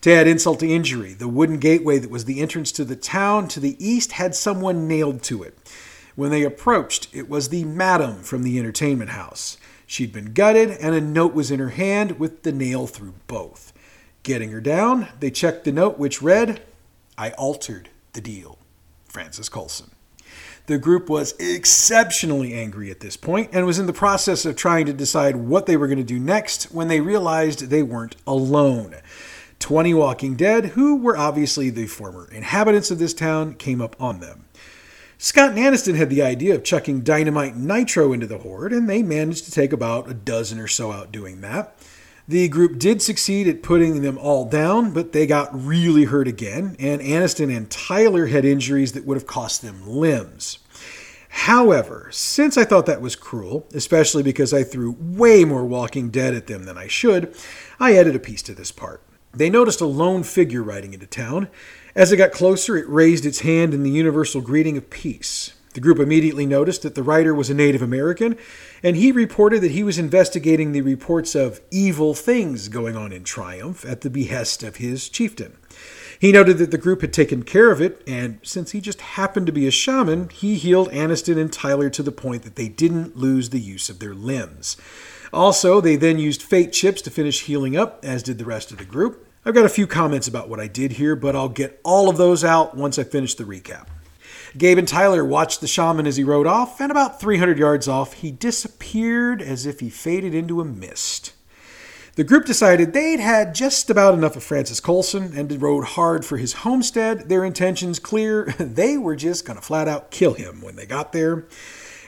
To 0.02 0.12
add 0.12 0.28
insult 0.28 0.62
to 0.62 0.68
injury, 0.68 1.14
the 1.14 1.28
wooden 1.28 1.60
gateway 1.60 2.00
that 2.00 2.10
was 2.10 2.26
the 2.26 2.42
entrance 2.42 2.72
to 2.72 2.86
the 2.86 2.96
town 2.96 3.48
to 3.50 3.60
the 3.60 3.76
east 3.86 4.14
had 4.14 4.34
someone 4.34 4.88
nailed 4.88 5.22
to 5.24 5.44
it. 5.44 5.56
When 6.16 6.32
they 6.32 6.44
approached, 6.44 7.10
it 7.14 7.30
was 7.30 7.50
the 7.50 7.64
madam 7.66 8.24
from 8.24 8.42
the 8.42 8.58
entertainment 8.58 9.12
house. 9.12 9.58
She'd 9.92 10.14
been 10.14 10.32
gutted, 10.32 10.72
and 10.72 10.96
a 10.96 11.02
note 11.02 11.34
was 11.34 11.52
in 11.52 11.60
her 11.60 11.72
hand 11.72 12.18
with 12.18 12.44
the 12.44 12.54
nail 12.54 12.88
through 12.88 13.14
both. 13.28 13.74
Getting 14.24 14.52
her 14.52 14.62
down, 14.62 15.10
they 15.20 15.30
checked 15.30 15.66
the 15.66 15.74
note, 15.74 16.00
which 16.00 16.22
read, 16.22 16.62
I 17.18 17.32
altered 17.32 17.90
the 18.14 18.22
deal. 18.22 18.58
Francis 19.04 19.50
Colson. 19.50 19.92
The 20.68 20.78
group 20.78 21.10
was 21.10 21.34
exceptionally 21.40 22.54
angry 22.54 22.90
at 22.90 23.02
this 23.02 23.18
point 23.18 23.50
and 23.52 23.66
was 23.66 23.80
in 23.80 23.86
the 23.86 23.92
process 23.92 24.46
of 24.46 24.56
trying 24.56 24.86
to 24.86 24.94
decide 24.94 25.36
what 25.36 25.66
they 25.66 25.76
were 25.76 25.88
going 25.88 25.98
to 25.98 26.06
do 26.06 26.20
next 26.20 26.72
when 26.72 26.88
they 26.88 27.02
realized 27.02 27.70
they 27.70 27.84
weren't 27.84 28.16
alone. 28.26 28.96
20 29.60 29.94
Walking 29.94 30.38
Dead, 30.38 30.68
who 30.68 30.96
were 30.96 31.18
obviously 31.18 31.70
the 31.70 31.88
former 31.88 32.32
inhabitants 32.32 32.92
of 32.92 32.98
this 32.98 33.14
town, 33.14 33.56
came 33.56 33.82
up 33.82 34.02
on 34.02 34.22
them. 34.22 34.46
Scott 35.24 35.52
and 35.52 35.60
Aniston 35.60 35.98
had 35.98 36.10
the 36.10 36.24
idea 36.24 36.56
of 36.56 36.64
chucking 36.64 37.02
dynamite 37.02 37.56
nitro 37.56 38.12
into 38.12 38.26
the 38.26 38.40
horde, 38.40 38.74
and 38.74 38.90
they 38.90 39.04
managed 39.04 39.46
to 39.46 39.52
take 39.52 39.72
about 39.72 40.10
a 40.10 40.16
dozen 40.16 40.58
or 40.60 40.68
so 40.68 40.92
out 40.92 41.12
doing 41.12 41.42
that. 41.42 41.78
The 42.28 42.48
group 42.48 42.80
did 42.80 43.04
succeed 43.04 43.48
at 43.48 43.62
putting 43.62 44.02
them 44.02 44.18
all 44.18 44.50
down, 44.50 44.94
but 44.94 45.12
they 45.12 45.28
got 45.28 45.52
really 45.54 46.06
hurt 46.06 46.28
again, 46.28 46.76
and 46.80 47.02
Aniston 47.02 47.56
and 47.56 47.70
Tyler 47.70 48.26
had 48.26 48.46
injuries 48.46 48.94
that 48.94 49.06
would 49.06 49.16
have 49.16 49.28
cost 49.28 49.62
them 49.62 49.88
limbs. 49.88 50.58
However, 51.30 52.10
since 52.12 52.58
I 52.58 52.64
thought 52.64 52.88
that 52.88 53.00
was 53.00 53.16
cruel, 53.16 53.68
especially 53.76 54.24
because 54.24 54.56
I 54.56 54.64
threw 54.64 54.96
way 55.00 55.46
more 55.46 55.66
Walking 55.66 56.10
Dead 56.10 56.34
at 56.34 56.48
them 56.48 56.64
than 56.64 56.80
I 56.80 56.88
should, 56.88 57.36
I 57.80 57.96
added 57.96 58.16
a 58.16 58.20
piece 58.20 58.42
to 58.42 58.56
this 58.56 58.72
part. 58.72 59.04
They 59.34 59.52
noticed 59.52 59.82
a 59.82 59.86
lone 59.86 60.24
figure 60.24 60.64
riding 60.64 60.96
into 60.96 61.06
town, 61.06 61.48
as 61.96 62.12
it 62.12 62.18
got 62.18 62.32
closer, 62.32 62.78
it 62.78 62.88
raised 62.88 63.26
its 63.26 63.40
hand 63.40 63.74
in 63.74 63.84
the 63.84 63.90
universal 63.90 64.42
greeting 64.42 64.78
of 64.78 64.90
peace. 64.90 65.54
The 65.74 65.80
group 65.80 66.00
immediately 66.00 66.46
noticed 66.46 66.82
that 66.82 66.96
the 66.96 67.04
rider 67.04 67.34
was 67.34 67.50
a 67.50 67.54
Native 67.54 67.82
American, 67.82 68.38
and 68.84 68.98
he 68.98 69.12
reported 69.12 69.62
that 69.62 69.72
he 69.72 69.84
was 69.84 69.98
investigating 69.98 70.72
the 70.72 70.82
reports 70.82 71.34
of 71.34 71.62
evil 71.72 72.14
things 72.14 72.68
going 72.68 72.98
on 72.98 73.14
in 73.14 73.24
Triumph 73.24 73.86
at 73.86 74.02
the 74.02 74.10
behest 74.10 74.64
of 74.64 74.78
his 74.78 75.08
chieftain. 75.08 75.56
He 76.20 76.34
noted 76.34 76.58
that 76.58 76.72
the 76.72 76.78
group 76.78 77.02
had 77.02 77.14
taken 77.14 77.44
care 77.44 77.72
of 77.72 77.82
it, 77.82 78.04
and 78.06 78.40
since 78.44 78.72
he 78.72 78.82
just 78.82 79.02
happened 79.02 79.48
to 79.48 79.54
be 79.54 79.66
a 79.66 79.72
shaman, 79.72 80.30
he 80.30 80.56
healed 80.56 80.92
Aniston 80.92 81.40
and 81.40 81.52
Tyler 81.52 81.90
to 81.90 82.04
the 82.04 82.12
point 82.12 82.44
that 82.44 82.58
they 82.58 82.68
didn't 82.68 83.16
lose 83.18 83.50
the 83.50 83.60
use 83.60 83.90
of 83.90 84.00
their 84.00 84.14
limbs. 84.14 84.78
Also, 85.34 85.80
they 85.80 85.96
then 85.96 86.20
used 86.20 86.44
fate 86.44 86.74
chips 86.74 87.02
to 87.04 87.10
finish 87.10 87.46
healing 87.46 87.78
up, 87.78 88.04
as 88.04 88.22
did 88.22 88.38
the 88.38 88.46
rest 88.46 88.72
of 88.72 88.78
the 88.78 88.86
group. 88.86 89.26
I've 89.44 89.56
got 89.56 89.66
a 89.66 89.70
few 89.70 89.88
comments 89.88 90.28
about 90.28 90.50
what 90.50 90.60
I 90.60 90.68
did 90.68 90.94
here, 90.94 91.16
but 91.16 91.36
I'll 91.36 91.50
get 91.50 91.82
all 91.84 92.10
of 92.10 92.18
those 92.18 92.44
out 92.44 92.78
once 92.78 93.00
I 93.00 93.04
finish 93.04 93.34
the 93.34 93.44
recap. 93.44 93.88
Gabe 94.56 94.78
and 94.78 94.88
Tyler 94.88 95.26
watched 95.26 95.62
the 95.62 95.68
shaman 95.68 96.06
as 96.06 96.18
he 96.18 96.24
rode 96.24 96.46
off, 96.46 96.80
and 96.80 96.92
about 96.92 97.20
300 97.20 97.58
yards 97.58 97.88
off, 97.88 98.14
he 98.14 98.30
disappeared 98.30 99.42
as 99.42 99.66
if 99.66 99.80
he 99.80 99.90
faded 99.90 100.36
into 100.36 100.62
a 100.62 100.66
mist. 100.66 101.34
The 102.16 102.24
group 102.24 102.46
decided 102.46 102.94
they'd 102.94 103.20
had 103.20 103.56
just 103.56 103.90
about 103.90 104.14
enough 104.14 104.36
of 104.36 104.44
Francis 104.44 104.80
Colson 104.80 105.36
and 105.36 105.60
rode 105.60 105.86
hard 105.86 106.24
for 106.24 106.38
his 106.38 106.54
homestead. 106.54 107.30
Their 107.30 107.44
intentions 107.44 107.98
clear. 107.98 108.54
They 108.60 108.98
were 108.98 109.16
just 109.16 109.46
going 109.46 109.58
to 109.58 109.66
flat 109.66 109.88
out 109.88 110.12
kill 110.12 110.34
him 110.34 110.62
when 110.62 110.76
they 110.76 110.86
got 110.86 111.14
there. 111.14 111.46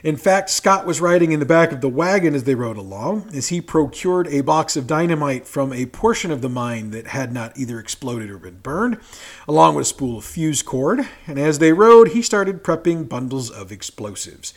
In 0.04 0.18
fact, 0.18 0.50
Scott 0.50 0.84
was 0.84 1.00
riding 1.00 1.32
in 1.32 1.40
the 1.40 1.46
back 1.46 1.72
of 1.72 1.80
the 1.80 1.88
wagon 1.88 2.34
as 2.34 2.44
they 2.44 2.54
rode 2.54 2.76
along, 2.76 3.30
as 3.34 3.48
he 3.48 3.62
procured 3.62 4.28
a 4.28 4.42
box 4.42 4.76
of 4.76 4.86
dynamite 4.86 5.46
from 5.46 5.72
a 5.72 5.86
portion 5.86 6.30
of 6.30 6.42
the 6.42 6.48
mine 6.50 6.90
that 6.90 7.06
had 7.06 7.32
not 7.32 7.56
either 7.56 7.80
exploded 7.80 8.30
or 8.30 8.36
been 8.36 8.58
burned, 8.58 8.98
along 9.48 9.74
with 9.74 9.86
a 9.86 9.86
spool 9.86 10.18
of 10.18 10.24
fuse 10.26 10.62
cord. 10.62 11.08
And 11.26 11.38
as 11.38 11.58
they 11.58 11.72
rode, 11.72 12.08
he 12.08 12.20
started 12.20 12.62
prepping 12.62 13.08
bundles 13.08 13.50
of 13.50 13.72
explosives. 13.72 14.52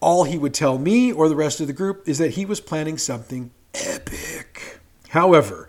All 0.00 0.24
he 0.24 0.36
would 0.36 0.52
tell 0.52 0.76
me 0.76 1.10
or 1.10 1.26
the 1.26 1.36
rest 1.36 1.58
of 1.62 1.68
the 1.68 1.72
group 1.72 2.06
is 2.06 2.18
that 2.18 2.32
he 2.32 2.44
was 2.44 2.60
planning 2.60 2.98
something 2.98 3.50
epic. 3.72 4.78
However, 5.08 5.68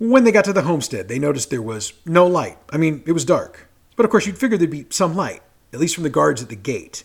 when 0.00 0.24
they 0.24 0.32
got 0.32 0.46
to 0.46 0.52
the 0.52 0.62
homestead, 0.62 1.06
they 1.06 1.20
noticed 1.20 1.50
there 1.50 1.62
was 1.62 1.92
no 2.04 2.26
light. 2.26 2.58
I 2.70 2.76
mean, 2.76 3.04
it 3.06 3.12
was 3.12 3.24
dark. 3.24 3.68
But 3.94 4.04
of 4.04 4.10
course, 4.10 4.26
you'd 4.26 4.36
figure 4.36 4.58
there'd 4.58 4.68
be 4.68 4.86
some 4.90 5.14
light, 5.14 5.42
at 5.72 5.78
least 5.78 5.94
from 5.94 6.02
the 6.02 6.10
guards 6.10 6.42
at 6.42 6.48
the 6.48 6.56
gate. 6.56 7.04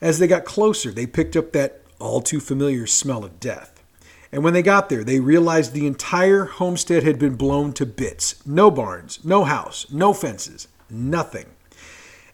As 0.00 0.18
they 0.18 0.26
got 0.26 0.44
closer, 0.44 0.90
they 0.90 1.06
picked 1.06 1.36
up 1.36 1.52
that 1.52 1.82
all 1.98 2.20
too 2.20 2.40
familiar 2.40 2.86
smell 2.86 3.24
of 3.24 3.40
death. 3.40 3.82
And 4.30 4.44
when 4.44 4.52
they 4.52 4.62
got 4.62 4.88
there, 4.88 5.04
they 5.04 5.20
realized 5.20 5.72
the 5.72 5.86
entire 5.86 6.44
homestead 6.44 7.02
had 7.02 7.18
been 7.18 7.34
blown 7.34 7.72
to 7.74 7.86
bits. 7.86 8.44
No 8.46 8.70
barns, 8.70 9.24
no 9.24 9.44
house, 9.44 9.86
no 9.90 10.12
fences, 10.12 10.68
nothing. 10.90 11.46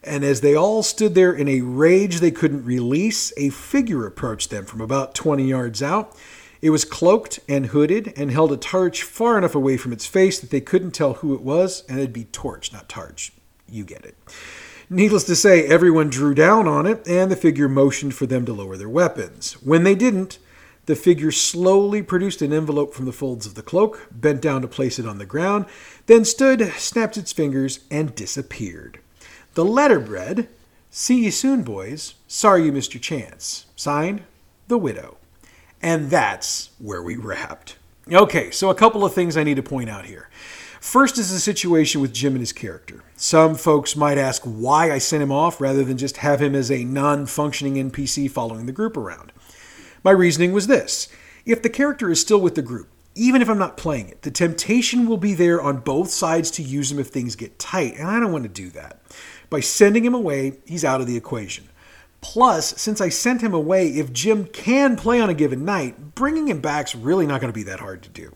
And 0.03 0.23
as 0.23 0.41
they 0.41 0.55
all 0.55 0.83
stood 0.83 1.15
there 1.15 1.33
in 1.33 1.47
a 1.47 1.61
rage 1.61 2.19
they 2.19 2.31
couldn't 2.31 2.65
release, 2.65 3.33
a 3.37 3.49
figure 3.49 4.05
approached 4.05 4.51
them 4.51 4.65
from 4.65 4.81
about 4.81 5.15
20 5.15 5.43
yards 5.45 5.81
out. 5.81 6.15
It 6.61 6.69
was 6.69 6.85
cloaked 6.85 7.39
and 7.49 7.67
hooded 7.67 8.13
and 8.15 8.29
held 8.29 8.51
a 8.51 8.57
torch 8.57 9.03
far 9.03 9.37
enough 9.37 9.55
away 9.55 9.77
from 9.77 9.93
its 9.93 10.05
face 10.05 10.39
that 10.39 10.51
they 10.51 10.61
couldn't 10.61 10.91
tell 10.91 11.13
who 11.15 11.33
it 11.33 11.41
was, 11.41 11.83
and 11.89 11.97
it'd 11.97 12.13
be 12.13 12.25
torch, 12.25 12.71
not 12.71 12.87
targe. 12.87 13.33
You 13.67 13.83
get 13.83 14.05
it. 14.05 14.15
Needless 14.89 15.23
to 15.25 15.35
say, 15.35 15.65
everyone 15.65 16.09
drew 16.09 16.35
down 16.35 16.67
on 16.67 16.85
it, 16.85 17.07
and 17.07 17.31
the 17.31 17.35
figure 17.35 17.67
motioned 17.67 18.13
for 18.13 18.27
them 18.27 18.45
to 18.45 18.53
lower 18.53 18.77
their 18.77 18.89
weapons. 18.89 19.53
When 19.63 19.83
they 19.83 19.95
didn't, 19.95 20.37
the 20.85 20.95
figure 20.95 21.31
slowly 21.31 22.03
produced 22.03 22.43
an 22.43 22.53
envelope 22.53 22.93
from 22.93 23.05
the 23.05 23.11
folds 23.11 23.47
of 23.47 23.55
the 23.55 23.63
cloak, 23.63 24.07
bent 24.11 24.41
down 24.41 24.61
to 24.61 24.67
place 24.67 24.99
it 24.99 25.07
on 25.07 25.17
the 25.17 25.25
ground, 25.25 25.65
then 26.05 26.23
stood, 26.23 26.71
snapped 26.77 27.17
its 27.17 27.33
fingers, 27.33 27.79
and 27.89 28.13
disappeared. 28.13 28.99
The 29.55 29.65
letter 29.65 29.97
read, 29.97 30.49
See 30.91 31.25
you 31.25 31.31
soon, 31.31 31.63
boys. 31.63 32.13
Sorry 32.27 32.65
you 32.65 32.71
missed 32.71 32.93
your 32.93 33.01
chance. 33.01 33.65
Signed, 33.75 34.21
The 34.67 34.77
Widow. 34.77 35.17
And 35.81 36.09
that's 36.09 36.69
where 36.77 37.01
we 37.01 37.15
wrapped. 37.15 37.75
Okay, 38.11 38.51
so 38.51 38.69
a 38.69 38.75
couple 38.75 39.03
of 39.03 39.13
things 39.13 39.35
I 39.35 39.43
need 39.43 39.55
to 39.55 39.63
point 39.63 39.89
out 39.89 40.05
here. 40.05 40.29
First 40.85 41.17
is 41.17 41.31
the 41.31 41.39
situation 41.39 41.99
with 41.99 42.13
Jim 42.13 42.33
and 42.33 42.41
his 42.41 42.53
character. 42.53 43.03
Some 43.15 43.55
folks 43.55 43.95
might 43.95 44.19
ask 44.19 44.43
why 44.43 44.91
I 44.91 44.99
sent 44.99 45.23
him 45.23 45.31
off 45.31 45.59
rather 45.59 45.83
than 45.83 45.97
just 45.97 46.17
have 46.17 46.39
him 46.39 46.53
as 46.53 46.69
a 46.69 46.83
non 46.83 47.25
functioning 47.25 47.89
NPC 47.89 48.29
following 48.29 48.67
the 48.67 48.71
group 48.71 48.95
around. 48.95 49.33
My 50.03 50.11
reasoning 50.11 50.53
was 50.53 50.67
this 50.67 51.09
if 51.43 51.63
the 51.63 51.71
character 51.71 52.11
is 52.11 52.21
still 52.21 52.39
with 52.39 52.53
the 52.53 52.61
group, 52.61 52.87
even 53.15 53.41
if 53.41 53.49
I'm 53.49 53.57
not 53.57 53.77
playing 53.77 54.09
it, 54.09 54.21
the 54.21 54.29
temptation 54.29 55.07
will 55.07 55.17
be 55.17 55.33
there 55.33 55.59
on 55.59 55.77
both 55.77 56.11
sides 56.11 56.51
to 56.51 56.61
use 56.61 56.91
him 56.91 56.99
if 56.99 57.07
things 57.07 57.35
get 57.35 57.57
tight, 57.57 57.95
and 57.97 58.07
I 58.07 58.19
don't 58.19 58.31
want 58.31 58.43
to 58.43 58.49
do 58.49 58.69
that. 58.69 59.01
By 59.49 59.61
sending 59.61 60.05
him 60.05 60.13
away, 60.13 60.59
he's 60.65 60.85
out 60.85 61.01
of 61.01 61.07
the 61.07 61.17
equation. 61.17 61.67
Plus, 62.21 62.79
since 62.79 63.01
I 63.01 63.09
sent 63.09 63.41
him 63.41 63.55
away, 63.55 63.89
if 63.89 64.13
Jim 64.13 64.45
can 64.45 64.97
play 64.97 65.19
on 65.19 65.31
a 65.31 65.33
given 65.33 65.65
night, 65.65 66.13
bringing 66.13 66.47
him 66.47 66.61
back's 66.61 66.93
really 66.93 67.25
not 67.25 67.41
going 67.41 67.51
to 67.51 67.57
be 67.57 67.63
that 67.63 67.79
hard 67.79 68.03
to 68.03 68.09
do. 68.09 68.35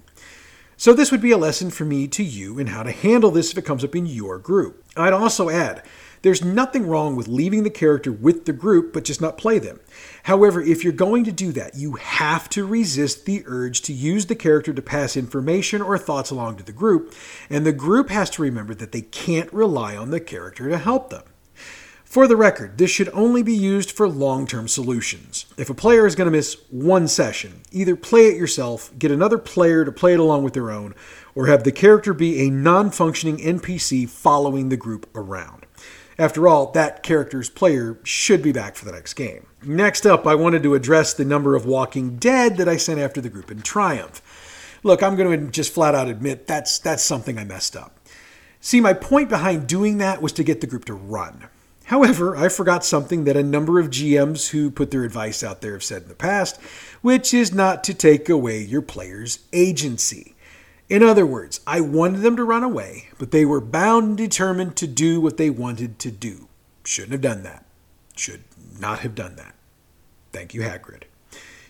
So, 0.80 0.94
this 0.94 1.12
would 1.12 1.20
be 1.20 1.32
a 1.32 1.38
lesson 1.38 1.72
for 1.72 1.84
me 1.84 2.08
to 2.08 2.24
you 2.24 2.58
in 2.58 2.68
how 2.68 2.84
to 2.84 2.92
handle 2.94 3.32
this 3.32 3.52
if 3.52 3.58
it 3.58 3.66
comes 3.66 3.84
up 3.84 3.98
in 3.98 4.06
your 4.06 4.40
group. 4.40 4.86
I'd 4.96 5.12
also 5.12 5.50
add 5.50 5.84
there's 6.22 6.42
nothing 6.42 6.88
wrong 6.88 7.18
with 7.18 7.28
leaving 7.28 7.64
the 7.64 7.70
character 7.70 8.14
with 8.14 8.46
the 8.46 8.54
group, 8.54 8.94
but 8.94 9.04
just 9.04 9.20
not 9.20 9.38
play 9.38 9.60
them. 9.60 9.82
However, 10.24 10.62
if 10.62 10.86
you're 10.86 10.94
going 10.94 11.26
to 11.26 11.34
do 11.34 11.52
that, 11.52 11.76
you 11.76 11.96
have 11.96 12.48
to 12.52 12.66
resist 12.66 13.26
the 13.26 13.44
urge 13.46 13.82
to 13.82 13.94
use 13.94 14.28
the 14.28 14.36
character 14.36 14.72
to 14.72 14.82
pass 14.82 15.18
information 15.18 15.82
or 15.82 15.98
thoughts 15.98 16.32
along 16.32 16.56
to 16.56 16.64
the 16.64 16.72
group, 16.72 17.14
and 17.50 17.66
the 17.66 17.74
group 17.74 18.10
has 18.10 18.30
to 18.30 18.42
remember 18.42 18.74
that 18.74 18.94
they 18.94 19.02
can't 19.02 19.52
rely 19.52 19.98
on 19.98 20.12
the 20.12 20.22
character 20.22 20.70
to 20.70 20.78
help 20.78 21.10
them. 21.10 21.24
For 22.10 22.28
the 22.28 22.36
record, 22.36 22.80
this 22.80 22.90
should 22.90 23.10
only 23.10 23.44
be 23.44 23.54
used 23.54 23.92
for 23.92 24.10
long 24.10 24.48
term 24.48 24.68
solutions. 24.68 25.46
If 25.58 25.70
a 25.70 25.76
player 25.76 26.08
is 26.08 26.16
going 26.16 26.26
to 26.26 26.36
miss 26.36 26.58
one 26.72 27.08
session, 27.08 27.62
either 27.72 27.96
play 27.96 28.22
it 28.30 28.36
yourself, 28.36 28.92
get 28.98 29.12
another 29.12 29.38
player 29.38 29.86
to 29.86 29.92
play 29.92 30.14
it 30.14 30.20
along 30.20 30.42
with 30.42 30.54
their 30.56 30.72
own, 30.72 30.96
or 31.36 31.46
have 31.46 31.64
the 31.64 31.72
character 31.72 32.16
be 32.16 32.40
a 32.40 32.50
non 32.50 32.90
functioning 32.90 33.38
NPC 33.38 34.10
following 34.10 34.70
the 34.70 34.76
group 34.76 35.08
around. 35.14 35.68
After 36.18 36.48
all, 36.48 36.72
that 36.72 37.04
character's 37.04 37.48
player 37.48 38.00
should 38.04 38.42
be 38.42 38.52
back 38.52 38.76
for 38.76 38.86
the 38.86 38.92
next 38.92 39.14
game. 39.14 39.46
Next 39.62 40.08
up, 40.08 40.26
I 40.26 40.34
wanted 40.34 40.64
to 40.64 40.74
address 40.74 41.14
the 41.14 41.26
number 41.26 41.56
of 41.56 41.68
Walking 41.68 42.18
Dead 42.18 42.58
that 42.58 42.68
I 42.68 42.78
sent 42.78 43.00
after 43.00 43.22
the 43.22 43.30
group 43.30 43.52
in 43.52 43.62
Triumph. 43.62 44.80
Look, 44.82 45.04
I'm 45.04 45.16
going 45.16 45.46
to 45.46 45.52
just 45.52 45.72
flat 45.72 45.94
out 45.94 46.08
admit 46.08 46.48
that's, 46.48 46.80
that's 46.80 47.04
something 47.04 47.38
I 47.38 47.44
messed 47.44 47.76
up. 47.76 48.00
See, 48.62 48.82
my 48.82 48.94
point 48.94 49.30
behind 49.30 49.68
doing 49.68 50.00
that 50.00 50.24
was 50.24 50.32
to 50.34 50.44
get 50.44 50.60
the 50.60 50.68
group 50.68 50.86
to 50.86 50.96
run. 50.96 51.50
However, 51.90 52.38
I 52.38 52.50
forgot 52.50 52.86
something 52.86 53.24
that 53.24 53.36
a 53.36 53.42
number 53.42 53.80
of 53.80 53.90
GMs 53.90 54.50
who 54.50 54.70
put 54.70 54.92
their 54.92 55.04
advice 55.04 55.42
out 55.42 55.62
there 55.62 55.74
have 55.74 55.84
said 55.84 56.04
in 56.04 56.08
the 56.08 56.14
past, 56.14 56.62
which 57.02 57.34
is 57.34 57.52
not 57.52 57.84
to 57.86 57.96
take 57.96 58.30
away 58.30 58.62
your 58.62 58.84
player's 58.84 59.40
agency. 59.54 60.36
In 60.88 61.02
other 61.02 61.26
words, 61.26 61.62
I 61.66 61.82
wanted 61.82 62.22
them 62.22 62.36
to 62.36 62.44
run 62.44 62.62
away, 62.62 63.10
but 63.18 63.32
they 63.32 63.44
were 63.44 63.60
bound 63.60 64.06
and 64.10 64.18
determined 64.20 64.76
to 64.76 64.86
do 64.86 65.20
what 65.20 65.38
they 65.38 65.50
wanted 65.50 65.98
to 65.98 66.12
do. 66.12 66.48
Shouldn't 66.84 67.14
have 67.14 67.22
done 67.22 67.42
that. 67.42 67.66
Should 68.16 68.44
not 68.80 69.00
have 69.00 69.16
done 69.16 69.36
that. 69.38 69.56
Thank 70.32 70.54
you, 70.54 70.62
Hagrid. 70.62 71.06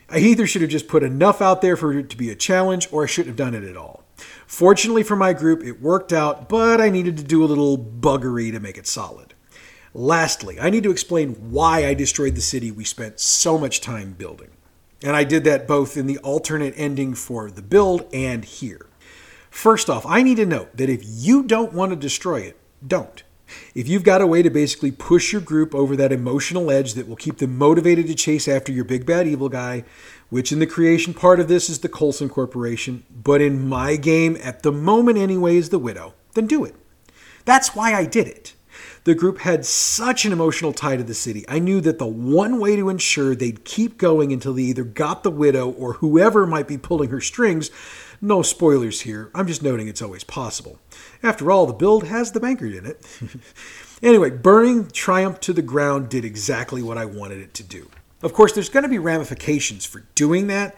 I 0.09 0.17
either 0.17 0.45
should 0.45 0.63
have 0.63 0.71
just 0.71 0.89
put 0.89 1.01
enough 1.01 1.41
out 1.41 1.61
there 1.61 1.77
for 1.77 1.93
it 1.93 2.09
to 2.09 2.17
be 2.17 2.29
a 2.29 2.35
challenge, 2.35 2.89
or 2.91 3.03
I 3.03 3.07
shouldn't 3.07 3.39
have 3.39 3.53
done 3.53 3.55
it 3.55 3.65
at 3.65 3.77
all. 3.77 4.03
Fortunately 4.45 5.03
for 5.03 5.15
my 5.15 5.31
group, 5.31 5.63
it 5.63 5.81
worked 5.81 6.11
out, 6.11 6.49
but 6.49 6.81
I 6.81 6.89
needed 6.89 7.15
to 7.15 7.23
do 7.23 7.41
a 7.41 7.47
little 7.47 7.77
buggery 7.77 8.51
to 8.51 8.59
make 8.59 8.77
it 8.77 8.85
solid. 8.85 9.33
Lastly, 9.93 10.59
I 10.59 10.69
need 10.69 10.83
to 10.83 10.91
explain 10.91 11.51
why 11.51 11.85
I 11.85 11.93
destroyed 11.93 12.35
the 12.35 12.41
city 12.41 12.71
we 12.71 12.83
spent 12.83 13.19
so 13.19 13.57
much 13.57 13.81
time 13.81 14.13
building. 14.13 14.49
And 15.01 15.15
I 15.15 15.23
did 15.23 15.43
that 15.45 15.67
both 15.67 15.97
in 15.97 16.07
the 16.07 16.17
alternate 16.19 16.73
ending 16.77 17.15
for 17.15 17.49
the 17.49 17.61
build 17.61 18.05
and 18.13 18.43
here. 18.43 18.85
First 19.49 19.89
off, 19.89 20.05
I 20.05 20.21
need 20.21 20.35
to 20.35 20.45
note 20.45 20.77
that 20.77 20.89
if 20.89 21.01
you 21.03 21.43
don't 21.43 21.73
want 21.73 21.91
to 21.91 21.95
destroy 21.95 22.41
it, 22.41 22.57
don't. 22.85 23.23
If 23.73 23.87
you've 23.87 24.03
got 24.03 24.21
a 24.21 24.27
way 24.27 24.43
to 24.43 24.49
basically 24.49 24.91
push 24.91 25.31
your 25.31 25.41
group 25.41 25.73
over 25.73 25.95
that 25.95 26.11
emotional 26.11 26.69
edge 26.69 26.93
that 26.93 27.07
will 27.07 27.15
keep 27.15 27.37
them 27.37 27.57
motivated 27.57 28.05
to 28.07 28.15
chase 28.15 28.47
after 28.47 28.71
your 28.71 28.85
big 28.85 29.07
bad 29.07 29.27
evil 29.27 29.49
guy, 29.49 29.85
which 30.29 30.51
in 30.51 30.59
the 30.59 30.67
creation 30.67 31.15
part 31.15 31.39
of 31.39 31.47
this 31.47 31.69
is 31.69 31.79
the 31.79 31.89
Colson 31.89 32.29
Corporation, 32.29 33.03
but 33.09 33.41
in 33.41 33.67
my 33.67 33.95
game, 33.95 34.37
at 34.43 34.61
the 34.61 34.71
moment 34.71 35.17
anyway, 35.17 35.57
is 35.57 35.69
the 35.69 35.79
Widow, 35.79 36.13
then 36.35 36.45
do 36.45 36.63
it. 36.63 36.75
That's 37.45 37.75
why 37.75 37.95
I 37.95 38.05
did 38.05 38.27
it. 38.27 38.53
The 39.09 39.15
group 39.15 39.39
had 39.39 39.65
such 39.65 40.23
an 40.23 40.31
emotional 40.31 40.71
tie 40.71 40.95
to 40.95 41.01
the 41.01 41.15
city. 41.15 41.43
I 41.47 41.57
knew 41.57 41.81
that 41.81 41.97
the 41.97 42.05
one 42.05 42.59
way 42.59 42.75
to 42.75 42.89
ensure 42.89 43.33
they'd 43.33 43.65
keep 43.65 43.97
going 43.97 44.31
until 44.31 44.53
they 44.53 44.61
either 44.61 44.83
got 44.83 45.23
the 45.23 45.31
widow 45.31 45.67
or 45.67 45.93
whoever 45.93 46.45
might 46.45 46.67
be 46.67 46.77
pulling 46.77 47.09
her 47.09 47.19
strings. 47.19 47.71
No 48.21 48.43
spoilers 48.43 49.01
here, 49.01 49.31
I'm 49.33 49.47
just 49.47 49.63
noting 49.63 49.87
it's 49.87 50.03
always 50.03 50.23
possible. 50.23 50.77
After 51.23 51.49
all, 51.49 51.65
the 51.65 51.73
build 51.73 52.03
has 52.03 52.33
the 52.33 52.39
banker 52.39 52.67
in 52.67 52.85
it. 52.85 53.03
anyway, 54.03 54.29
burning 54.29 54.91
Triumph 54.91 55.39
to 55.39 55.53
the 55.53 55.63
ground 55.63 56.09
did 56.09 56.23
exactly 56.23 56.83
what 56.83 56.99
I 56.99 57.05
wanted 57.05 57.39
it 57.39 57.55
to 57.55 57.63
do. 57.63 57.89
Of 58.21 58.33
course, 58.33 58.53
there's 58.53 58.69
going 58.69 58.83
to 58.83 58.89
be 58.89 58.99
ramifications 58.99 59.87
for 59.87 60.03
doing 60.13 60.45
that, 60.47 60.75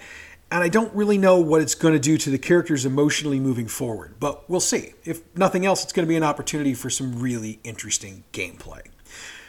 and 0.51 0.61
I 0.63 0.67
don't 0.67 0.93
really 0.93 1.17
know 1.17 1.39
what 1.39 1.61
it's 1.61 1.75
going 1.75 1.93
to 1.93 1.99
do 1.99 2.17
to 2.17 2.29
the 2.29 2.37
characters 2.37 2.85
emotionally 2.85 3.39
moving 3.39 3.67
forward, 3.67 4.15
but 4.19 4.49
we'll 4.49 4.59
see. 4.59 4.93
If 5.05 5.21
nothing 5.35 5.65
else, 5.65 5.83
it's 5.83 5.93
going 5.93 6.05
to 6.05 6.09
be 6.09 6.17
an 6.17 6.23
opportunity 6.23 6.73
for 6.73 6.89
some 6.89 7.19
really 7.19 7.59
interesting 7.63 8.25
gameplay. 8.33 8.81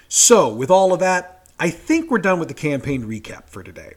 So, 0.08 0.52
with 0.52 0.70
all 0.70 0.92
of 0.92 1.00
that, 1.00 1.48
I 1.58 1.70
think 1.70 2.10
we're 2.10 2.18
done 2.18 2.38
with 2.38 2.48
the 2.48 2.54
campaign 2.54 3.04
recap 3.04 3.48
for 3.48 3.62
today. 3.62 3.94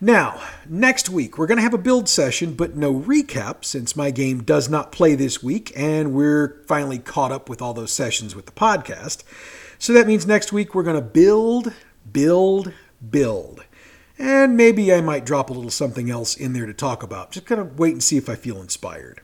Now, 0.00 0.40
next 0.68 1.08
week, 1.08 1.38
we're 1.38 1.46
going 1.46 1.56
to 1.56 1.62
have 1.62 1.74
a 1.74 1.78
build 1.78 2.08
session, 2.08 2.54
but 2.54 2.76
no 2.76 2.92
recap 2.92 3.64
since 3.64 3.96
my 3.96 4.10
game 4.10 4.42
does 4.42 4.68
not 4.68 4.92
play 4.92 5.14
this 5.14 5.42
week 5.42 5.72
and 5.74 6.12
we're 6.12 6.62
finally 6.66 6.98
caught 6.98 7.32
up 7.32 7.48
with 7.48 7.62
all 7.62 7.72
those 7.72 7.92
sessions 7.92 8.36
with 8.36 8.46
the 8.46 8.52
podcast. 8.52 9.22
So 9.78 9.94
that 9.94 10.06
means 10.06 10.26
next 10.26 10.52
week 10.52 10.74
we're 10.74 10.82
going 10.82 10.96
to 10.96 11.02
build, 11.02 11.72
build, 12.12 12.72
build. 13.10 13.64
And 14.18 14.56
maybe 14.56 14.92
I 14.92 15.00
might 15.00 15.26
drop 15.26 15.50
a 15.50 15.52
little 15.52 15.70
something 15.70 16.10
else 16.10 16.36
in 16.36 16.52
there 16.52 16.66
to 16.66 16.74
talk 16.74 17.02
about. 17.02 17.32
Just 17.32 17.46
kind 17.46 17.60
of 17.60 17.78
wait 17.78 17.92
and 17.92 18.02
see 18.02 18.16
if 18.16 18.28
I 18.28 18.34
feel 18.34 18.60
inspired. 18.60 19.20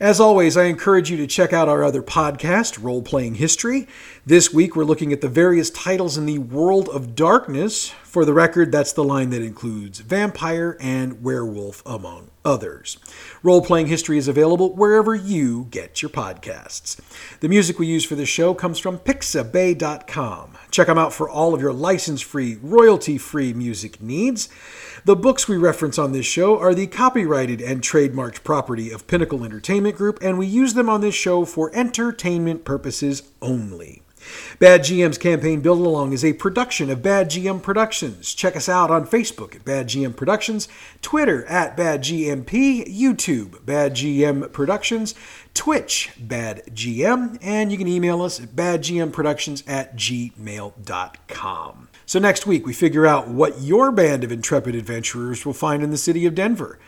As 0.00 0.20
always, 0.20 0.56
I 0.56 0.66
encourage 0.66 1.10
you 1.10 1.16
to 1.16 1.26
check 1.26 1.52
out 1.52 1.68
our 1.68 1.82
other 1.82 2.04
podcast, 2.04 2.80
Role 2.80 3.02
Playing 3.02 3.34
History. 3.34 3.88
This 4.24 4.54
week, 4.54 4.76
we're 4.76 4.84
looking 4.84 5.12
at 5.12 5.22
the 5.22 5.28
various 5.28 5.70
titles 5.70 6.16
in 6.16 6.24
the 6.24 6.38
World 6.38 6.88
of 6.90 7.16
Darkness 7.16 7.92
For 8.08 8.24
the 8.24 8.32
record, 8.32 8.72
that's 8.72 8.92
the 8.92 9.04
line 9.04 9.30
that 9.30 9.42
includes 9.42 9.98
vampire 9.98 10.76
and 10.80 11.22
werewolf, 11.22 11.82
among 11.84 12.30
others. 12.42 12.96
Role 13.42 13.60
playing 13.60 13.88
history 13.88 14.16
is 14.16 14.28
available 14.28 14.74
wherever 14.74 15.14
you 15.14 15.66
get 15.70 16.00
your 16.00 16.08
podcasts. 16.08 16.98
The 17.40 17.48
music 17.50 17.78
we 17.78 17.86
use 17.86 18.04
for 18.04 18.14
this 18.14 18.28
show 18.28 18.54
comes 18.54 18.78
from 18.78 18.98
pixabay.com. 18.98 20.56
Check 20.70 20.86
them 20.86 20.96
out 20.96 21.12
for 21.12 21.28
all 21.28 21.54
of 21.54 21.60
your 21.60 21.74
license 21.74 22.22
free, 22.22 22.56
royalty 22.62 23.18
free 23.18 23.52
music 23.52 24.00
needs. 24.00 24.48
The 25.08 25.16
books 25.16 25.48
we 25.48 25.56
reference 25.56 25.98
on 25.98 26.12
this 26.12 26.26
show 26.26 26.58
are 26.58 26.74
the 26.74 26.86
copyrighted 26.86 27.62
and 27.62 27.80
trademarked 27.80 28.44
property 28.44 28.90
of 28.90 29.06
Pinnacle 29.06 29.42
Entertainment 29.42 29.96
Group, 29.96 30.18
and 30.20 30.36
we 30.36 30.46
use 30.46 30.74
them 30.74 30.90
on 30.90 31.00
this 31.00 31.14
show 31.14 31.46
for 31.46 31.74
entertainment 31.74 32.66
purposes 32.66 33.22
only. 33.40 34.02
Bad 34.58 34.80
GM's 34.80 35.18
campaign 35.18 35.60
Build 35.60 35.78
Along 35.78 36.12
is 36.12 36.24
a 36.24 36.32
production 36.32 36.90
of 36.90 37.02
Bad 37.02 37.30
GM 37.30 37.62
Productions. 37.62 38.34
Check 38.34 38.56
us 38.56 38.68
out 38.68 38.90
on 38.90 39.06
Facebook 39.06 39.54
at 39.54 39.64
Bad 39.64 39.88
GM 39.88 40.16
Productions, 40.16 40.68
Twitter 41.02 41.44
at 41.46 41.76
Bad 41.76 42.02
GMP, 42.02 42.84
YouTube 42.86 43.64
Bad 43.64 43.94
GM 43.94 44.52
Productions, 44.52 45.14
Twitch 45.54 46.10
Bad 46.18 46.62
GM, 46.74 47.38
and 47.42 47.72
you 47.72 47.78
can 47.78 47.88
email 47.88 48.22
us 48.22 48.40
at 48.40 48.50
badgmproductions 48.50 49.68
at 49.68 49.96
gmail.com. 49.96 51.88
So 52.06 52.18
next 52.18 52.46
week 52.46 52.66
we 52.66 52.72
figure 52.72 53.06
out 53.06 53.28
what 53.28 53.60
your 53.60 53.92
band 53.92 54.24
of 54.24 54.32
intrepid 54.32 54.74
adventurers 54.74 55.44
will 55.44 55.52
find 55.52 55.82
in 55.82 55.90
the 55.90 55.98
city 55.98 56.26
of 56.26 56.34
Denver. 56.34 56.78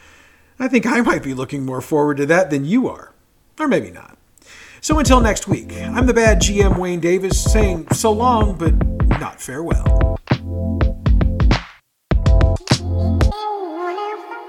I 0.58 0.68
think 0.68 0.86
I 0.86 1.00
might 1.00 1.22
be 1.22 1.34
looking 1.34 1.64
more 1.64 1.80
forward 1.80 2.18
to 2.18 2.26
that 2.26 2.50
than 2.50 2.64
you 2.64 2.88
are. 2.88 3.12
Or 3.58 3.66
maybe 3.66 3.90
not. 3.90 4.16
So 4.82 4.98
until 4.98 5.20
next 5.20 5.46
week, 5.46 5.72
I'm 5.74 6.06
the 6.06 6.14
bad 6.14 6.40
GM 6.40 6.78
Wayne 6.78 7.00
Davis 7.00 7.42
saying 7.42 7.88
so 7.92 8.12
long, 8.12 8.56
but 8.56 8.72
not 9.20 9.38
farewell. 9.38 10.18